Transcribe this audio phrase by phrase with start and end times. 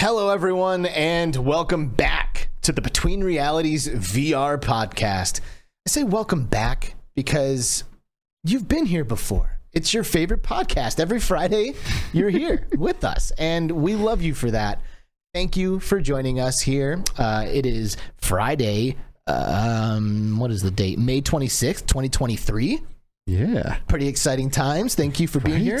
[0.00, 5.40] Hello, everyone, and welcome back to the Between Realities VR podcast.
[5.86, 7.84] I say welcome back because
[8.42, 9.58] you've been here before.
[9.74, 11.00] It's your favorite podcast.
[11.00, 11.74] Every Friday,
[12.14, 14.80] you're here with us, and we love you for that.
[15.34, 17.04] Thank you for joining us here.
[17.18, 18.96] Uh, it is Friday.
[19.26, 20.98] Um, what is the date?
[20.98, 22.80] May 26th, 2023
[23.26, 23.76] Yeah.
[23.86, 24.94] pretty exciting times.
[24.94, 25.62] Thank you for being Right.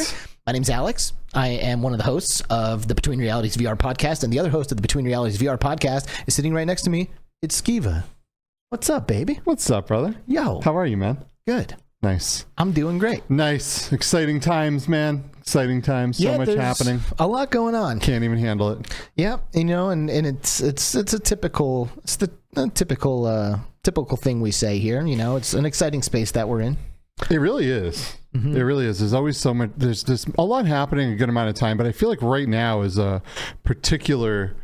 [0.50, 1.12] My name's Alex.
[1.32, 4.50] I am one of the hosts of the Between Realities VR podcast, and the other
[4.50, 7.08] host of the Between Realities VR podcast is sitting right next to me.
[7.40, 8.02] It's Skeeva.
[8.70, 9.38] What's up, baby?
[9.44, 10.16] What's up, brother?
[10.26, 11.24] Yo, How are you, man?
[11.46, 11.76] good.
[12.02, 12.46] Nice.
[12.58, 13.30] I'm doing great.
[13.30, 13.92] Nice.
[13.92, 15.30] Exciting times, man.
[15.38, 16.18] Exciting times.
[16.18, 16.98] So much there's happening.
[17.20, 18.00] A lot going on.
[18.00, 18.92] Can't even handle it.
[19.14, 23.60] Yeah, you know, and, and it's it's it's a typical it's the uh, typical uh
[23.84, 25.06] typical thing we say here.
[25.06, 26.76] You know, it's an exciting space that we're in.
[27.30, 28.16] It really is.
[28.34, 28.56] Mm-hmm.
[28.56, 29.00] It really is.
[29.00, 29.70] There's always so much.
[29.76, 32.48] There's there's a lot happening a good amount of time, but I feel like right
[32.48, 33.22] now is a
[33.64, 34.56] particular,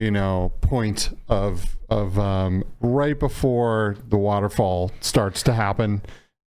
[0.00, 6.02] you know, point of of um, right before the waterfall starts to happen.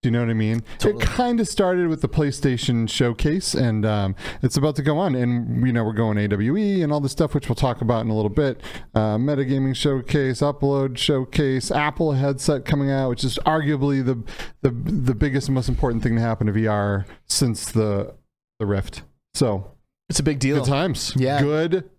[0.07, 0.63] Do you know what I mean?
[0.79, 1.03] Totally.
[1.03, 5.17] It kind of started with the PlayStation showcase, and um, it's about to go on.
[5.17, 8.11] And you know, we're going AWE and all this stuff, which we'll talk about in
[8.11, 8.61] a little bit.
[8.95, 14.23] Uh, Meta Gaming showcase, upload showcase, Apple headset coming out, which is arguably the
[14.63, 18.15] the the biggest and most important thing to happen to VR since the
[18.61, 19.03] the Rift.
[19.35, 19.73] So
[20.09, 20.59] It's a big deal.
[20.59, 21.15] good times.
[21.17, 21.43] Yeah.
[21.43, 21.91] good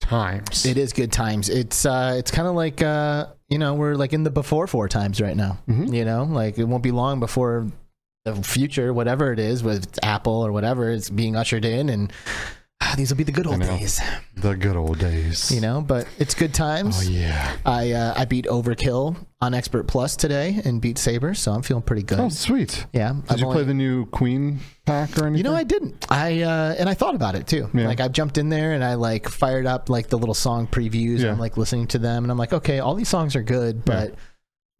[0.00, 0.64] times.
[0.64, 1.48] It is good times.
[1.48, 4.88] It's uh it's kind of like uh you know, we're like in the before four
[4.88, 5.58] times right now.
[5.68, 5.92] Mhm.
[5.94, 7.68] You know, like it won't be long before
[8.24, 12.12] the future, whatever it is, with Apple or whatever, is being ushered in and
[12.96, 14.00] these will be the good old days,
[14.36, 15.50] the good old days.
[15.50, 17.00] you know, but it's good times.
[17.06, 17.56] Oh yeah.
[17.66, 21.82] I uh, I beat Overkill on Expert Plus today and beat Saber, so I'm feeling
[21.82, 22.18] pretty good.
[22.20, 22.86] Oh sweet.
[22.92, 23.12] yeah.
[23.12, 25.36] Did I've you only- play the new Queen pack or anything?
[25.36, 26.06] You know, I didn't.
[26.10, 27.68] I uh, and I thought about it too.
[27.74, 27.86] Yeah.
[27.86, 31.18] Like I jumped in there and I like fired up like the little song previews.
[31.18, 31.24] Yeah.
[31.26, 33.84] And I'm like listening to them, and I'm like, okay, all these songs are good,
[33.84, 34.14] but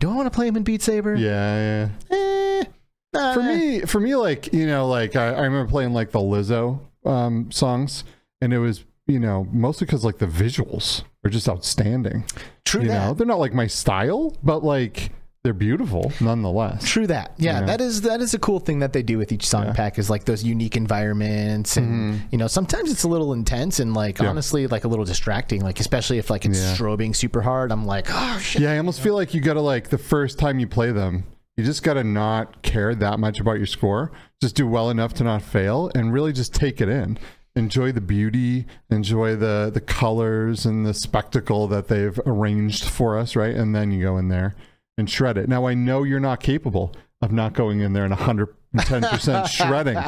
[0.00, 1.14] do I want to play them in Beat Saber?
[1.16, 2.16] Yeah, yeah.
[2.16, 2.64] Eh,
[3.12, 6.18] nah, for me for me like you know like i, I remember playing like the
[6.18, 8.04] lizzo um songs
[8.40, 12.24] and it was you know mostly because like the visuals are just outstanding
[12.64, 13.06] true you that.
[13.08, 15.10] know they're not like my style but like
[15.44, 17.32] they're beautiful nonetheless True that.
[17.38, 17.66] Yeah, Yeah.
[17.66, 19.72] that is that is a cool thing that they do with each song Yeah.
[19.72, 22.20] pack is like those unique environments and Mhm.
[22.32, 24.28] you know sometimes it's a little intense and like Yeah.
[24.28, 26.74] honestly like a little distracting like especially if like it's Yeah.
[26.74, 29.88] strobing super hard I'm like oh shit yeah i almost feel like you gotta like
[29.88, 31.24] the first time you play them
[31.58, 34.12] you just gotta not care that much about your score.
[34.40, 37.18] Just do well enough to not fail and really just take it in.
[37.56, 43.34] Enjoy the beauty enjoy the the colors and the spectacle that they've arranged for us
[43.34, 43.56] right?
[43.56, 44.54] And then you go in there
[44.96, 45.48] and shred it.
[45.48, 49.98] Now i know you're not capable of not going in there and 110% shredding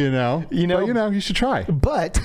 [0.00, 2.20] you know You know- But, you know you should try But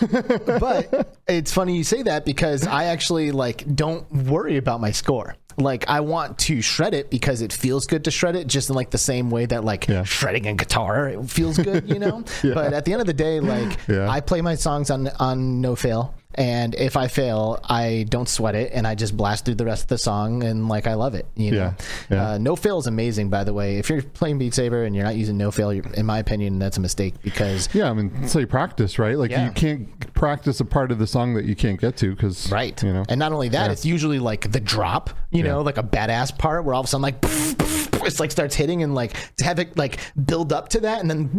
[0.46, 5.36] but it's funny you say that because I actually like don't worry about my score.
[5.58, 8.76] Like I want to shred it because it feels good to shred it, just in
[8.76, 10.04] like the same way that like Yeah.
[10.04, 12.24] shredding a guitar it feels good, you know.
[12.44, 12.54] Yeah.
[12.54, 14.10] But at the end of the day, like Yeah.
[14.10, 18.56] I play my songs on on no fail, and if I fail, I don't sweat
[18.56, 21.14] it, and I just blast through the rest of the song, and like I love
[21.14, 21.58] it, you know.
[21.58, 21.74] Yeah.
[22.10, 22.30] Yeah.
[22.30, 23.78] Uh, no fail is amazing, by the way.
[23.78, 26.78] If you're playing Beat Saber and you're not using no fail, in my opinion, that's
[26.78, 29.18] a mistake because Yeah, I mean, you practice, right?
[29.18, 29.46] Like Yeah.
[29.46, 32.82] you can't practice a part of the song that you can't get to because, Right.
[32.82, 33.72] You know, And not only that, Yeah.
[33.74, 36.88] it's usually like the drop, you know, like a badass part where all of a
[36.88, 37.18] sudden like
[38.06, 41.10] it's like starts hitting and like to have it like build up to that and
[41.12, 41.30] then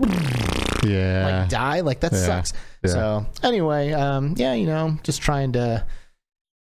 [0.84, 2.18] yeah, like die, like that Yeah.
[2.26, 2.52] sucks.
[2.84, 2.90] Yeah.
[2.90, 5.84] So anyway, um, yeah, you know, just trying to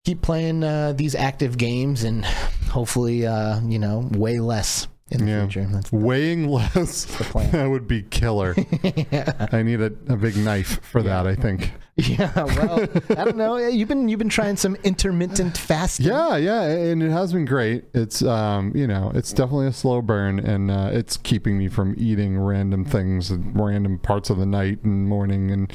[0.05, 2.25] keep playing uh, these active games and
[2.69, 5.41] hopefully, uh, you know, way less in the Yeah.
[5.47, 5.67] future.
[5.71, 7.05] That's weighing less.
[7.31, 7.51] plan.
[7.51, 8.55] that would be killer.
[9.51, 11.27] I need a, a big knife for that.
[11.27, 11.71] I think.
[11.97, 12.31] yeah.
[12.35, 13.57] Well, I don't know.
[13.57, 16.07] You've been you've been trying some intermittent fasting.
[16.07, 17.83] Yeah, yeah, and it has been great.
[17.93, 21.93] It's um, you know, it's definitely a slow burn, and uh, it's keeping me from
[21.97, 25.71] eating random things, random parts of the night and morning, and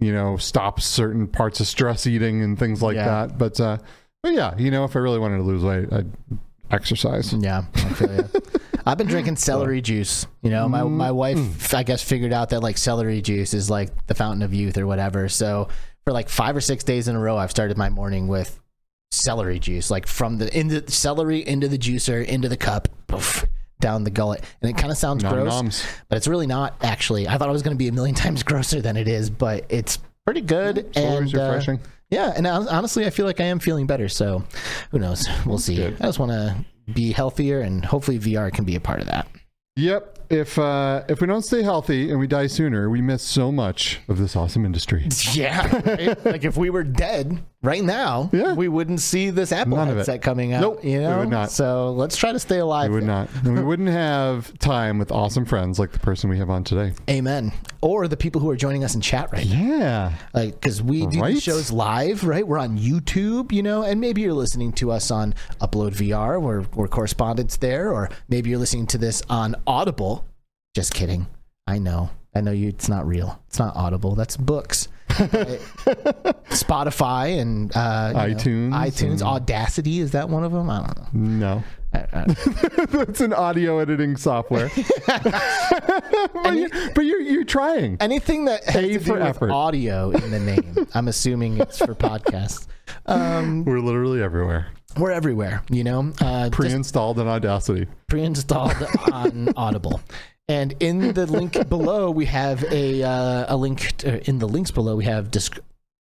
[0.00, 3.26] you know, stops certain parts of stress eating and things like Yeah.
[3.26, 3.38] that.
[3.38, 3.76] But uh,
[4.22, 6.10] but yeah, you know, if I really wanted to lose weight, I'd
[6.70, 7.32] exercise.
[7.34, 8.28] Yeah, I feel you.
[8.88, 10.26] I've been drinking celery juice.
[10.42, 14.06] You know, my my wife, I guess, figured out that like celery juice is like
[14.06, 15.28] the fountain of youth or whatever.
[15.28, 15.68] So
[16.04, 18.58] for like five or six days in a row, I've started my morning with
[19.10, 23.44] celery juice, like from the into celery into the juicer into the cup, poof,
[23.78, 25.84] down the gullet, and it kind of sounds Nom gross, noms.
[26.08, 26.74] but it's really not.
[26.82, 29.28] Actually, I thought it was going to be a million times grosser than it is,
[29.28, 31.80] but it's pretty good always and uh, refreshing.
[32.08, 34.08] yeah, and hon- honestly, I feel like I am feeling better.
[34.08, 34.44] So,
[34.92, 35.28] who knows?
[35.44, 35.76] We'll see.
[35.76, 35.96] good.
[36.00, 36.56] I just want to
[36.92, 39.28] be healthier, and hopefully, VR can be a part of that.
[39.76, 40.17] Yep.
[40.30, 44.00] If uh, if we don't stay healthy and we die sooner, we miss so much
[44.08, 45.08] of this awesome industry.
[45.32, 46.24] Yeah, right?
[46.24, 48.54] like if we were dead, right now, Yeah.
[48.54, 50.60] we wouldn't see this Apple None headset coming out.
[50.60, 51.50] Nope, you we would not.
[51.50, 52.90] So let's try to stay alive.
[52.90, 53.08] We would there.
[53.08, 53.28] not.
[53.44, 56.92] And we wouldn't have time with awesome friends like the person we have on today.
[57.08, 57.52] Amen.
[57.80, 59.60] Or the people who are joining us in chat right now.
[59.62, 60.12] Yeah.
[60.34, 61.34] Like, because we do Right?
[61.34, 62.46] these shows live, right?
[62.46, 66.62] We're on YouTube, you know, and maybe you're listening to us on Upload VR, where
[66.74, 70.17] we're correspondents there, or maybe you're listening to this on Audible.
[70.78, 71.26] Just kidding.
[71.66, 72.08] I know.
[72.36, 72.68] I know you.
[72.68, 73.42] It's not real.
[73.48, 74.14] It's not Audible.
[74.14, 74.86] That's books.
[76.50, 79.98] Spotify and uh, you know, iTunes iTunes, and- Audacity.
[79.98, 80.70] Is that one of them?
[80.70, 81.48] I don't know.
[81.48, 81.64] No.
[81.92, 82.26] I- I-
[82.90, 84.70] That's an audio editing software.
[85.08, 87.96] but, you, but you're, you're trying.
[87.98, 89.50] anything that has A to do for with effort.
[89.50, 90.86] audio in the name.
[90.94, 92.68] I'm assuming it's for podcasts.
[93.06, 94.68] Um, We're literally everywhere.
[94.96, 96.12] we're everywhere, you know.
[96.20, 97.88] Uh, pre-installed in Audacity.
[98.06, 98.76] pre-installed
[99.12, 100.00] on Audible.
[100.48, 103.96] And in the link below, we have a uh, a link.
[103.98, 105.58] To, in the links below, we have disc.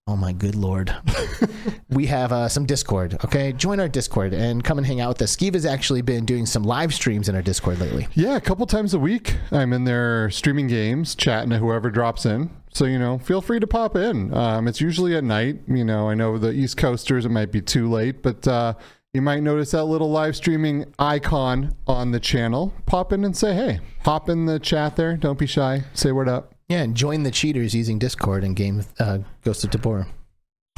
[0.09, 0.95] Oh my good lord,
[1.89, 3.17] we have uh, some Discord.
[3.25, 5.35] Okay, join our Discord and come and hang out with us.
[5.35, 8.07] Skeeva's actually been doing some live streams in our Discord lately.
[8.13, 9.35] Yeah, a couple times a week.
[9.51, 12.51] I'm in there streaming games, chatting to whoever drops in.
[12.71, 14.33] So, you know, feel free to pop in.
[14.33, 15.59] Um, it's usually at night.
[15.67, 18.75] You know, I know the East Coasters, it might be too late, but uh,
[19.17, 22.71] you might notice that little live streaming icon on the channel.
[22.85, 25.17] Pop in and say, hey, hop in the chat there.
[25.17, 25.81] Don't be shy.
[25.95, 26.53] Say what up.
[26.69, 30.05] Yeah, and join the cheaters using Discord and game uh, Ghost of Tabor.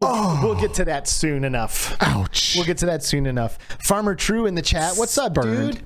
[0.00, 1.94] we'll, we'll get to that soon enough.
[2.00, 2.54] Ouch.
[2.56, 3.58] We'll get to that soon enough.
[3.82, 4.94] Farmer True in the chat.
[4.96, 5.74] What's up, Burned.
[5.74, 5.82] dude?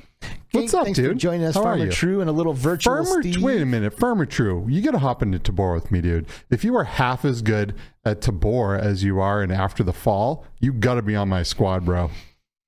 [0.53, 1.19] What's up, Thanks for dude?
[1.19, 1.91] joining us, How Farmer?
[1.91, 3.43] True, and a little virtual Farmer, Steve.
[3.43, 4.67] wait a minute, Farmer True.
[4.69, 6.27] You got to hop into Tabor with me, dude.
[6.51, 10.45] If you are half as good at Tabor as you are in After the Fall,
[10.61, 12.11] you got to be on my squad, bro.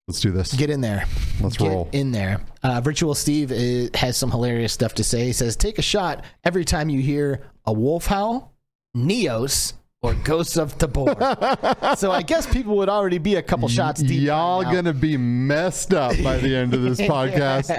[0.08, 0.52] Let's do this.
[0.54, 1.04] Get in there.
[1.40, 1.88] Let's Get roll.
[1.92, 2.40] in there.
[2.62, 5.24] Uh, Virtual Steve uh, has some hilarious stuff to say.
[5.26, 8.54] He says, "Take a shot every time you hear a wolf howl,
[8.96, 9.72] Neos,
[10.04, 11.14] or Ghosts of Tabor."
[11.96, 14.22] so I guess people would already be a couple shots deep.
[14.22, 14.72] Y'all now.
[14.72, 17.70] gonna be messed up by the end of this podcast.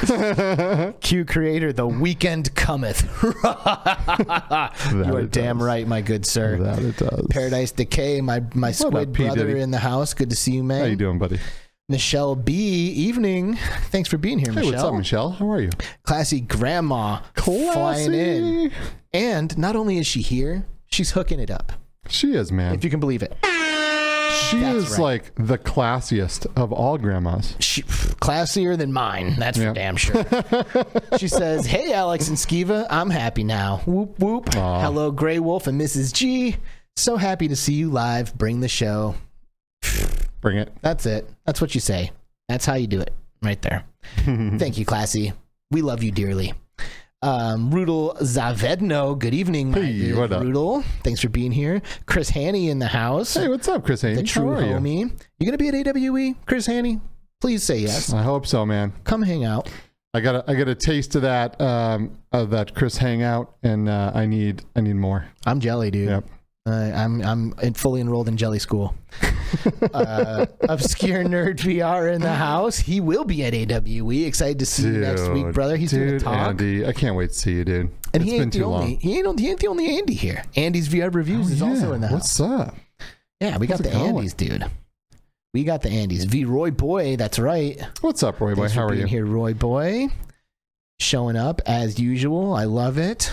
[1.00, 3.02] Q creator, the weekend cometh.
[3.24, 5.66] you are damn does.
[5.66, 6.58] right, my good sir.
[6.58, 7.26] that it does.
[7.30, 9.24] Paradise Decay, my my squid P.
[9.24, 9.60] brother Diddy?
[9.60, 10.14] in the house.
[10.14, 10.80] Good to see you, man.
[10.80, 11.38] How you doing, buddy?
[11.88, 12.52] Michelle B.
[12.90, 13.56] Evening.
[13.90, 14.72] Thanks for being here, Hey, Michelle.
[14.72, 15.30] what's up, Michelle?
[15.30, 15.70] How are you?
[16.04, 18.70] Classy grandma flying in.
[19.12, 21.72] And not only is she here, she's hooking it up.
[22.08, 22.74] She is, man.
[22.74, 23.36] If you can believe it.
[23.42, 24.98] She That's is right.
[25.00, 27.56] like the classiest of all grandmas.
[27.60, 29.36] She, classier than mine.
[29.38, 29.68] That's Yeah.
[29.68, 30.24] for damn sure.
[31.18, 33.82] she says, Hey, Alex and Skeeva, I'm happy now.
[33.86, 34.56] Whoop, whoop.
[34.56, 34.80] Aw.
[34.82, 36.12] Hello, Grey Wolf and Mrs.
[36.12, 36.56] G.
[36.96, 38.34] So happy to see you live.
[38.36, 39.14] Bring the show.
[40.40, 40.72] Bring it.
[40.80, 41.28] That's it.
[41.44, 42.10] That's what you say.
[42.48, 43.12] That's how you do it.
[43.42, 43.84] Right there.
[44.24, 45.32] Thank you, Classy.
[45.70, 46.54] We love you dearly.
[47.22, 50.42] Um, Rudel Zavedno, good evening, my Hey, what up?
[50.42, 50.82] Rudel.
[51.04, 51.82] Thanks for being here.
[52.06, 53.34] Chris Hanney in the house.
[53.34, 54.22] Hey, what's up, Chris the Hanney?
[54.22, 54.72] true How are you?
[54.76, 55.12] homie.
[55.38, 56.98] You gonna be at AWE, Chris Hanney?
[57.42, 58.10] Please say yes.
[58.14, 58.94] I hope so, man.
[59.04, 59.68] Come hang out.
[60.14, 63.88] I got a, I got a taste of that um, of that Chris hangout, and
[63.88, 65.26] uh, I need I need more.
[65.44, 66.08] I'm jelly, dude.
[66.08, 66.24] Yep.
[66.70, 68.94] Uh, I'm I'm fully enrolled in Jelly School.
[69.92, 72.78] uh, Obscure Nerd VR in the house.
[72.78, 74.24] He will be at AWE.
[74.26, 75.76] Excited to see you next week, brother.
[75.76, 76.34] He's dude, talk.
[76.34, 77.90] Andy, I can't wait to see you, dude.
[78.14, 78.98] And it's he been ain't too the only long.
[79.00, 80.44] he ain't, he ain't the only Andy here.
[80.56, 81.94] Andy's VR reviews is Oh, also yeah.
[81.96, 82.38] in the house.
[82.38, 82.74] What's up?
[83.40, 84.14] Yeah, we got the going?
[84.26, 84.64] Andys, dude.
[85.52, 86.26] We got the Andys.
[86.26, 87.80] V Roy Boy, that's right.
[88.02, 88.62] What's up, Roy Boy?
[88.62, 89.06] Thanks How are you?
[89.06, 90.08] here, Roy Boy?
[91.00, 92.54] Showing up as usual.
[92.54, 93.32] I love it.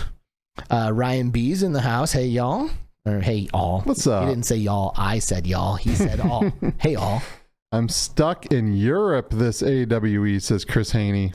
[0.70, 2.12] Uh, Ryan B's in the house.
[2.12, 2.70] Hey y'all.
[3.08, 3.80] Or hey all.
[3.82, 4.24] What's up?
[4.24, 4.92] He didn't say y'all.
[4.96, 5.76] I said y'all.
[5.76, 6.52] He said all.
[6.78, 7.22] hey all.
[7.72, 9.30] I'm stuck in Europe.
[9.30, 11.32] This AWE says Chris Hanney.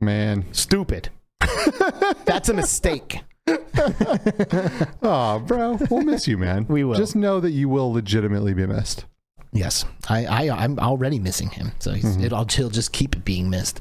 [0.00, 1.10] Man, Stupid.
[2.24, 3.20] That's a mistake.
[5.02, 6.66] oh, bro, we'll miss you, man.
[6.68, 6.94] We will.
[6.96, 9.04] Just know that you will legitimately be missed.
[9.52, 12.24] Yes, I, I I'm already missing him, so he's, Mm-hmm.
[12.24, 13.80] it'll he'll just keep being missed.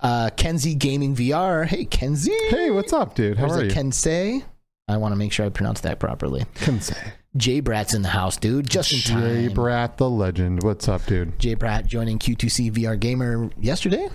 [0.00, 1.66] Uh, Kenzie Gaming VR.
[1.66, 2.32] Hey Kenzie.
[2.48, 3.36] Hey, what's up, dude?
[3.36, 3.70] How is are it you?
[3.70, 4.42] Kensei?
[4.90, 6.44] I want to make sure I pronounce that properly.
[6.54, 7.12] Kensei.
[7.36, 8.68] Jay Brat's in the house, dude.
[8.68, 9.54] Just in Jay time.
[9.54, 10.62] Brat, the legend.
[10.62, 11.38] What's up, dude?
[11.38, 14.08] Jay Brat joining Q2C VR Gamer yesterday.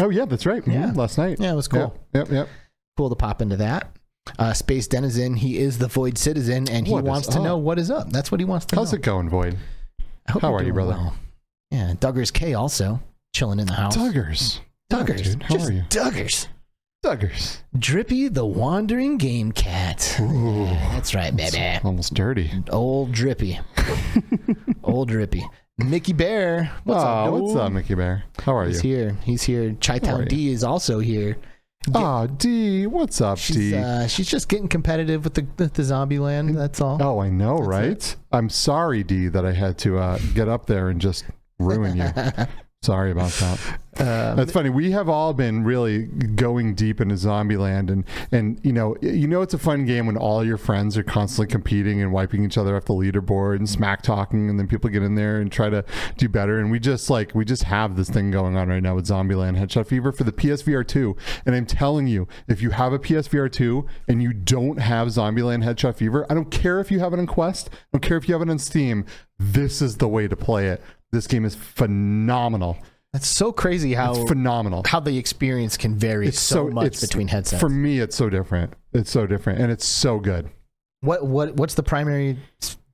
[0.00, 0.66] Oh yeah, that's right.
[0.66, 0.86] Yeah.
[0.88, 1.38] Mhm, last night.
[1.38, 1.96] Yeah, it was cool.
[2.12, 2.30] Yep, yep.
[2.30, 2.48] yep.
[2.96, 3.96] Cool to pop into that.
[4.38, 7.44] Uh, Space Denizen, he is the Void Citizen, and he What is wants to up?
[7.44, 8.10] know what is up.
[8.10, 8.82] That's what he wants to know.
[8.82, 8.96] How's know.
[8.96, 9.56] it going, Void?
[10.26, 10.92] I hope how you're are you, doing brother?
[10.94, 11.14] well.
[11.70, 13.00] Yeah, Duggars K also
[13.34, 13.96] chilling in the house.
[13.96, 14.60] Duggars.
[14.90, 15.22] Duggars.
[15.24, 15.82] dude, how Just are you?
[15.90, 16.48] Duggars.
[17.04, 17.58] Duggars.
[17.78, 20.16] Drippy the Wandering Game Cat.
[20.20, 20.64] Ooh.
[20.64, 21.78] That's right, baby.
[21.84, 22.50] Almost dirty.
[22.70, 23.60] Old Drippy.
[24.82, 25.46] Old Drippy.
[25.76, 26.72] Mickey Bear.
[26.84, 28.24] What's What's up, What's up, Mickey Bear?
[28.38, 29.18] How are He's you?
[29.22, 29.76] He's here.
[29.76, 30.06] He's here.
[30.06, 31.36] Are D is also here.
[31.94, 33.76] Oh, D, what's up, She's D?
[33.76, 36.56] uh, she's just getting competitive with the with the zombie land.
[36.56, 36.96] That's all.
[37.02, 38.16] oh, I know, right?
[38.32, 41.26] I'm sorry, D, that I had to uh, get up there and just
[41.58, 42.08] ruin you.
[42.84, 43.78] sorry about that.
[43.96, 44.70] Um, That's funny.
[44.70, 49.40] We have all been really going deep into Zombieland, and and you know, you know,
[49.42, 52.76] it's a fun game when all your friends are constantly competing and wiping each other
[52.76, 55.84] off the leaderboard and smack talking, and then people get in there and try to
[56.16, 56.58] do better.
[56.58, 59.56] And we just like we just have this thing going on right now with Zombieland
[59.56, 61.16] Headshot Fever for the PSVR two.
[61.46, 65.64] And I'm telling you, if you have a PSVR two and you don't have Zombieland
[65.64, 68.28] Headshot Fever, I don't care if you have it on Quest, I don't care if
[68.28, 69.06] you have it on Steam.
[69.38, 70.82] This is the way to play it.
[71.14, 72.76] This game is phenomenal.
[73.12, 77.00] That's so crazy how It's phenomenal how the experience can vary it's so, much it's-
[77.00, 77.60] between headsets.
[77.60, 78.74] For me, it's so different.
[78.92, 80.50] It's so different, and it's so good.
[81.00, 82.38] what what what's the primary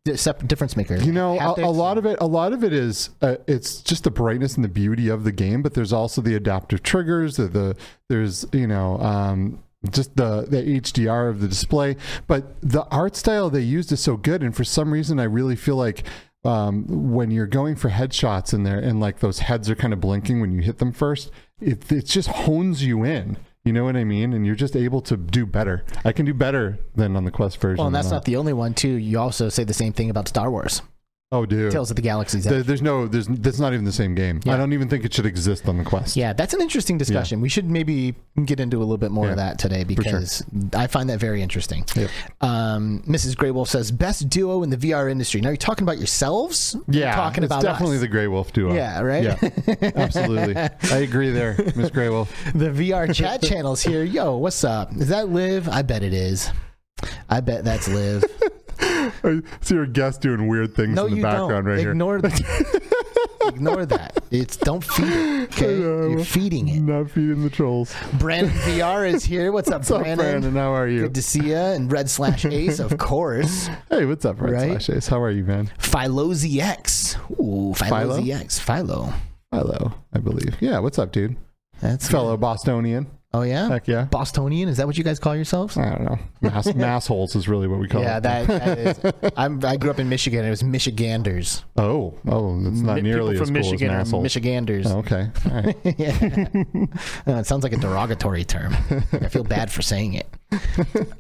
[0.05, 0.97] difference maker?
[0.97, 4.05] You know, a, a lot of it, a lot of it is, uh, it's just
[4.05, 5.63] the brightness and the beauty of the game.
[5.63, 7.37] But there's also the adaptive triggers.
[7.37, 7.77] The, the
[8.09, 8.99] there's you know.
[9.01, 11.97] Um, just the the HDR of the display,
[12.27, 15.57] but the art style they used is so good, and for some reason, I really
[15.57, 16.05] feel like
[16.45, 20.01] um, when you're going for headshots in there, and like those heads are kind of
[20.01, 21.31] blinking when you hit them first,
[21.61, 23.37] it it just hones you in.
[23.65, 24.33] You know what I mean?
[24.33, 25.85] And you're just able to do better.
[26.03, 27.77] I can do better than on the Quest version.
[27.77, 28.89] Well, and that's not the only one too.
[28.89, 30.81] You also say the same thing about Star Wars:
[31.33, 31.71] Oh, dude.
[31.71, 32.67] Tales of the Galaxy's There- Edge.
[32.67, 34.41] there's no, there's, that's not even the same game.
[34.43, 34.55] Yeah.
[34.55, 36.17] I don't even think it should exist on the Quest.
[36.17, 37.41] Yeah, that's an interesting discussion.
[37.41, 39.85] We should maybe get into a little bit more of that today sure.
[39.87, 40.43] because
[40.75, 41.85] I find that very interesting.
[41.95, 42.11] Yep.
[42.41, 43.37] Um, Mrs.
[43.37, 45.41] Grey Wolf says best duo in the VR industry.
[45.41, 46.75] Now you're talking about yourselves.
[46.89, 48.03] You're Yeah, talking it's about definitely us.
[48.03, 48.75] the Grey Wolf duo.
[48.75, 49.23] Yeah, right?
[49.23, 50.57] Yeah, absolutely.
[50.91, 52.35] I agree there, Miss Grey Wolf.
[52.57, 54.03] the VR chat channels here.
[54.03, 54.91] Yo, what's up?
[54.97, 55.69] Is that Liv?
[55.69, 56.51] I bet it is.
[57.29, 58.25] I bet that's Liv.
[59.23, 61.65] I see your guest doing weird things No, in the background don't.
[61.67, 61.91] right here.
[61.91, 62.21] Ignore
[63.47, 64.23] Ignore that.
[64.31, 65.43] It's don't feed it.
[65.53, 66.81] Okay, you're feeding it.
[66.81, 67.95] Not feeding the trolls.
[68.19, 69.51] Brandon VR is here.
[69.51, 70.27] What's up, What's up, Brandon?
[70.41, 70.55] Brandon?
[70.55, 71.03] How are you?
[71.03, 71.57] Good to see you.
[71.57, 73.69] And Red Slash Ace, of course.
[73.89, 74.83] Hey, what's up, Red Right?
[74.83, 75.09] Slash Ace?
[75.09, 75.71] How are you, man?
[75.79, 77.17] Philo ZX.
[77.41, 78.21] Ooh, Philo, Philo?
[78.21, 78.61] ZX.
[78.61, 79.13] Philo.
[79.53, 80.57] Hello, I believe.
[80.61, 81.37] Yeah, what's up, dude?
[81.81, 83.07] That's Fellow Bostonian.
[83.33, 83.69] Oh yeah.
[83.69, 84.07] Heck yeah.
[84.11, 84.69] Bostonian.
[84.69, 85.77] Is that what you guys call yourselves?
[85.77, 86.19] I don't know.
[86.41, 88.23] Mass, massholes is really what we call Yeah, it.
[88.25, 89.33] that, that is.
[89.37, 90.45] I'm, I grew up in Michigan.
[90.45, 91.65] It was Michiganders.
[91.77, 94.23] Oh, oh, it's not Mi- nearly as cool Michigan as massholes.
[94.23, 94.87] Michiganders.
[94.91, 95.29] Oh, okay.
[95.49, 95.77] All right.
[95.97, 96.49] yeah.
[97.29, 98.75] Uh, it sounds like a derogatory term.
[99.13, 100.27] I feel bad for saying it.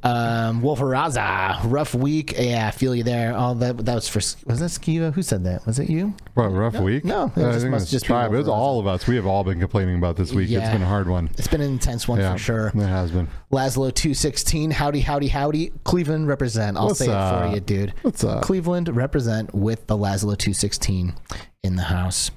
[0.02, 2.34] Um, Wolferaza, rough week.
[2.37, 3.37] Yeah, I feel you there.
[3.37, 4.18] All that that was for
[4.49, 5.12] was that Skiva?
[5.12, 5.66] Who said that?
[5.66, 6.14] Was it you?
[6.34, 7.04] What, rough week?
[7.04, 8.32] no, it I just think must it's just tribe.
[8.32, 9.06] It was all of us.
[9.06, 10.50] We have all been complaining about this week.
[10.50, 11.28] It's been a hard one.
[11.38, 12.68] It's been an intense one Yeah, for sure.
[12.68, 13.28] It has been.
[13.52, 14.70] Laszlo two sixteen.
[14.70, 15.72] Howdy, howdy, howdy.
[15.84, 16.76] Cleveland represent.
[16.76, 17.94] I'll What's say it for you, dude.
[18.02, 18.42] What's up?
[18.42, 21.14] Cleveland represent with the Laszlo 216
[21.62, 22.30] in the house.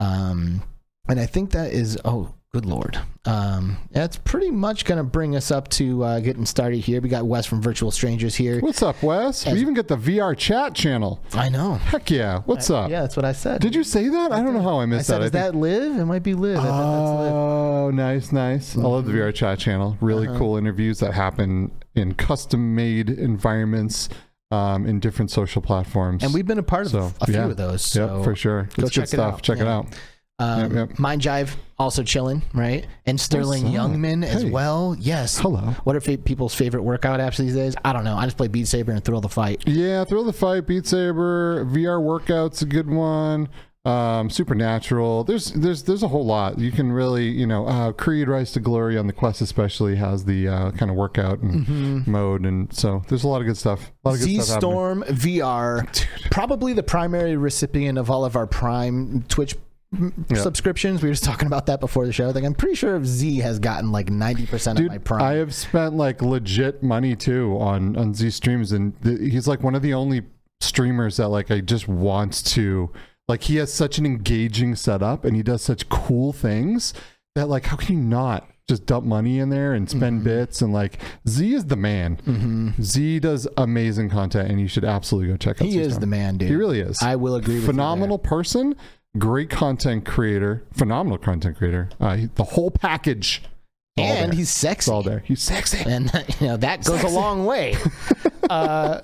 [0.00, 0.62] Um,
[1.08, 2.98] and I think that is, oh, good Lord.
[3.24, 7.00] Um, that's pretty much going to bring us up to uh, getting started here.
[7.00, 8.60] We got Wes from Virtual Strangers here.
[8.60, 9.46] What's up, Wes?
[9.46, 11.22] As- we even get the VR chat channel.
[11.34, 11.74] I know.
[11.74, 12.40] Heck yeah.
[12.46, 12.90] What's up?
[12.90, 13.60] Yeah, that's what I said.
[13.60, 14.32] Did you say that?
[14.32, 15.26] I don't know how I I missed said, that.
[15.26, 15.96] is I think- that live?
[15.98, 16.58] It might be live.
[16.58, 16.68] I.
[16.68, 18.76] Oh, nice, nice.
[18.76, 19.96] I love the VR chat channel.
[20.00, 20.38] Really Uh-huh.
[20.38, 24.08] cool interviews that happen in custom made environments
[24.50, 26.22] um, in different social platforms.
[26.24, 27.46] And we've been a part of So, a few yeah.
[27.46, 27.84] of those.
[27.84, 28.68] So yep, for sure.
[28.76, 29.42] go It's check good stuff.
[29.42, 29.86] Check it out.
[30.40, 30.98] Um, Yep, yep.
[31.00, 32.86] Mind Jive also chilling, right?
[33.06, 33.64] And Sterling?
[33.64, 34.50] Youngman as Hey.
[34.50, 34.94] well.
[34.98, 35.38] Yes.
[35.38, 35.74] Hello.
[35.84, 37.74] What are fa- people's favorite workout apps these days?
[37.84, 38.16] I don't know.
[38.16, 39.64] I just play Beat Saber and Thrill the Fight.
[39.66, 43.48] Yeah, Thrill the Fight, Beat Saber, VR Workout's a good one.
[43.84, 45.24] Um, Supernatural.
[45.24, 46.58] There's there's there's a whole lot.
[46.58, 50.24] You can really you know uh, Creed Rise to Glory on the Quest especially has
[50.26, 53.90] the uh, kind of workout and mode, and so there's a lot of good stuff.
[54.04, 54.40] A lot of good Z.
[54.42, 55.86] Storm VR,
[56.30, 59.56] probably the primary recipient of all of our Prime Twitch
[59.90, 60.36] Yeah.
[60.42, 61.02] subscriptions.
[61.02, 62.28] We were just talking about that before the show.
[62.28, 65.22] Like, I'm pretty sure Z has gotten like 90% of my Prime.
[65.22, 69.62] I have spent like legit money too on on Z streams, and th- he's like
[69.62, 70.22] one of the only
[70.60, 72.90] streamers that like I just want to
[73.28, 73.44] like.
[73.44, 76.92] He has such an engaging setup, and he does such cool things
[77.34, 80.24] that like how can you not just dump money in there and spend Mm-hmm.
[80.24, 82.74] bits and like Z is the man.
[82.82, 85.64] Z does amazing content, and you should absolutely go check out.
[85.66, 86.00] he Z is Storm.
[86.02, 86.50] the man, dude.
[86.50, 86.98] He really is.
[87.02, 88.76] I will agree with phenomenal person,
[89.16, 91.88] great content creator, phenomenal content creator.
[92.00, 93.42] Uh, the whole package.
[93.96, 94.24] you All there.
[94.24, 94.80] And he's sexy.
[94.82, 95.20] It's all there.
[95.24, 95.78] He's sexy.
[95.86, 96.10] And
[96.40, 97.74] you know that goes a long way.
[98.50, 99.00] uh,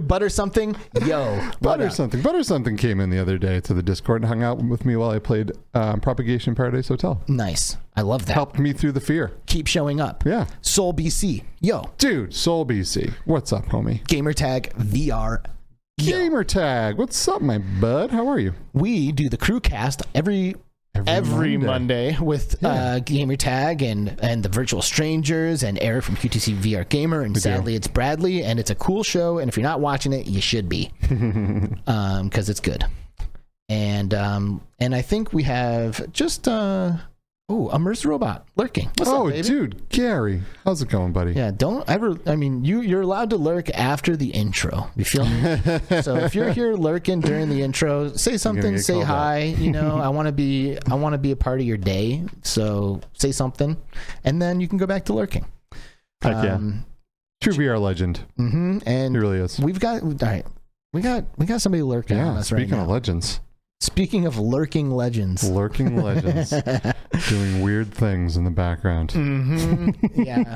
[0.00, 1.92] butter something, yo, Butter up?
[1.92, 2.22] something.
[2.22, 4.96] Butter something came in the other day to the Discord and hung out with me
[4.96, 7.20] while I played um, Propagation Paradise Hotel.
[7.28, 7.76] Nice.
[7.94, 8.32] I love that.
[8.32, 9.32] Helped me through the fear.
[9.46, 10.24] Keep showing up.
[10.24, 12.34] Yeah, Soul BC, yo, dude.
[12.34, 14.02] Soul BC, what's up, homie?
[14.06, 15.44] gamertag VR.
[15.98, 18.10] Gamer tag, what's up, my bud?
[18.10, 18.54] How are you?
[18.72, 20.56] We do the crew cast every
[21.06, 26.56] every Monday, with uh, Gamer Tag and and the Virtual Strangers and Eric from Q2C
[26.56, 29.38] VR Gamer, and sadly it's Bradley, and it's a cool show.
[29.38, 30.90] And if you're not watching it, you should be,
[31.86, 32.84] um, because it's good.
[33.68, 36.96] And um, and I think we have just uh,
[37.48, 38.90] oh, a immersed robot lurking.
[38.96, 41.32] What's oh, up, dude, Gary, how's it going, buddy?
[41.32, 42.16] Yeah, don't ever.
[42.26, 44.90] I mean, you you're allowed to lurk after the intro.
[44.96, 45.40] You feel me?
[46.02, 49.06] so if you're here lurking during the intro, say something, say out.
[49.06, 49.38] hi.
[49.58, 52.24] You know, I want to be I want to be a part of your day.
[52.42, 53.76] So say something,
[54.24, 55.46] and then you can go back to lurking.
[56.22, 56.84] Heck yeah, Um,
[57.40, 58.20] true VR legend.
[58.38, 59.58] Mm-hmm, And really is.
[59.58, 60.46] we've got all right.
[60.92, 62.40] We got we got somebody lurking on Yeah.
[62.40, 62.84] us right Speaking now.
[62.84, 63.40] of legends,
[63.82, 65.42] Speaking of lurking legends.
[65.42, 66.50] lurking legends,
[67.28, 69.10] doing weird things in the background.
[69.10, 70.54] hmm Yeah,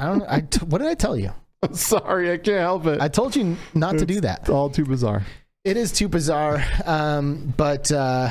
[0.00, 0.22] I don't.
[0.28, 1.32] I t- what did I tell you?
[1.72, 3.00] Sorry, I can't help it.
[3.00, 4.38] I told you not to do that.
[4.40, 4.54] It's that.
[4.54, 5.26] all too bizarre.
[5.64, 8.30] It is too bizarre, um, but uh,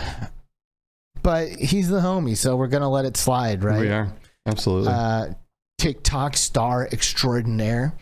[1.21, 3.81] but he's the homie, so we're gonna let it slide, right?
[3.81, 4.13] We are
[4.45, 4.93] absolutely.
[4.93, 5.33] Uh,
[5.77, 7.97] TikTok star extraordinaire,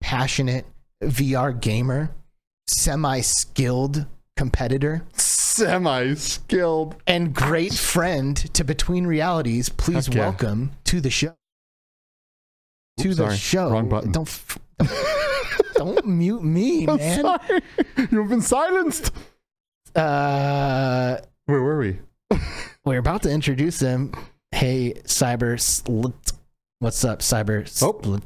[0.00, 0.64] passionate
[1.02, 2.14] VR gamer,
[2.68, 4.06] semi-skilled
[4.38, 6.94] competitor, Semi skilled.
[7.06, 9.68] and great friend to Between Realities.
[9.68, 10.20] Please Heck yeah.
[10.22, 11.34] welcome to the show.
[13.00, 13.36] to the sorry.
[13.36, 13.70] show.
[13.70, 14.12] Wrong button.
[14.12, 14.58] Don't f-
[15.74, 17.20] don't mute me, I'm man.
[17.20, 17.62] sorry.
[18.10, 19.10] You've been silenced.
[19.94, 21.98] Uh, Where were we?
[22.84, 24.12] we're about to introduce him.
[24.52, 26.32] Hey, Cyber Slit.
[26.78, 28.20] What's up, Cyber Oh.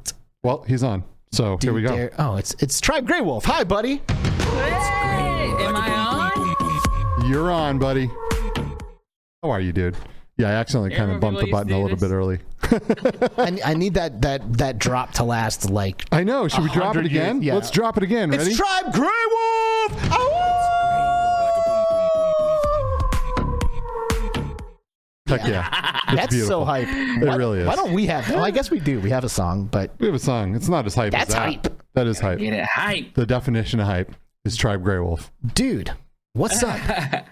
[0.45, 1.05] Well, he's on.
[1.33, 1.97] So Do here we go.
[1.97, 3.47] dare- Oh, it's it's Tribe Grey Wolf.
[3.47, 4.03] Hi, buddy.
[5.45, 5.91] Am I
[7.21, 7.31] on?
[7.31, 8.11] You're on, buddy.
[9.43, 9.97] How are you, dude?
[10.39, 12.39] Yeah, I accidentally kind of bumped the button a little bit early.
[13.37, 16.05] I, I need that that that drop to last like.
[16.11, 16.49] I know.
[16.49, 17.43] Should we drop it 100 years, again?
[17.43, 17.55] yeah.
[17.55, 18.31] Let's drop it again.
[18.31, 18.45] Ready?
[18.51, 20.13] It's Tribe Grey Wolf.
[25.29, 25.69] Heck yeah.
[26.09, 26.61] It's That's beautiful.
[26.61, 26.89] so hype.
[26.89, 27.67] It why, really is.
[27.67, 28.29] Why don't we have?
[28.29, 29.01] Well, I guess we do.
[29.01, 30.55] We have a song, but We have a song.
[30.55, 31.43] It's not as hype That's as that.
[31.43, 31.83] hype.
[31.95, 32.39] That is hype.
[32.39, 33.15] Get it hype.
[33.15, 35.31] The definition of hype is Tribe Grey Wolf.
[35.55, 35.93] dude,
[36.35, 36.79] what's up?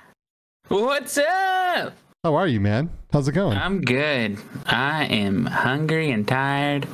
[0.69, 1.95] What's up?
[2.23, 2.91] How are you, man?
[3.13, 3.59] How's it going?
[3.59, 4.39] I'm good.
[4.67, 6.87] I am hungry and tired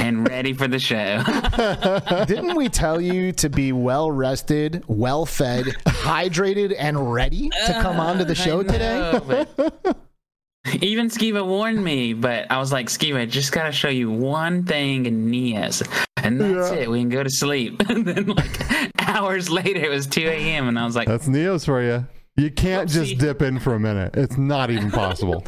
[0.00, 1.22] and ready for the show.
[2.26, 8.00] Didn't we tell you to be well rested, well fed, hydrated, and ready to come
[8.00, 8.98] onto the show I today?
[8.98, 9.98] know, but-
[10.82, 15.06] Even Skeeva warned me, but I was like, Skeeva, just gotta show you one thing
[15.06, 15.82] in Neos,
[16.16, 16.78] and that's Yeah.
[16.80, 16.90] it.
[16.90, 17.80] We can go to sleep.
[17.88, 21.64] and then, like hours later, it was 2 a.m., and I was like, That's Neos
[21.64, 22.06] for you.
[22.36, 24.14] You can't just dip in for a minute.
[24.16, 25.44] It's not even possible.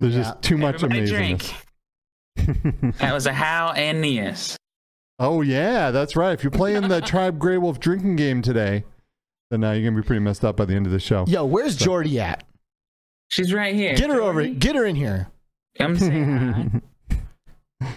[0.00, 0.22] There's Yeah.
[0.22, 1.54] just too much Everybody amazingness.
[2.98, 4.56] that was a how and Neos.
[5.18, 6.32] oh yeah, that's right.
[6.32, 8.84] If you're playing the Tribe Grey Wolf drinking game today,
[9.50, 11.24] then uh, you're gonna be pretty messed up by the end of the show.
[11.28, 12.42] Yo, where's Jordy at?
[13.30, 13.94] She's right here.
[13.94, 14.42] Get her over.
[14.42, 15.28] Jordy, Get her in here.
[15.78, 16.66] Come say hi.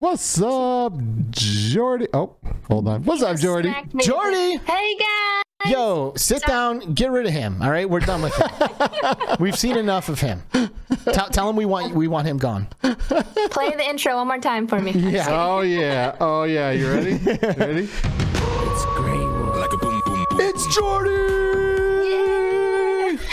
[0.00, 0.92] What's up,
[1.30, 2.08] Jordy?
[2.12, 2.34] Oh,
[2.68, 3.04] hold on.
[3.04, 3.74] What's up, Jordy?
[3.98, 5.72] Jordy, Hey guys.
[5.72, 6.94] yo, sit down.
[6.94, 7.60] Get rid of him.
[7.62, 8.48] All right, we're done with him.
[9.40, 10.42] We've seen enough of him.
[11.12, 12.66] Tell, tell him we want we want him gone.
[12.82, 14.92] Play the intro one more time for me.
[14.94, 15.26] Yeah.
[15.30, 16.16] Oh yeah.
[16.20, 16.70] Oh yeah.
[16.70, 17.10] You ready?
[17.12, 17.88] You ready?
[20.36, 22.43] It's Jordy.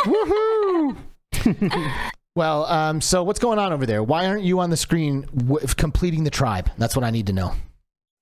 [0.06, 0.98] Woohoo!
[2.36, 4.04] well, um, so what's going on over there?
[4.04, 6.70] Why aren't you on the screen w- completing the tribe?
[6.78, 7.54] That's what I need to know.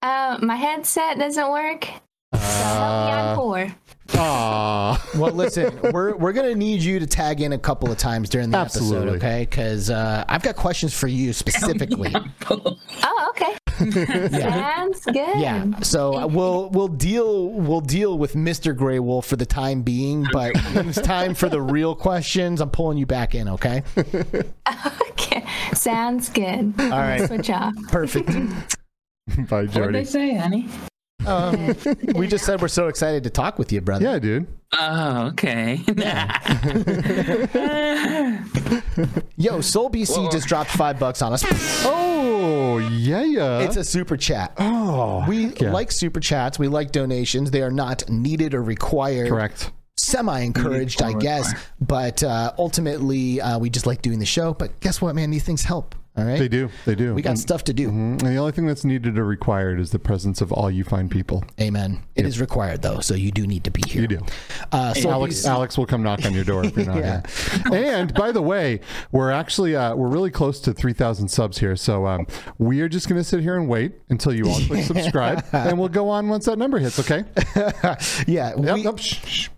[0.02, 1.88] Uh, my headset doesn't work.
[2.34, 3.76] So help me Uh, on four.
[4.16, 5.06] Aw.
[5.18, 8.52] Well, listen, we're we're gonna need you to tag in a couple of times during
[8.52, 8.98] the Absolutely.
[9.10, 9.42] episode, okay?
[9.50, 12.14] Because uh, I've got questions for you specifically.
[12.50, 13.56] Oh, okay.
[14.32, 15.40] Sounds good.
[15.40, 15.80] Yeah.
[15.80, 18.76] So uh, we'll we'll deal we'll deal with Mr.
[18.76, 22.70] Grey Wolf for the time being, but when it's time for the real questions, I'm
[22.70, 23.84] pulling you back in, okay?
[25.22, 25.46] Okay.
[25.74, 26.74] Sounds good.
[26.80, 27.28] All right.
[27.28, 27.74] Switch off.
[27.90, 28.28] Perfect.
[29.50, 30.68] Bye, What'd they say, honey?
[31.26, 31.76] Um,
[32.16, 34.06] we just said we're so excited to talk with you, brother.
[34.06, 34.48] Yeah, dude.
[34.74, 35.82] Oh, okay.
[39.38, 41.44] Yo, Soul BC just dropped five bucks on us.
[41.86, 43.60] Oh yeah, yeah.
[43.60, 44.54] It's a super chat.
[44.58, 45.26] oh.
[45.28, 45.72] We yeah.
[45.72, 46.60] like super chats.
[46.60, 47.52] We like donations.
[47.52, 49.30] They are not needed or required.
[49.30, 49.72] correct.
[49.98, 51.54] Semi encouraged, I guess.
[51.82, 54.54] But uh, ultimately, uh, we just like doing the show.
[54.54, 55.30] But guess what, man?
[55.30, 55.94] These things help.
[56.20, 56.38] All right.
[56.40, 56.70] They do.
[56.86, 57.14] They do.
[57.14, 57.90] We got and, stuff to do.
[57.90, 60.84] mhm, and the only thing that's needed or required is the presence of all you
[60.84, 61.44] fine people.
[61.60, 62.04] Amen.
[62.16, 64.02] It is required though, so you do need to be here.
[64.02, 64.20] You do.
[64.72, 67.22] Uh, Soul Alex, Alex will come knock on your door if you're not Yeah.
[67.72, 67.96] here.
[67.96, 72.06] And by the way, we're actually uh, we're really close to 3,000 subs here, so
[72.06, 72.28] um,
[72.58, 75.80] we are just going to sit here and wait until you all click subscribe, and
[75.80, 77.00] we'll go on once that number hits.
[77.00, 77.24] Okay?
[78.28, 78.54] yeah.
[78.58, 78.58] Yep.
[78.58, 79.50] we- shh, shh.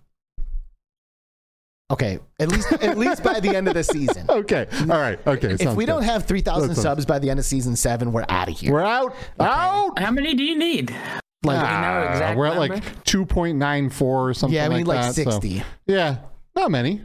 [1.92, 4.26] Okay, at least at least by the end of the season.
[4.32, 4.66] Okay.
[4.82, 5.20] All right.
[5.28, 5.58] Okay.
[5.60, 8.58] If we don't have 3,000 subs by the end of season seven, we're out of
[8.58, 8.72] here.
[8.72, 9.14] we're out.
[9.40, 10.00] Out.
[10.00, 10.96] How many do you need?
[11.44, 12.76] like, know ah, exact we're at number?
[12.76, 15.24] like 2.94 or something yeah, we like need like that.
[15.24, 15.64] so- 60.
[15.88, 16.18] yeah.
[16.56, 17.02] Not many.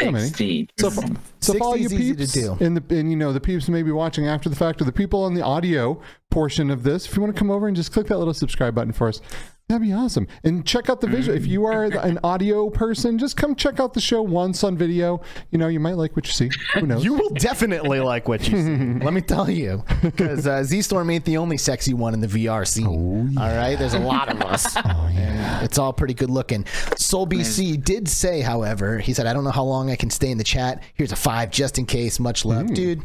[0.00, 0.26] Not many.
[0.26, 0.68] 60.
[0.78, 1.02] So, so
[1.40, 2.56] 60 all you is to peeps do.
[2.60, 4.92] and the and you know the peeps may be watching after the fact, or the
[4.92, 7.92] people on the audio portion of this, if you want to come over and just
[7.92, 9.20] click that little subscribe button for us,
[9.68, 10.26] that'd be awesome.
[10.44, 11.36] And check out the visual.
[11.36, 15.20] If you are an audio person, just come check out the show once on video.
[15.50, 16.50] You know, you might like what you see.
[16.74, 17.04] Who knows?
[17.04, 18.94] You will definitely like what you see.
[19.04, 19.84] Let me tell you.
[20.02, 23.36] Because uh, Z Storm ain't the only sexy one in the VR scene.
[23.38, 23.78] All right?
[23.78, 24.76] There's a lot of us.
[25.08, 26.64] And it's all pretty good looking.
[26.96, 30.30] Soul BC did say, however, he said, I don't know how long I can stay
[30.30, 30.82] in the chat.
[30.94, 32.20] Here's a five just in case.
[32.20, 32.72] Much love.
[32.72, 33.02] Dude,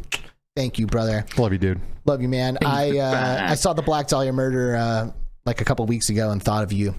[0.56, 1.24] thank you, brother.
[1.36, 1.80] Love you, dude.
[2.04, 2.58] Love you, man.
[2.64, 5.10] I uh, I saw the Black Dahlia murder uh,
[5.46, 6.94] like a couple weeks ago and thought of you.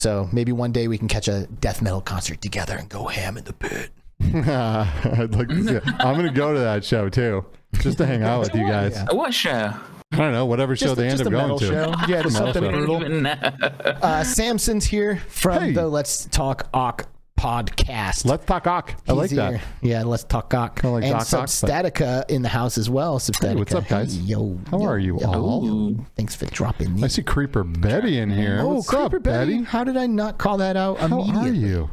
[0.00, 3.36] So maybe one day we can catch a death metal concert together and go ham
[3.36, 3.90] in the pit.
[4.20, 5.82] I'd like to see it.
[6.00, 8.98] I'm gonna go to that show too, just to hang out with you guys.
[9.12, 9.72] What show?
[10.12, 11.66] I don't know, whatever show Just, they end up going to.
[11.66, 11.94] show.
[12.08, 12.68] Yeah, just something show.
[12.68, 13.98] I don't brutal.
[14.02, 15.72] Uh, Samson's here from Hey.
[15.72, 17.06] the Let's Talk Awk
[17.38, 18.24] podcast.
[18.26, 18.94] Let's talk awk.
[19.08, 19.60] I like He's that.
[19.80, 20.84] Yeah, let's talk Awk.
[20.84, 23.18] I like and Doc Ock, but- Substatica in the house as well.
[23.18, 23.56] Substatica.
[23.58, 24.14] what's up, guys?
[24.16, 25.26] Hey, yo, How yo, are you yo.
[25.32, 25.96] all?
[26.16, 26.94] Thanks for dropping.
[26.96, 27.04] Me.
[27.04, 28.58] I see Creeper Betty in here.
[28.60, 29.52] Oh, What's Creeper up, Betty?
[29.54, 29.64] Betty?
[29.64, 31.50] How did I not call that out How immediately?
[31.50, 31.90] are you?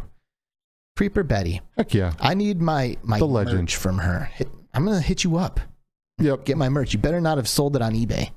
[0.97, 1.61] Creeper Betty.
[1.77, 2.13] Heck yeah.
[2.19, 3.59] I need my my The legend.
[3.59, 4.29] merch from her.
[4.33, 5.59] Hit, I'm gonna hit you up.
[6.19, 6.45] Yep.
[6.45, 6.93] Get my merch.
[6.93, 8.31] You better not have sold it on eBay.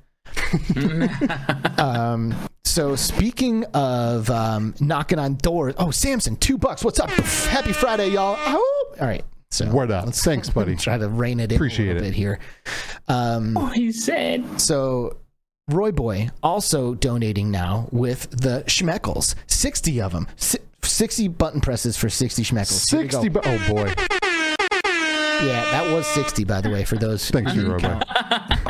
[1.78, 2.34] um,
[2.64, 6.84] so speaking of um, knocking on doors, oh Samson, two bucks.
[6.84, 7.10] What's up?
[7.10, 8.36] Happy Friday, y'all.
[8.38, 9.24] Oh, all right.
[9.50, 10.04] So Word up.
[10.06, 10.76] let's Thanks, buddy.
[10.76, 12.10] try to rein it in Appreciate a little it.
[12.10, 12.38] bit here.
[13.08, 14.60] Um, Oh, he said.
[14.60, 15.16] so
[15.68, 21.96] Roy Boy also donating now with the schmeckles, sixty of them, Si- sixty button presses
[21.96, 22.90] for sixty schmeckles.
[22.90, 23.94] Here 60 bu- Oh, boy.
[25.40, 27.30] Yeah, that was 60, by the way, for those.
[27.30, 28.00] Thank you, Robo.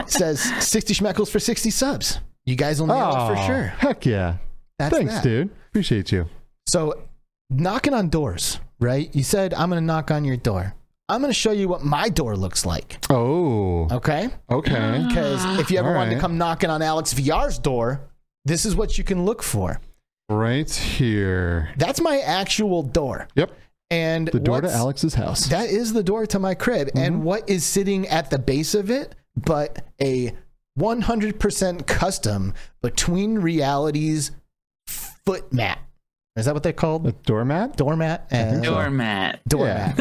[0.07, 2.21] Says 60 schmeckles for 60 subs.
[2.47, 3.63] You guys will nail it for sure.
[3.65, 4.37] Heck yeah.
[4.79, 5.23] That's Thanks, that.
[5.25, 5.51] dude.
[5.69, 6.27] Appreciate you.
[6.67, 7.03] So,
[7.51, 9.15] knocking on doors, right?
[9.15, 10.75] You said, I'm going to knock on your door.
[11.11, 12.99] I'm going to show you what my door looks like.
[13.11, 14.29] Oh, Okay?
[14.51, 15.05] okay.
[15.09, 18.01] Because if you ever All wanted to come knocking on Alex VR's door,
[18.45, 19.81] this is what you can look for.
[20.31, 21.71] Right here.
[21.79, 23.29] That's my actual door.
[23.35, 23.53] Yep.
[23.91, 25.47] And The door to Alex's house.
[25.47, 26.89] That is the door to my crib.
[26.89, 26.99] Mm-hmm.
[26.99, 30.33] And what is sitting at the base of it but a
[30.79, 34.31] 100% custom between realities
[34.87, 35.81] foot mat.
[36.37, 36.72] Is that what they're
[37.07, 37.77] A doormat?
[37.77, 38.29] Doormat?
[38.31, 39.40] And Doormat.
[39.48, 39.94] doormat.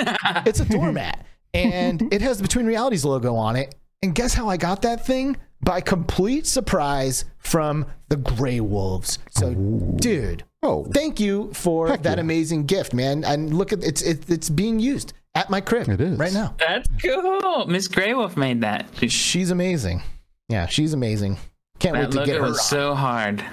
[0.45, 1.26] it's a doormat.
[1.54, 3.73] And it has the Between Realities logo on it.
[4.04, 5.38] And guess how I got that thing?
[5.62, 9.17] By complete surprise from the Grey Wolves.
[9.32, 12.21] So, dude, Oh, thank you for Heck that yeah.
[12.21, 13.23] amazing gift, man.
[13.23, 16.17] And look at it's it, it's being used at my crib It is.
[16.17, 16.56] right now.
[16.60, 17.65] That's cool.
[17.67, 18.88] Miss Grey Wolf made that.
[19.10, 20.02] She's amazing.
[20.50, 21.38] Yeah, she's amazing.
[21.80, 22.47] Can't That wait to logo get her.
[22.47, 23.43] was so hard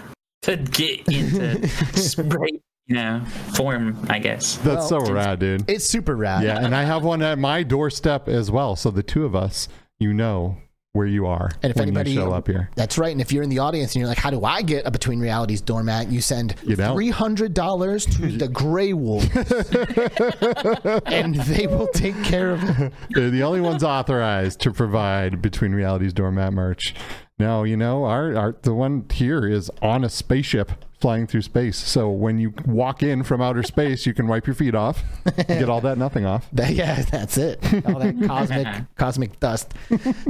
[0.43, 1.67] to get into
[1.99, 3.23] spray, you know,
[3.55, 3.99] form.
[4.09, 4.57] I guess.
[4.57, 5.69] that's Well, so rad, dude.
[5.69, 6.45] It's super rad.
[6.45, 8.77] Yeah, and I have one at my doorstep as well.
[8.77, 9.69] So the two of us,
[9.99, 10.57] you know
[10.95, 12.71] where you are And if anybody you show up here.
[12.77, 13.11] That's right.
[13.11, 15.19] And if you're in the audience and you're like, "How do I get a Between
[15.19, 16.95] Realities doormat?" You send You know.
[16.95, 19.25] three hundred dollars to the Grey Wolf,
[21.07, 22.93] and they will take care of it.
[23.11, 26.95] They're the only ones authorized to provide Between Realities doormat merch.
[27.41, 31.77] Now, you know, our, our the one here is on a spaceship flying through space.
[31.77, 35.05] So when you walk in from outer space, you can wipe your feet off,
[35.49, 36.49] get all that nothing off.
[36.51, 37.63] That, yeah, that's it.
[37.85, 39.75] All that cosmic cosmic dust.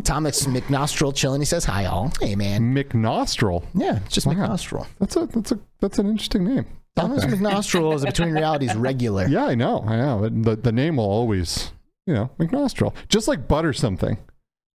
[0.02, 1.40] Thomas McNostril chilling.
[1.40, 2.12] He says, "Hi, all.
[2.20, 2.74] Hey, man.
[2.74, 3.64] McNostril.
[3.72, 4.32] Yeah, it's just Wow.
[4.34, 4.88] McNostril.
[4.98, 6.66] That's a that's a that's an interesting name.
[6.96, 9.28] Thomas McNostril is a Between Realities regular.
[9.28, 9.84] Yeah, I know.
[9.86, 10.28] I know.
[10.28, 11.70] The the name will always,
[12.04, 12.92] you know, McNostril.
[13.08, 14.18] Just like butter something.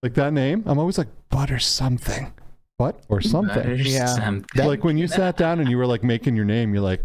[0.02, 2.32] Like that name, I'm always like butter something.
[2.80, 3.56] What or something.
[3.56, 4.06] Butter Yeah.
[4.06, 4.66] something.
[4.66, 7.04] like when you sat down and you were like making your name, you're like,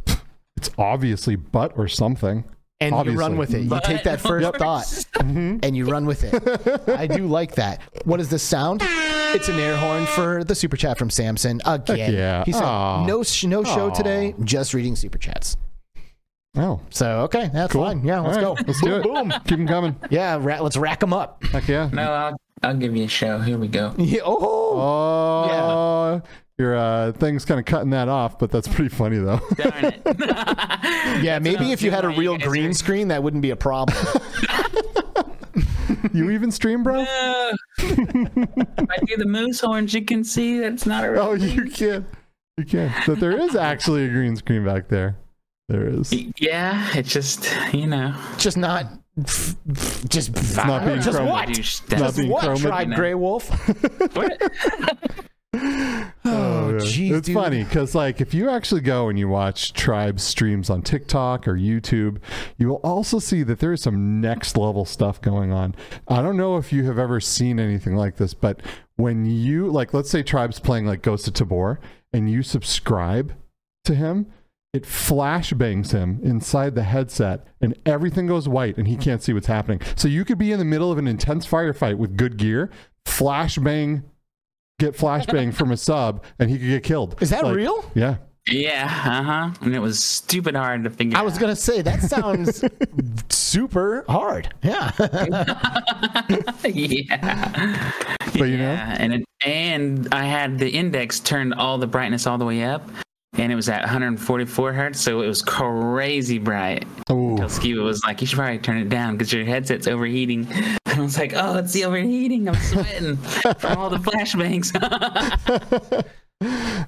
[0.57, 2.45] it's obviously butt or something.
[2.81, 3.63] and you run with it.
[3.65, 5.59] You take that first But- thought mm-hmm.
[5.65, 6.89] and you run with it.
[6.89, 7.81] I do like that.
[8.05, 8.83] What is this sound?
[8.85, 12.13] It's an air horn for the super chat from Samson again.
[12.15, 12.45] yeah.
[12.45, 13.05] He said Aw.
[13.07, 13.95] no sh- no show Aw.
[13.95, 15.57] today, just reading super chats.
[16.57, 17.85] Oh, So okay, that's cool.
[17.85, 18.05] fine.
[18.05, 18.63] Yeah, let's All go.
[18.65, 19.03] Let's do it.
[19.03, 19.31] Boom.
[19.45, 19.97] Keep them coming.
[20.09, 21.43] Yeah, ra- let's rack them up.
[21.47, 21.91] Heck yeah.
[21.93, 23.39] No, I'll, I'll give you a show.
[23.39, 23.95] Here we go.
[23.99, 26.23] Yeah, oh, Oh,
[26.59, 29.41] your uh, thing's kind of cutting that off, but that's pretty funny though.
[29.57, 30.03] Darn it.
[31.23, 31.39] yeah.
[31.41, 33.97] Maybe if you had a real green are- screen, that wouldn't be a problem.
[36.13, 37.05] you even stream, bro?
[37.79, 41.23] If I do the moose horns, you can see that's not a real.
[41.23, 42.07] Oh, you can't.
[42.57, 42.95] You can't.
[43.07, 45.17] But there is actually a green screen back there.
[45.69, 46.13] There is.
[46.39, 48.15] Yeah, it's just you know.
[48.39, 48.87] Just not.
[50.09, 51.49] Just not being just chroma- what?
[51.49, 52.45] douche Not being What?
[52.45, 53.49] chroma- Tribe Grey Wolf.
[55.57, 56.77] Oh, oh, yeah.
[56.79, 57.35] jeez, it's dude.
[57.35, 61.55] funny because like if you actually go and you watch tribe streams on tiktok or
[61.55, 62.19] youtube
[62.59, 65.75] you will also see that there is some next level stuff going on
[66.09, 68.61] i don't know if you have ever seen anything like this but
[68.97, 71.79] when you like let's say tribes playing like ghost of tabor
[72.13, 73.33] and you subscribe
[73.85, 74.27] to him
[74.75, 79.47] it flashbangs him inside the headset and everything goes white and he can't see what's
[79.47, 82.71] happening so you could be in the middle of an intense firefight with good gear
[83.07, 84.03] flashbang
[84.81, 87.17] get flashbang from a sub and he could get killed.
[87.23, 87.85] Is that Like, real?
[87.95, 88.17] Yeah.
[88.51, 89.51] Yeah, uh huh.
[89.63, 91.17] And it was stupid hard to figure.
[91.17, 91.41] I was out.
[91.41, 92.63] gonna say that sounds
[93.31, 94.53] super hard.
[94.63, 94.91] Yeah.
[96.65, 97.93] yeah.
[98.37, 102.37] But you know, and it, and I had the index turned all the brightness all
[102.37, 102.87] the way up,
[103.37, 106.87] and it was at 144 hertz, so it was crazy bright.
[107.09, 110.47] oh, Until Skeeva was like, "You should probably turn it down because your headset's overheating."
[110.95, 112.49] And I was like, "Oh, it's the overheating.
[112.49, 113.17] I'm sweating
[113.59, 114.71] from all the flashbangs."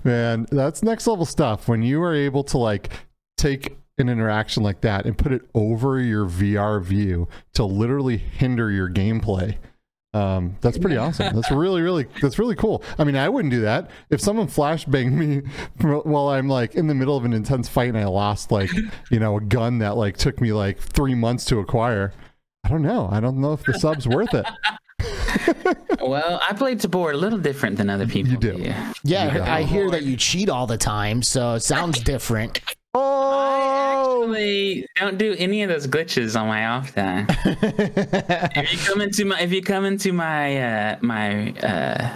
[0.05, 1.67] man, that's next level stuff.
[1.67, 2.91] When you are able to like
[3.37, 8.71] take an interaction like that and put it over your VR view to literally hinder
[8.71, 9.57] your gameplay.
[10.14, 11.35] Um, that's pretty awesome.
[11.35, 12.83] That's really, really, that's really cool.
[12.99, 15.42] I mean, I wouldn't do that if someone flashbanged me
[16.05, 18.71] while I'm like in the middle of an intense fight and I lost like,
[19.11, 22.14] you know, a gun that like took me like three months to acquire.
[22.64, 23.09] I don't know.
[23.12, 24.47] I don't know if the sub's worth it.
[26.01, 28.33] well, I played Tabor a little different than other people.
[28.33, 28.75] You do.
[29.03, 32.61] Yeah, I hear that you cheat all the time, so it sounds different.
[34.37, 37.27] Actually, don't do any of those glitches on my off time.
[37.46, 42.14] if you come into my, if you come into my, uh, my, uh,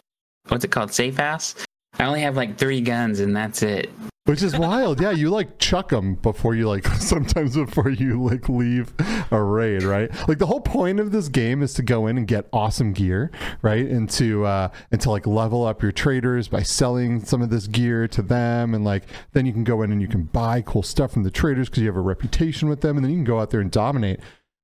[0.49, 1.55] what's it called, safe house?
[1.99, 3.89] I only have like three guns and that's it.
[4.25, 5.01] Which is wild.
[5.01, 8.93] Yeah, you like chuck them before you like sometimes before you like leave
[9.31, 10.11] a raid, right?
[10.29, 13.31] Like the whole point of this game is to go in and get awesome gear,
[13.63, 13.87] right?
[13.87, 17.67] And to uh, and to like level up your traders by selling some of this
[17.67, 20.83] gear to them, and like then you can go in and you can buy cool
[20.83, 23.25] stuff from the traders because you have a reputation with them, and then you can
[23.25, 24.21] go out there and dominate.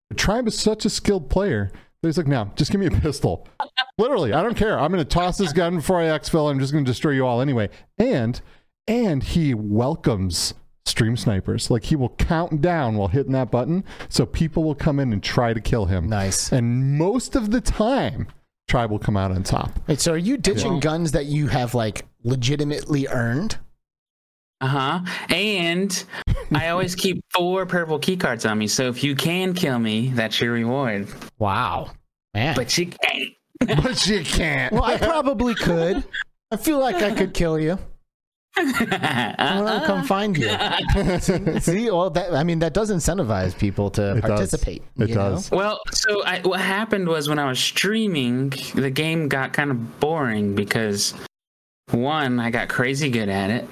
[0.08, 1.72] But Tribe is such a skilled player.
[2.02, 3.48] He's like, no, just give me a pistol.
[3.98, 4.78] Literally, I don't care.
[4.78, 6.48] I'm going to toss this gun before I exfil.
[6.48, 7.68] I'm just going to destroy you all anyway.
[7.98, 8.40] And
[8.88, 11.70] and he welcomes stream snipers.
[11.70, 15.22] Like he will count down while hitting that button, so people will come in and
[15.22, 16.08] try to kill him.
[16.08, 16.52] Nice.
[16.52, 18.28] And most of the time,
[18.68, 19.70] Tribe will come out on top.
[19.86, 23.58] Wait, so are you ditching guns that you have like legitimately earned?
[24.60, 25.00] Uh huh.
[25.28, 26.04] And
[26.52, 28.66] I always keep four purple key cards on me.
[28.66, 31.08] So if you can kill me, that's your reward.
[31.38, 31.92] Wow,
[32.34, 32.56] man.
[32.56, 33.30] But you can't.
[33.60, 34.72] but you can't.
[34.72, 36.04] well, I probably could.
[36.50, 37.78] I feel like I could kill you.
[38.58, 40.02] I'm gonna come uh-uh.
[40.04, 40.48] find you.
[41.60, 44.30] See, well, that I mean, that does incentivize people to It does.
[44.30, 44.82] participate.
[44.98, 45.32] It you know?
[45.32, 45.50] does.
[45.50, 50.00] Well, so I, what happened was when I was streaming, the game got kind of
[50.00, 51.14] boring because
[51.90, 53.68] one, I got crazy good at it.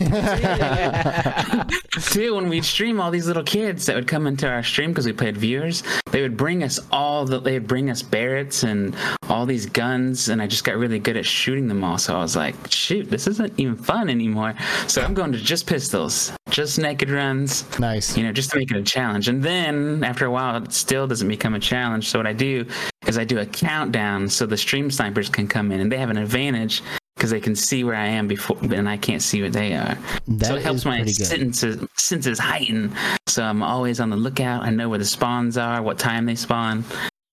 [2.00, 5.06] Two, when we'd stream, all these little kids that would come into our stream because
[5.06, 8.96] we played viewers, they would bring us all the, they would bring us Barretts and
[9.28, 11.98] all these guns, and I just got really good at shooting them all.
[11.98, 14.54] So I was like, shoot, this isn't even fun anymore.
[14.86, 18.16] So I'm going to just pistols, just naked runs, Nice.
[18.16, 19.28] you know, just to make it a challenge.
[19.28, 22.08] And then after a while, it still doesn't become a challenge.
[22.08, 22.64] So what I do
[23.06, 26.10] is I do a countdown so the stream snipers can come in and they have
[26.10, 26.82] an advantage
[27.20, 29.98] because they can see where I am before, and I can't see where they are.
[30.26, 32.96] That so it helps my senses senses heighten.
[33.26, 34.62] So I'm always on the lookout.
[34.62, 36.82] I know where the spawns are, what time they spawn,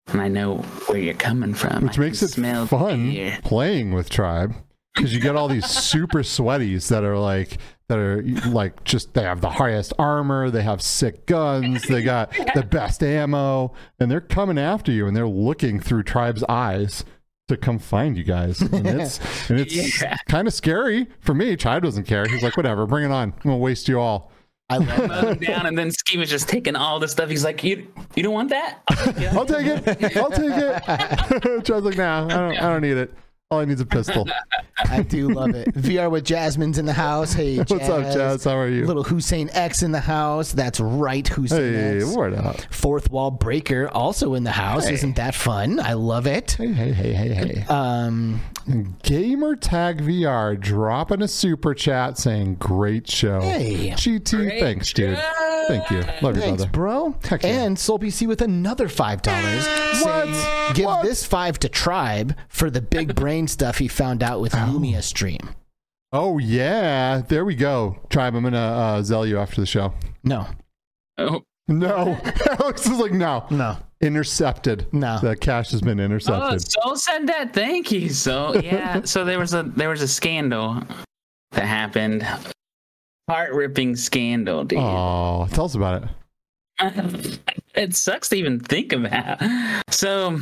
[0.07, 1.83] and I know where you're coming from.
[1.83, 3.39] Which I makes it smell fun air.
[3.45, 4.55] playing with Tribe
[4.93, 9.23] because you get all these super sweaties that are like that are like just they
[9.23, 14.19] have the highest armor, they have sick guns, they got the best ammo, and they're
[14.19, 17.05] coming after you and they're looking through Tribe's eyes
[17.47, 18.61] to come find you guys.
[18.61, 20.17] And it's and it's Yeah.
[20.27, 21.55] kind of scary for me.
[21.55, 22.25] Chad doesn't care.
[22.27, 23.33] He's like, whatever, bring it on.
[23.33, 24.31] I'm gonna waste you all.
[24.69, 27.29] I love Mow them down, and then Ski was just taking all the stuff.
[27.29, 28.79] He's like, "You, you don't want that?
[29.31, 30.17] I'll take it.
[30.17, 31.63] I'll take it.
[31.65, 33.13] Chad's like, nah, I don't, I don't need it.
[33.49, 34.27] All I need is a pistol.
[34.89, 35.73] I do love it.
[35.73, 37.31] VR with Jasmine's in the house.
[37.31, 37.69] Hey, Jazz.
[37.69, 38.43] What's up, Jazz?
[38.43, 38.85] How are you?
[38.85, 40.51] Little Hussein X in the house.
[40.51, 42.13] That's right, Hussein Hey, X.
[42.13, 42.57] word up.
[42.71, 44.89] Fourth wall breaker also in the house.
[44.89, 45.79] Isn't that fun?
[45.79, 46.51] I love it.
[46.59, 47.65] Hey, hey, hey, hey, hey.
[47.69, 48.41] Um,
[49.03, 53.91] Gamer Tag VR dropping a super chat saying, "Great show." Hey.
[53.91, 55.17] GT, thanks, dude.
[55.69, 56.01] Thank you.
[56.21, 56.71] Love you, thanks, brother.
[56.71, 57.15] bro.
[57.23, 57.63] Heck yeah.
[57.63, 59.65] And Soul BC with another five dollars.
[60.03, 60.73] What?
[60.75, 61.03] Give What?
[61.05, 65.49] this five to Tribe for the big brain stuff he found out with Lumia stream.
[66.11, 67.99] Oh yeah, there we go.
[68.09, 69.93] Tribe, I'm gonna uh, Zelle you after the show.
[70.23, 70.47] No,
[71.19, 72.17] Oh, No,
[72.59, 73.45] Alex is like no.
[73.51, 74.87] no, Intercepted.
[74.93, 75.19] no.
[75.21, 76.41] The cash has been intercepted.
[76.41, 76.71] oh, intercepted.
[76.83, 77.53] Soul said that.
[77.53, 78.09] Thank you.
[78.09, 80.81] So yeah, so there was a there was a scandal
[81.51, 82.25] that happened.
[83.29, 84.79] Heart ripping scandal, dude.
[84.79, 87.39] Oh, tell us about it.
[87.75, 89.41] it sucks to even think about.
[89.89, 90.39] So,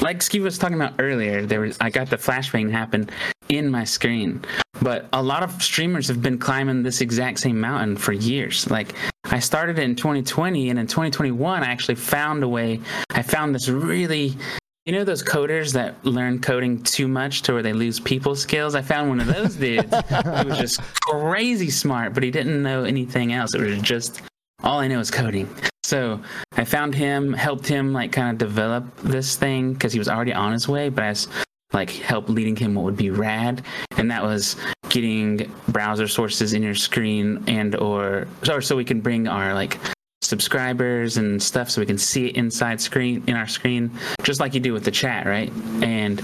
[0.00, 3.08] like Ski was talking about earlier, there was I got the flashbang happen
[3.48, 4.44] in my screen,
[4.80, 8.68] but a lot of streamers have been climbing this exact same mountain for years.
[8.70, 12.80] Like I started in 2020, and in 2021, I actually found a way.
[13.10, 14.36] I found this really.
[14.84, 18.74] You know those coders that learn coding too much to where they lose people skills?
[18.74, 19.84] I found one of those dudes.
[19.84, 23.54] he was just crazy smart, but he didn't know anything else.
[23.54, 24.22] It was just
[24.64, 25.48] all I know is coding.
[25.92, 26.18] So
[26.56, 30.32] I found him, helped him like kind of develop this thing because he was already
[30.32, 31.28] on his way, but I was
[31.74, 33.60] like help leading him what would be rad,
[33.98, 34.56] and that was
[34.88, 39.78] getting browser sources in your screen and or or so we can bring our like
[40.22, 43.90] subscribers and stuff so we can see it inside screen in our screen
[44.22, 45.52] just like you do with the chat right
[45.82, 46.22] and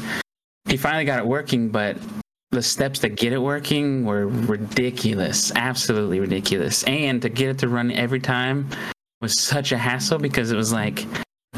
[0.66, 1.98] he finally got it working but
[2.52, 6.83] the steps to get it working were ridiculous, absolutely ridiculous.
[6.85, 8.70] And to get it to run every time
[9.20, 11.07] was such a hassle because it was like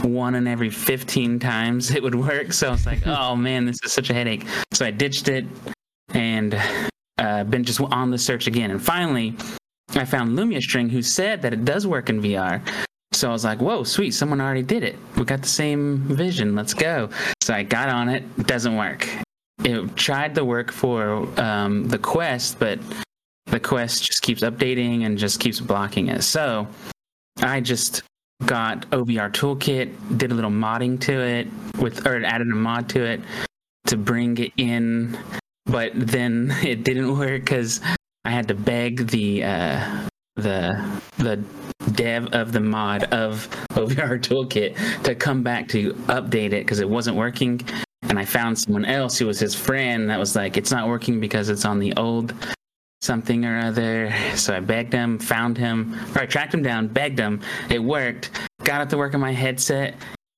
[0.03, 2.53] one in every 15 times it would work.
[2.53, 4.47] So I was like, oh man, this is such a headache.
[4.73, 5.45] So I ditched it
[6.15, 6.61] and
[7.19, 8.71] uh, been just on the search again.
[8.71, 9.37] And finally,
[9.91, 12.61] I found Lumia Stream who said that it does work in VR.
[13.13, 14.97] So I was like, whoa, sweet, someone already did it.
[15.17, 16.55] We got the same vision.
[16.55, 17.11] Let's go.
[17.43, 18.23] So I got on it.
[18.39, 19.09] It doesn't work
[19.65, 22.79] it tried to work for um, the quest, but
[23.47, 26.23] the quest just keeps updating and just keeps blocking it.
[26.23, 26.67] So
[27.43, 28.03] I just
[28.45, 31.49] got OVR Toolkit, did a little modding to it
[31.79, 33.21] with, or added a mod to it
[33.87, 35.19] to bring it in,
[35.67, 37.81] but then it didn't work because
[38.25, 41.43] I had to beg the uh, the the
[41.93, 46.89] dev of the mod of OVR Toolkit to come back to update it because it
[46.89, 47.61] wasn't working
[48.11, 51.21] and I found someone else who was his friend that was like, it's not working
[51.21, 52.35] because it's on the old
[53.03, 54.15] something or other.
[54.35, 57.41] So I begged him, found him, or I tracked him down, begged him.
[57.69, 58.31] It worked.
[58.65, 59.95] Got it to work on my headset.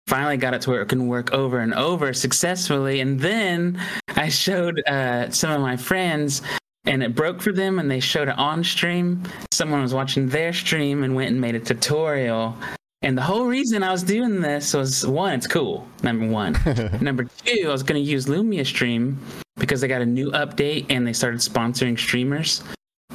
[0.07, 3.01] Finally got it to where it can work over and over successfully.
[3.01, 3.81] And then
[4.17, 6.43] I showed uh, some of my friends
[6.85, 9.23] and it broke for them and they showed it on stream.
[9.53, 12.57] Someone was watching their stream and went and made a tutorial
[13.03, 15.87] and the whole reason I was doing this was one, it's cool.
[16.03, 16.57] Number one.
[17.01, 19.19] number two, I was going to use Lumia Stream
[19.57, 22.63] because they got a new update and they started sponsoring streamers,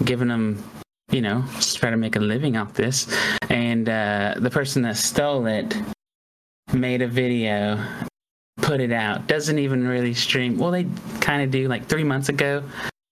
[0.03, 0.63] giving them,
[1.11, 3.07] you know, just try to make a living off this.
[3.49, 5.75] And uh, the person that stole it
[6.73, 7.81] made a video,
[8.57, 9.27] put it out.
[9.27, 10.57] Doesn't even really stream.
[10.57, 10.85] Well, they
[11.21, 11.67] kind of do.
[11.67, 12.63] Like three months ago,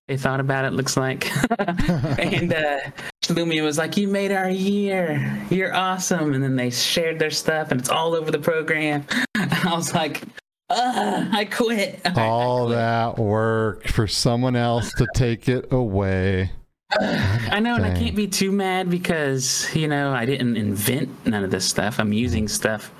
[0.08, 0.74] they thought about it.
[0.74, 1.32] Looks like,
[2.20, 2.80] and uh,
[3.28, 5.42] Lumia was like, "You made our year.
[5.50, 9.06] You're awesome." And then they shared their stuff, and it's all over the program.
[9.36, 10.22] I was like,
[10.70, 16.52] Ugh, "I quit." All that work for someone else to take it away.
[17.00, 21.44] I know, and I can't be too mad because you know I didn't invent none
[21.44, 22.00] of this stuff.
[22.00, 22.92] I'm using stuff,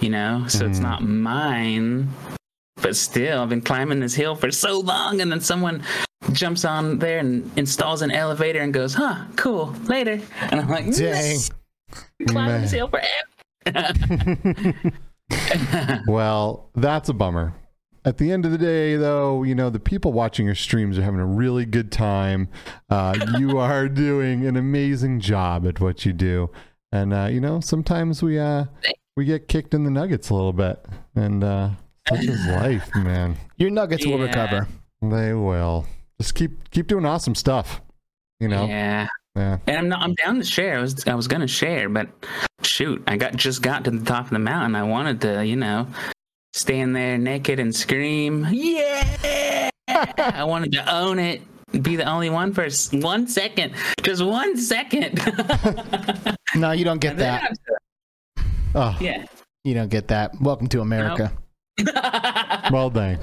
[0.00, 0.82] you know, so it's Mhm.
[0.82, 2.08] not mine.
[2.82, 5.82] But still, I've been climbing this hill for so long, and then someone
[6.32, 10.94] jumps on there and installs an elevator and goes, "Huh, cool, later." And I'm like,
[10.94, 11.38] Dang.
[12.26, 12.78] climbing this Man.
[12.78, 14.74] hill forever.
[16.06, 17.54] Well, that's a bummer.
[18.04, 21.02] At the end of the day, though, you know, the people watching your streams are
[21.02, 22.48] having a really good time.
[22.88, 26.50] Uh, you are doing an amazing job at what you do.
[26.92, 28.64] And, uh, you know, sometimes we, uh,
[29.16, 30.82] we get kicked in the nuggets a little bit.
[31.14, 31.70] And, uh,
[32.08, 33.36] such is life, man.
[33.58, 34.66] Your nuggets will recover.
[35.02, 35.86] They will.
[36.20, 37.80] Just keep, keep doing awesome stuff.
[38.40, 38.66] You know?
[38.66, 39.08] Yeah.
[39.36, 39.58] Yeah.
[39.66, 40.02] And I'm not.
[40.02, 40.78] I'm down to share.
[40.78, 41.06] I was.
[41.06, 42.08] I was gonna share, but
[42.62, 44.74] shoot, I got just got to the top of the mountain.
[44.74, 45.86] I wanted to, you know,
[46.54, 51.42] stand there naked and scream, "Yeah!" I wanted to own it.
[51.82, 55.20] Be the only one for one second, just one second.
[56.54, 58.44] No, you don't get And then that.
[58.74, 59.26] Oh, yeah.
[59.64, 60.40] You don't get that.
[60.40, 61.30] Welcome to America.
[62.72, 63.18] well, dang.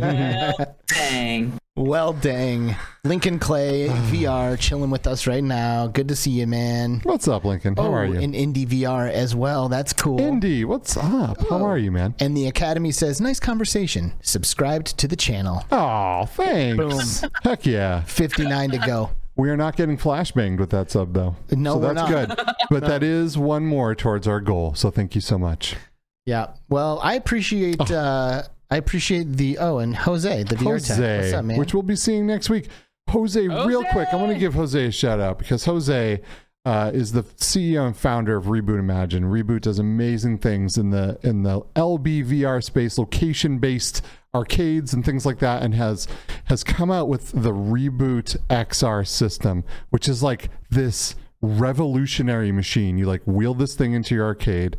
[0.00, 1.58] well, dang.
[1.78, 2.74] Well, dang.
[3.04, 5.86] Lincoln Clay, VR, chilling with us right now.
[5.88, 7.00] Good to see you, man.
[7.02, 7.76] What's up, Lincoln?
[7.76, 8.14] How oh, are you?
[8.18, 9.68] in Indie VR as well.
[9.68, 10.18] That's cool.
[10.18, 11.46] Indy, what's up?
[11.50, 12.14] How are you, man?
[12.18, 14.14] and the Academy says, nice conversation.
[14.22, 15.64] Subscribed to the channel.
[15.70, 17.22] Oh, thanks.
[17.42, 18.00] Heck yeah.
[18.04, 19.10] 59 to go.
[19.36, 21.36] We are not getting flashbanged with that sub, though.
[21.50, 22.28] No, so we're that's not.
[22.36, 22.46] good.
[22.70, 24.74] But that is one more towards our goal.
[24.74, 25.76] So thank you so much.
[26.24, 26.54] Yeah.
[26.70, 27.94] Well, I appreciate Oh.
[27.94, 31.22] uh, I appreciate the oh and Jose the VR tech.
[31.22, 31.58] What's up, man?
[31.58, 32.68] which we'll be seeing next week.
[33.10, 36.20] Jose, real quick, I want to give Jose a shout out because Jose
[36.64, 39.22] uh, is the CEO and founder of Reboot Imagine.
[39.24, 44.02] Reboot does amazing things in the in the LBVR space, location based
[44.34, 46.08] arcades and things like that, and has
[46.46, 52.98] has come out with the Reboot XR system, which is like this revolutionary machine.
[52.98, 54.76] You like wheel this thing into your arcade.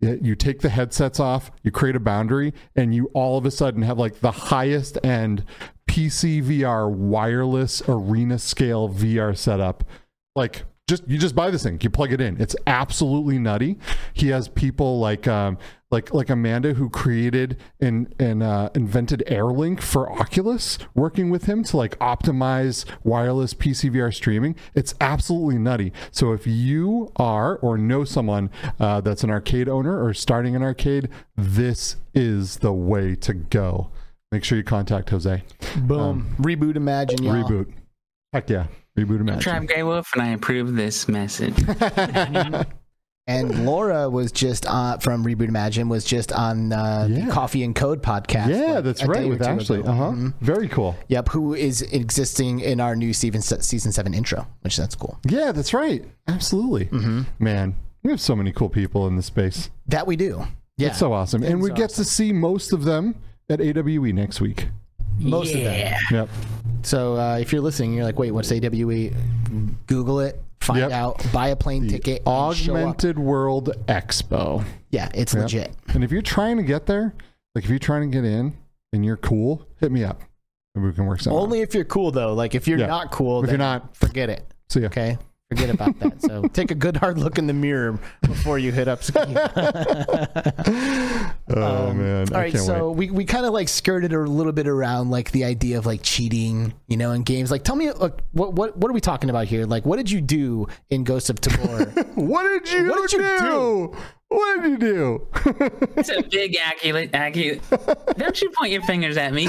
[0.00, 3.82] You take the headsets off, you create a boundary, and you all of a sudden
[3.82, 5.44] have like the highest end
[5.88, 9.84] PC VR wireless arena scale VR setup.
[10.34, 12.38] Like just you just buy this thing, you plug it in.
[12.40, 13.78] It's absolutely nutty.
[14.12, 15.56] He has people like um
[15.90, 21.64] like like Amanda who created and and uh, invented AirLink for Oculus, working with him
[21.64, 24.56] to like optimize wireless PC VR streaming.
[24.74, 25.92] It's absolutely nutty.
[26.10, 30.62] So if you are or know someone uh, that's an arcade owner or starting an
[30.62, 33.90] arcade, this is the way to go.
[34.32, 35.42] Make sure you contact Jose.
[35.76, 36.36] Boom.
[36.38, 37.34] Reboot Imagine, y'all.
[37.34, 37.72] Reboot.
[38.32, 38.66] Heck yeah.
[39.04, 39.40] Reboot Imagine.
[39.40, 41.54] Tribe Greywolf, and I approve this message.
[43.26, 47.26] And Laura was just uh, from Reboot Imagine was just on uh, Yeah.
[47.26, 48.48] the Coffee and Code podcast.
[48.48, 49.24] Yeah, like, that's right.
[49.24, 49.82] or With Ashley.
[49.82, 50.10] Uh huh.
[50.10, 50.34] Mhm.
[50.40, 50.96] Very cool.
[51.08, 55.20] Yep, who is existing in our new season season seven intro, which that's cool.
[55.28, 56.04] Yeah, that's right.
[56.26, 56.86] Absolutely.
[56.86, 57.22] Mm-hmm.
[57.38, 59.70] Man, we have so many cool people in the space.
[59.86, 60.46] That we do.
[60.76, 61.44] Yeah, It's so awesome.
[61.44, 63.14] And It's we get to see most of them
[63.48, 64.68] at AWE next week.
[65.20, 65.94] Most of them.
[66.10, 66.28] Yep.
[66.82, 69.12] So uh, if you're listening, you're like, wait, what's AWE?
[69.86, 70.90] Google it, find Yep.
[70.92, 72.78] out, buy a plane ticket, and show up.
[72.78, 74.64] Augmented World Expo.
[74.90, 75.42] Yeah, it's Yep.
[75.42, 75.76] legit.
[75.88, 77.14] And if you're trying to get there,
[77.54, 78.54] like if you're trying to get in
[78.92, 80.20] and you're cool, hit me up.
[80.74, 81.36] Maybe we can work something.
[81.36, 81.42] out.
[81.42, 82.32] Only if you're cool though.
[82.32, 82.86] Like if you're Yeah.
[82.86, 84.46] not cool, If then you're not- forget it.
[84.68, 84.86] See ya.
[84.86, 85.18] Okay,
[85.50, 86.22] forget about that.
[86.22, 89.02] So take a good hard look in the mirror before you hit up.
[89.02, 89.20] Ski.
[91.52, 92.28] Oh um, man.
[92.28, 93.10] All I right, can't so wait.
[93.10, 96.00] we, we kind of like skirted a little bit around like the idea of like
[96.04, 97.50] cheating, you know, in games.
[97.50, 99.66] Like, tell me, like, what what what are we talking about here?
[99.66, 101.92] Like, what did you do in Ghost of Tabor?
[102.14, 103.96] What did you, What did you do?
[104.28, 105.26] What did you do?
[105.96, 107.62] It's a big accurate, accurate.
[108.16, 109.48] Don't you point your fingers at me.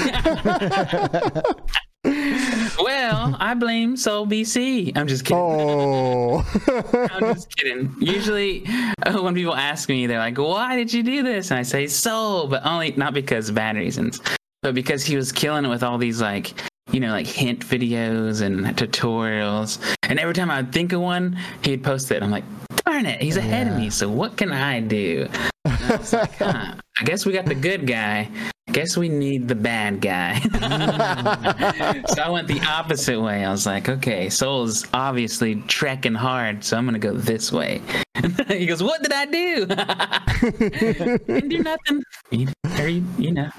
[2.04, 4.96] Well, I blame Soul BC.
[4.96, 5.42] I'm just kidding.
[5.42, 7.08] oh.
[7.12, 7.94] I'm just kidding.
[8.00, 8.64] Usually,
[9.06, 11.86] uh, when people ask me, they're like, "Why did you do this?" and I say,
[11.86, 14.20] "Soul," but only not because of bad reasons,
[14.62, 16.54] but because he was killing it with all these like,
[16.90, 19.78] you know, like hint videos and tutorials.
[20.02, 22.22] And every time I would think of one, he'd post it.
[22.22, 22.44] I'm like,
[22.84, 23.90] "Darn it, he's ahead of me.
[23.90, 25.28] So what can I do?"
[25.64, 28.30] I was like, huh, I guess we got the good guy.
[28.68, 30.38] I guess we need the bad guy.
[32.06, 33.44] so I went the opposite way.
[33.44, 37.82] I was like, okay, Soul's obviously trekking hard, so I'm gonna go this way.
[38.46, 39.66] he goes, "What did I do?
[41.26, 42.04] Didn't do nothing.
[42.30, 42.48] You,
[42.78, 43.50] you, you know,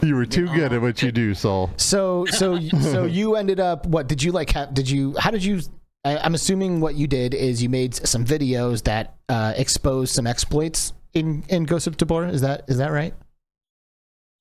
[0.00, 1.68] you were too good at what you do, Soul.
[1.76, 4.06] so so so you ended up what?
[4.08, 4.48] Did you like?
[4.52, 5.14] Have, did you?
[5.18, 5.60] How did you?
[6.06, 10.26] I, I'm assuming what you did is you made some videos that uh, exposed some
[10.26, 12.26] exploits in in Ghost of Tabor.
[12.26, 13.14] Is that is that right?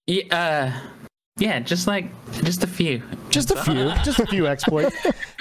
[0.07, 0.89] yeah, uh,
[1.37, 2.05] yeah, just like
[2.43, 3.01] just a few.
[3.29, 4.95] Just a few, just a few exploits.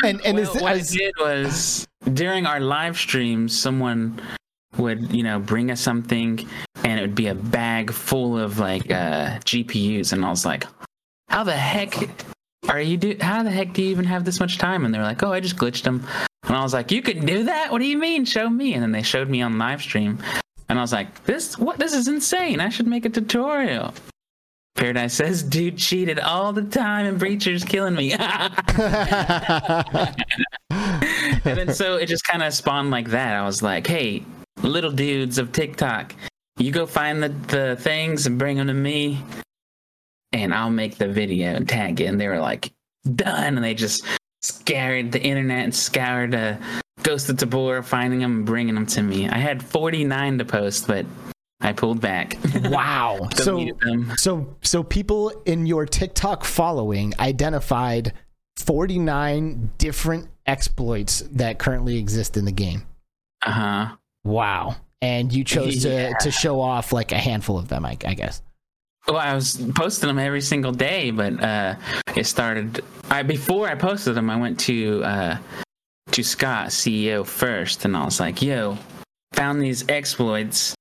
[0.04, 4.20] And and Well, is, what I did was during our live streams, someone
[4.76, 6.46] would you know bring us something,
[6.84, 10.66] and it would be a bag full of like uh, GPUs, and I was like,
[11.28, 11.94] "How the heck
[12.68, 13.16] are you do?
[13.20, 15.32] How the heck do you even have this much time?" And they were like, "Oh,
[15.32, 16.06] I just glitched them,"
[16.44, 17.72] and I was like, "You can do that?
[17.72, 18.24] What do you mean?
[18.24, 20.18] Show me!" And then they showed me on live stream,
[20.68, 21.78] and I was like, "This what?
[21.78, 22.60] This is insane!
[22.60, 23.94] I should make a tutorial."
[24.78, 28.12] Paradise says, dude cheated all the time and Breacher's killing me.
[28.12, 28.24] and
[31.42, 33.34] then so it just kind of spawned like that.
[33.34, 34.22] I was like, hey,
[34.62, 36.14] little dudes of TikTok,
[36.58, 39.20] you go find the, the things and bring them to me,
[40.32, 42.04] and I'll make the video and tag it.
[42.04, 42.72] And they were like,
[43.16, 43.56] done.
[43.56, 44.06] And they just
[44.42, 46.56] scoured the internet and scoured uh,
[47.02, 49.28] Ghost of Tabor, finding them and bringing them to me.
[49.28, 51.06] I had 49 to post, but
[51.60, 52.36] I pulled back.
[52.64, 53.28] wow.
[53.34, 54.12] so them.
[54.16, 58.12] so so people in your TikTok following identified
[58.56, 62.82] 49 different exploits that currently exist in the game.
[63.44, 63.96] Uh huh.
[64.24, 64.76] Wow.
[65.00, 66.08] And you chose Yeah.
[66.10, 68.42] to to show off like a handful of them, I, I guess.
[69.06, 71.76] Well, I was posting them every single day, but uh,
[72.14, 72.84] it started.
[73.10, 75.38] I before I posted them, I went to uh,
[76.12, 78.78] to Scott, CEO, first, and I was like, "Yo,
[79.32, 80.74] found these exploits.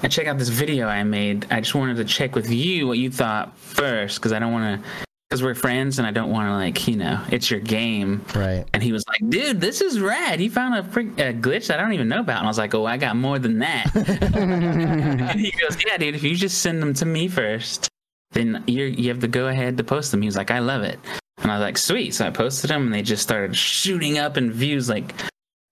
[0.00, 1.46] And check out this video I made.
[1.50, 4.82] I just wanted to check with you what you thought first, because I don't want
[4.82, 4.88] to,
[5.28, 8.66] because we're friends, and I don't want to like, you know, it's your game." Right.
[8.72, 10.40] And he was like, "Dude, this is rad.
[10.40, 12.58] He found a, frick, a glitch that I don't even know about." And I was
[12.58, 13.94] like, "Oh, I got more than that."
[15.30, 16.14] and he goes, "Yeah, dude.
[16.14, 17.88] If you just send them to me first,
[18.34, 20.20] then you you have to go ahead to post them.
[20.20, 20.98] He was like, I love it.
[21.44, 22.14] And I was like, sweet.
[22.14, 25.14] So I posted them and they just started shooting up in views like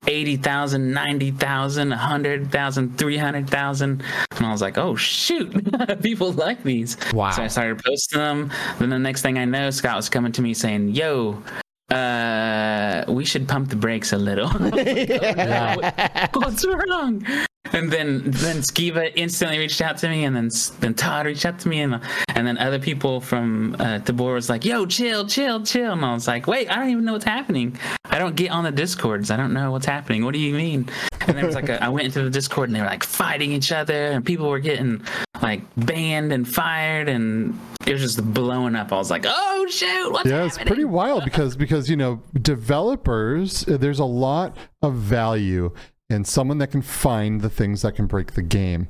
[0.07, 4.03] 80,000, 90,000, 100,000, 300,000.
[4.37, 5.51] And I was like, oh, shoot.
[6.03, 6.99] People like these.
[7.15, 7.31] Wow.
[7.31, 8.53] So I started posting them.
[8.79, 11.43] Then the next thing I know, Scott was coming to me saying, yo,
[11.91, 14.49] uh, we should pump the brakes a little.
[16.33, 17.27] What's wrong?
[17.73, 20.51] And then then Skeeva instantly reached out to me, and then
[20.81, 24.51] then Todd reached out to me, and and then other people from uh, Tabor was
[24.51, 27.25] like, "Yo, chill, chill, chill," and I was like, "Wait, I don't even know what's
[27.25, 27.79] happening.
[28.05, 29.31] I don't get on the discords.
[29.31, 30.25] I don't know what's happening.
[30.25, 30.89] What do you mean?"
[31.27, 33.53] And there was like a, I went into the Discord, and they were like fighting
[33.53, 35.03] each other, and people were getting
[35.41, 38.93] like banned and fired, and it was just blowing up.
[38.93, 42.21] I was like, "Oh shoot, what's yeah, it's happening?" pretty wild because because you know
[42.43, 45.73] developers, there's a lot of value
[46.13, 48.89] in someone that can find the things that can break the game,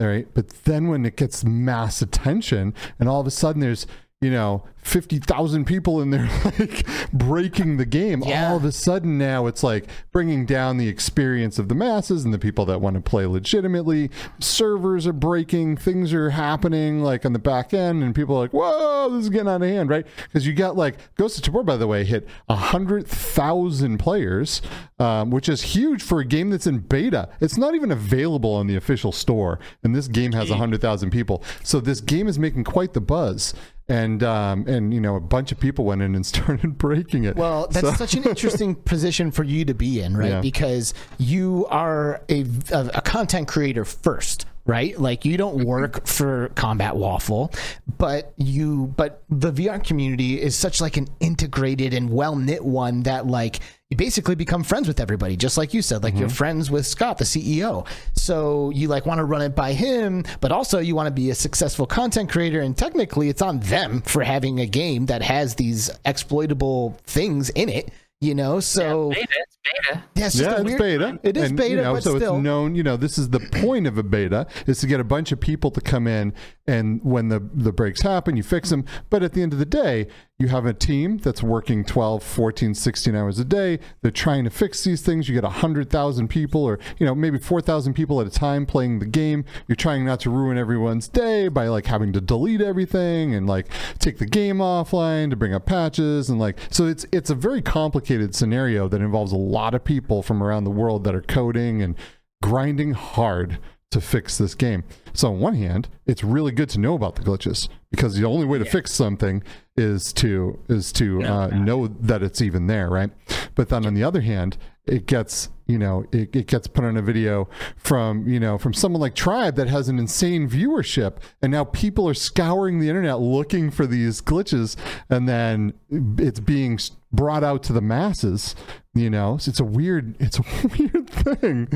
[0.00, 0.28] all right?
[0.34, 3.86] But then when it gets mass attention, and all of a sudden there's
[4.20, 8.48] you know fifty thousand people in there like breaking the game, Yeah.
[8.50, 12.32] all of a sudden now it's like bringing down the experience of the masses and
[12.32, 14.10] the people that want to play legitimately.
[14.40, 18.52] Servers are breaking, things are happening like on the back end, and people are like,
[18.52, 20.06] "Whoa, this is getting out of hand!" Right?
[20.24, 24.62] Because you got like Ghost of Tabor, by the way, hit a hundred thousand players,
[24.98, 27.28] um, which is huge for a game that's in beta.
[27.40, 31.10] It's not even available on the official store, and this game has a hundred thousand
[31.10, 31.44] people.
[31.62, 33.54] So this game is making quite the buzz.
[33.90, 37.36] And um, and you know a bunch of people went in and started breaking it.
[37.36, 40.28] Well, that's So- such an interesting position for you to be in, right?
[40.30, 40.40] Yeah.
[40.40, 44.98] Because you are a, a, a content creator first, right?
[45.00, 47.50] Like you don't work for Combat Waffle,
[47.96, 53.04] but you but the VR community is such like an integrated and well knit one
[53.04, 53.60] that like
[53.90, 56.02] you basically become friends with everybody, just like you said.
[56.02, 56.36] Like you're mm-hmm.
[56.36, 57.86] friends with Scott, the CEO.
[58.12, 61.30] So you like want to run it by him, but also you want to be
[61.30, 62.60] a successful content creator.
[62.60, 67.70] And technically, it's on them for having a game that has these exploitable things in
[67.70, 67.90] it.
[68.20, 70.02] You know, so Beta, it's beta.
[70.16, 71.20] yeah, it's, just yeah, a it's weird- beta.
[71.22, 72.34] It is And, beta, you know, but so still.
[72.36, 72.74] it's known.
[72.74, 75.38] You know, this is the point of a beta is to get a bunch of
[75.38, 76.32] people to come in,
[76.66, 78.84] and when the the breaks happen, you fix them.
[79.08, 82.74] But at the end of the day, you have a team that's working 12, 14,
[82.74, 83.78] 16 hours a day.
[84.02, 85.28] They're trying to fix these things.
[85.28, 89.06] You get 100,000 people or, you know, maybe 4,000 people at a time playing the
[89.06, 89.44] game.
[89.66, 93.66] You're trying not to ruin everyone's day by like having to delete everything and like
[93.98, 97.60] take the game offline to bring up patches and like so it's it's a very
[97.62, 101.82] complicated scenario that involves a lot of people from around the world that are coding
[101.82, 101.94] and
[102.42, 103.58] grinding hard
[103.90, 104.84] to fix this game.
[105.14, 108.44] So on one hand, it's really good to know about the glitches because the only
[108.44, 109.42] way to fix something
[109.76, 113.10] is to is to uh, know that it's even there, right?
[113.54, 116.96] But then on the other hand, it gets you know it, it gets put on
[116.96, 121.50] a video from you know from someone like Tribe that has an insane viewership, and
[121.50, 124.76] now people are scouring the internet looking for these glitches,
[125.08, 125.72] and then
[126.18, 126.78] it's being
[127.12, 128.54] brought out to the masses.
[128.94, 130.42] You know, so it's a weird it's a
[130.78, 131.68] weird thing.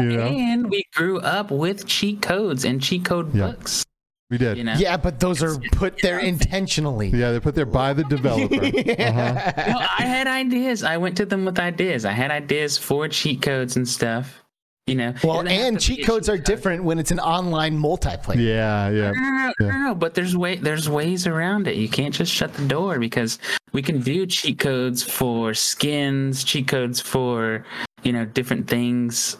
[0.00, 3.48] You know, And we grew up with cheat codes and cheat code Yeah.
[3.52, 3.84] books.
[4.30, 4.56] we did.
[4.58, 7.08] You know, yeah, but those are put there intentionally.
[7.10, 8.54] Yeah, they're put there by the developer.
[8.64, 9.52] Uh-huh.
[9.68, 10.82] No, I had ideas.
[10.82, 12.04] I went to them with ideas.
[12.04, 14.42] I had ideas for cheat codes and stuff.
[14.86, 16.44] You know, Well, It and to be cheat codes are code.
[16.44, 18.36] different when it's an online multiplayer.
[18.36, 19.12] Yeah, yeah.
[19.12, 21.76] No, no, no, no, no, but there's way there's ways around it.
[21.76, 23.38] You can't just shut the door because
[23.74, 27.66] we can do cheat codes for skins, cheat codes for
[28.02, 29.36] you know different things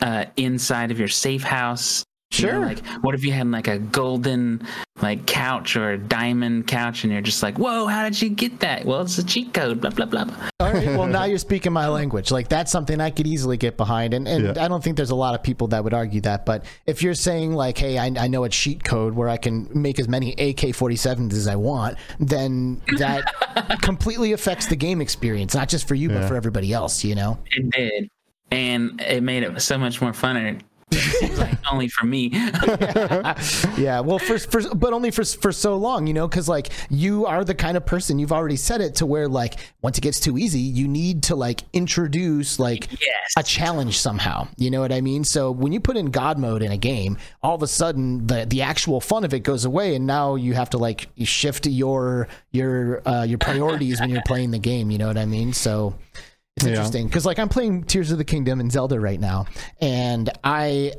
[0.00, 2.04] uh, inside of your safe house.
[2.32, 2.66] You know, Sure.
[2.66, 4.66] like what if you had like a golden
[5.00, 8.60] like couch or a diamond couch and you're just like, whoa, how did you get
[8.60, 8.84] that?
[8.84, 9.80] Well, it's a cheat code.
[9.80, 10.24] Blah blah blah.
[10.24, 10.34] blah.
[10.60, 10.86] All right.
[10.86, 12.30] Well, now you're speaking my language.
[12.30, 14.64] Like that's something I could easily get behind, and and Yeah.
[14.64, 16.46] I don't think there's a lot of people that would argue that.
[16.46, 19.68] But if you're saying like, hey, I, I know a cheat code where I can
[19.74, 23.24] make as many AK-47s as I want, then that
[23.82, 27.04] completely affects the game experience, not just for you, but for everybody else.
[27.04, 27.38] You know.
[27.50, 28.10] It did,
[28.50, 30.62] and it made it so much more fun.
[30.92, 32.28] And it seems like only for me.
[33.78, 37.26] yeah well for, for but only for for so long you know because like you
[37.26, 40.20] are the kind of person you've already said it to where like once it gets
[40.20, 43.32] too easy you need to like introduce like Yes.
[43.36, 46.62] a challenge somehow you know what i mean so when you put in god mode
[46.62, 49.94] in a game all of a sudden the the actual fun of it goes away
[49.94, 54.50] and now you have to like shift your your uh your priorities when you're playing
[54.50, 55.94] the game you know what i mean so
[56.56, 56.70] it's Yeah.
[56.72, 59.46] interesting because like I'm playing Tears of the Kingdom and Zelda right now,
[59.80, 60.92] and I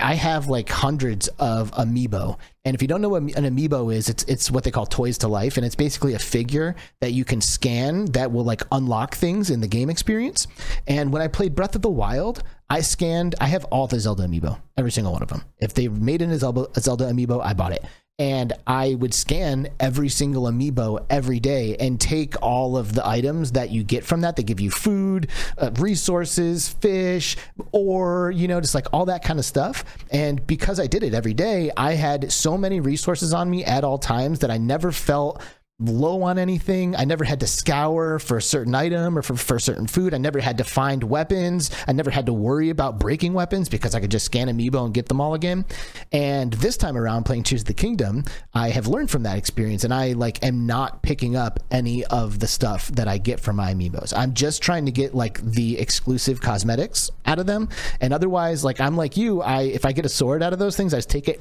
[0.00, 2.36] I have like hundreds of amiibo.
[2.64, 5.18] And if you don't know what an amiibo is, it's it's what they call toys
[5.18, 9.14] to life, and it's basically a figure that you can scan that will like unlock
[9.14, 10.46] things in the game experience.
[10.88, 13.36] And when I played Breath of the Wild, I scanned.
[13.40, 15.42] I have all the Zelda amiibo, every single one of them.
[15.58, 17.84] If they made an Zelda, a Zelda amiibo, I bought it.
[18.18, 23.52] And I would scan every single amiibo every day and take all of the items
[23.52, 24.34] that you get from that.
[24.34, 27.36] They give you food, uh, resources, fish,
[27.70, 29.84] or, you know, just like all that kind of stuff.
[30.10, 33.84] And because I did it every day, I had so many resources on me at
[33.84, 35.40] all times that I never felt
[35.80, 36.96] low on anything.
[36.96, 40.12] I never had to scour for a certain item or for, for a certain food.
[40.12, 41.70] I never had to find weapons.
[41.86, 44.92] I never had to worry about breaking weapons because I could just scan Amiibo and
[44.92, 45.64] get them all again.
[46.10, 48.24] And this time around playing Tears of the Kingdom,
[48.54, 52.40] I have learned from that experience and I like am not picking up any of
[52.40, 54.12] the stuff that I get from my Amiibos.
[54.16, 57.68] I'm just trying to get like the exclusive cosmetics out of them.
[58.00, 60.76] And otherwise, like I'm like you, I if I get a sword out of those
[60.76, 61.40] things, I just take it,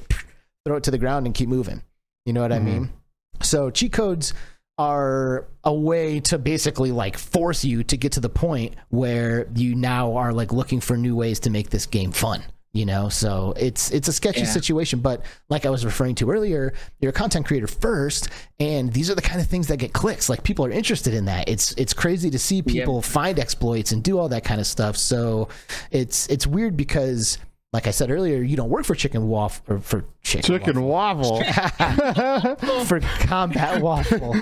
[0.64, 1.82] throw it to the ground and keep moving.
[2.28, 2.66] You know what I mm-hmm.
[2.66, 2.94] mean?
[3.42, 4.34] So cheat codes
[4.78, 9.74] are a way to basically like force you to get to the point where you
[9.74, 13.10] now are like looking for new ways to make this game fun you know?
[13.10, 14.46] So it's it's a sketchy Yeah.
[14.46, 18.30] situation but like i was referring to earlier you're a content creator first
[18.60, 20.30] and these are the kind of things that get clicks.
[20.30, 21.48] Like people are interested in that.
[21.50, 24.96] It's it's crazy to see people find exploits and do all that kind of stuff.
[24.98, 25.48] So
[25.92, 27.40] it's it's weird because
[27.74, 31.40] like i said earlier you don't work for chicken waffle or for chicken, Chicken waffle.
[31.40, 34.36] waffle, for combat waffle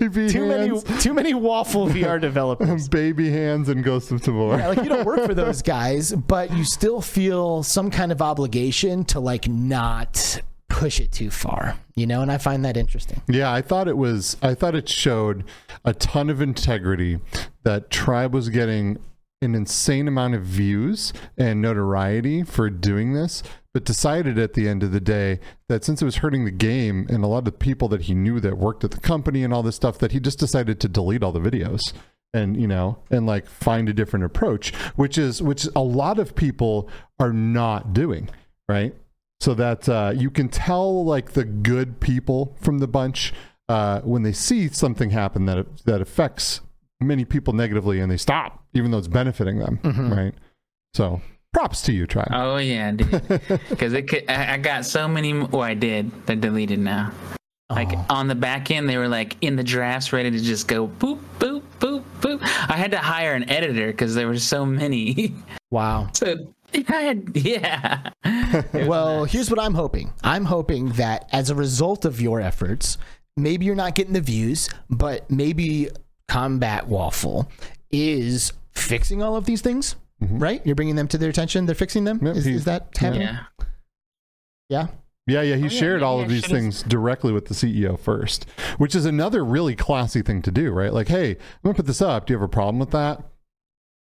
[0.00, 2.88] baby too many too many waffle VR developers.
[2.88, 4.56] Baby hands and Ghost of Tabor.
[4.58, 8.20] Yeah, like you don't work for those guys, but you still feel some kind of
[8.22, 12.22] obligation to like not push it too far, you know.
[12.22, 13.20] And I find that interesting.
[13.28, 14.36] Yeah, I thought it was.
[14.42, 15.44] I thought it showed
[15.84, 17.18] a ton of integrity.
[17.64, 18.98] That Tribe was getting
[19.40, 24.82] an insane amount of views and notoriety for doing this, but decided at the end
[24.82, 27.52] of the day that since it was hurting the game and a lot of the
[27.52, 30.20] people that he knew that worked at the company and all this stuff, that he
[30.20, 31.92] just decided to delete all the videos
[32.34, 36.34] and you know and like find a different approach which is which a lot of
[36.34, 36.86] people
[37.18, 38.28] are not doing
[38.68, 38.94] right?
[39.40, 43.32] So that uh, you can tell like the good people from the bunch
[43.68, 46.60] uh, when they see something happen that that affects
[47.00, 50.12] many people negatively and they stop even though it's benefiting them mm-hmm.
[50.12, 50.34] right
[50.94, 51.20] so
[51.52, 53.10] props to you try Oh yeah, dude.
[53.70, 55.30] Because it could, I, I got so many.
[55.30, 56.10] m- Oh, I did.
[56.26, 57.12] They're deleted now.
[57.70, 60.88] Like on the back end, they were like in the drafts, ready to just go
[60.88, 62.40] boop boop boop boop.
[62.42, 65.34] I had to hire an editor because there were so many.
[65.70, 66.08] Wow.
[66.14, 66.54] so
[66.88, 68.10] I had yeah.
[68.72, 70.14] Well, here's what I'm hoping.
[70.24, 72.96] I'm hoping that as a result of your efforts,
[73.36, 75.90] maybe you're not getting the views, but maybe
[76.28, 77.50] Combat Waffle
[77.90, 80.38] is fixing all of these things, mm-hmm.
[80.38, 80.64] right?
[80.64, 81.66] You're bringing them to their attention.
[81.66, 82.20] They're fixing them.
[82.22, 83.22] Yep, is, is that happening?
[83.22, 83.44] Yeah.
[84.68, 84.86] Yeah.
[85.26, 88.46] Yeah, yeah, he yeah, shared maybe all of these things directly with the CEO first,
[88.78, 90.92] which is another really classy thing to do, right?
[90.92, 92.26] Like, hey, I'm gonna put this up.
[92.26, 93.22] Do you have a problem with that?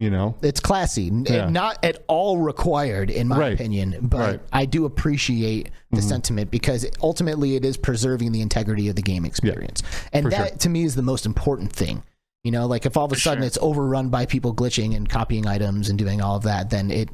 [0.00, 1.48] You know, It's classy, Yeah.
[1.48, 3.52] not at all required, in my Right.
[3.54, 3.96] opinion.
[4.02, 4.40] But Right.
[4.52, 6.08] I do appreciate the mm-hmm.
[6.08, 9.82] sentiment because ultimately it is preserving the integrity of the game experience,
[10.12, 10.56] and for that sure.
[10.58, 12.04] to me is the most important thing.
[12.44, 13.46] You know, like if all of a For sudden sure.
[13.48, 17.08] it's overrun by people glitching and copying items and doing all of that, then it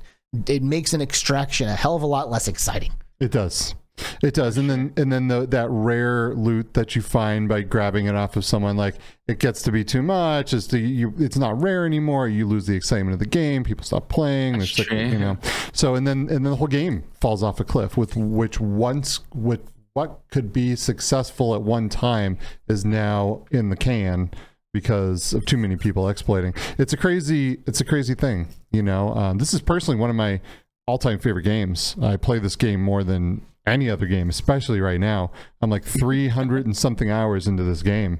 [0.46, 2.92] it makes an extraction a hell of a lot less exciting.
[3.20, 3.74] it does.
[4.22, 8.06] It does, and then and then the, that rare loot that you find by grabbing
[8.06, 8.96] it off of someone, like
[9.28, 10.52] it gets to be too much.
[10.52, 12.26] It's the, you, it's not rare anymore.
[12.28, 13.62] You lose the excitement of the game.
[13.64, 14.58] People stop playing.
[14.58, 15.38] That's It's like, you know,
[15.72, 17.96] so and then and then the whole game falls off a cliff.
[17.96, 19.60] With which once with
[19.92, 22.38] what could be successful at one time
[22.68, 24.30] is now in the can
[24.72, 26.52] because of too many people exploiting.
[26.78, 29.14] It's a crazy it's a crazy thing, you know.
[29.14, 30.40] Um, this is personally one of my
[30.86, 31.96] all-time favorite games.
[32.02, 35.30] I play this game more than any other game, especially right now.
[35.62, 38.18] I'm like 300 and something hours into this game,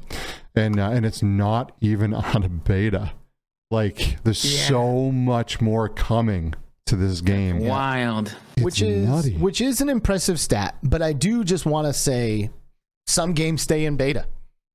[0.55, 3.13] and uh, and it's not even on a beta.
[3.71, 4.69] Like there's Yeah.
[4.69, 6.55] so much more coming
[6.87, 7.61] to this game.
[7.61, 8.35] Wild.
[8.57, 9.35] It's which is nutty.
[9.37, 10.77] which is an impressive stat.
[10.83, 12.51] But I do just want to say,
[13.07, 14.27] some games stay in beta.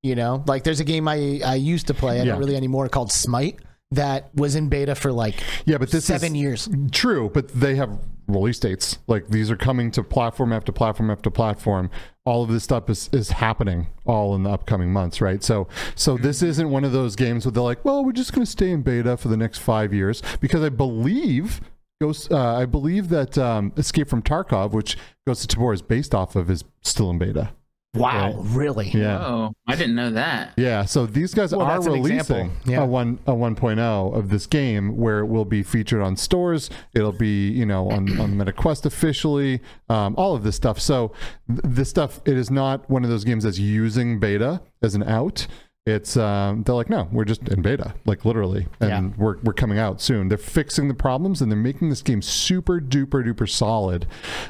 [0.01, 2.31] You know, like there's a game I I used to play, I Yeah.
[2.31, 3.59] don't really anymore, called Smite,
[3.91, 6.69] that was in beta for like yeah, but this seven is, years.
[6.91, 7.99] True, but they have
[8.33, 8.97] release dates.
[9.07, 11.89] Like these are coming to platform after platform after platform.
[12.25, 15.43] All of this stuff is, is happening all in the upcoming months, right?
[15.43, 18.45] So so this isn't one of those games where they're like, well, we're just going
[18.45, 21.61] to stay in beta for the next five years because I believe.
[22.01, 26.15] Ghost, uh, I believe that um, Escape from Tarkov, which Ghost of Tabor is based
[26.15, 27.49] off of, is still in beta.
[27.95, 28.35] Wow, Right.
[28.51, 28.89] really?
[28.89, 29.17] Yeah.
[29.25, 30.53] Oh, I didn't know that.
[30.57, 32.35] Yeah, so these guys Well, are that's an example.
[32.35, 32.83] releasing Yeah.
[32.83, 36.69] a one a 1.0 of this game where it will be featured on stores.
[36.93, 39.59] It'll be you know on on MetaQuest officially,
[39.89, 40.79] um, all of this stuff.
[40.79, 41.13] So
[41.47, 45.01] th- this stuff it is not one of those games that's using beta as an
[45.03, 45.47] out.
[45.85, 49.09] It's um, they're like, no, we're just in beta, like literally, and Yeah.
[49.17, 50.27] we're we're coming out soon.
[50.27, 54.05] They're fixing the problems and they're making this game super duper duper solid,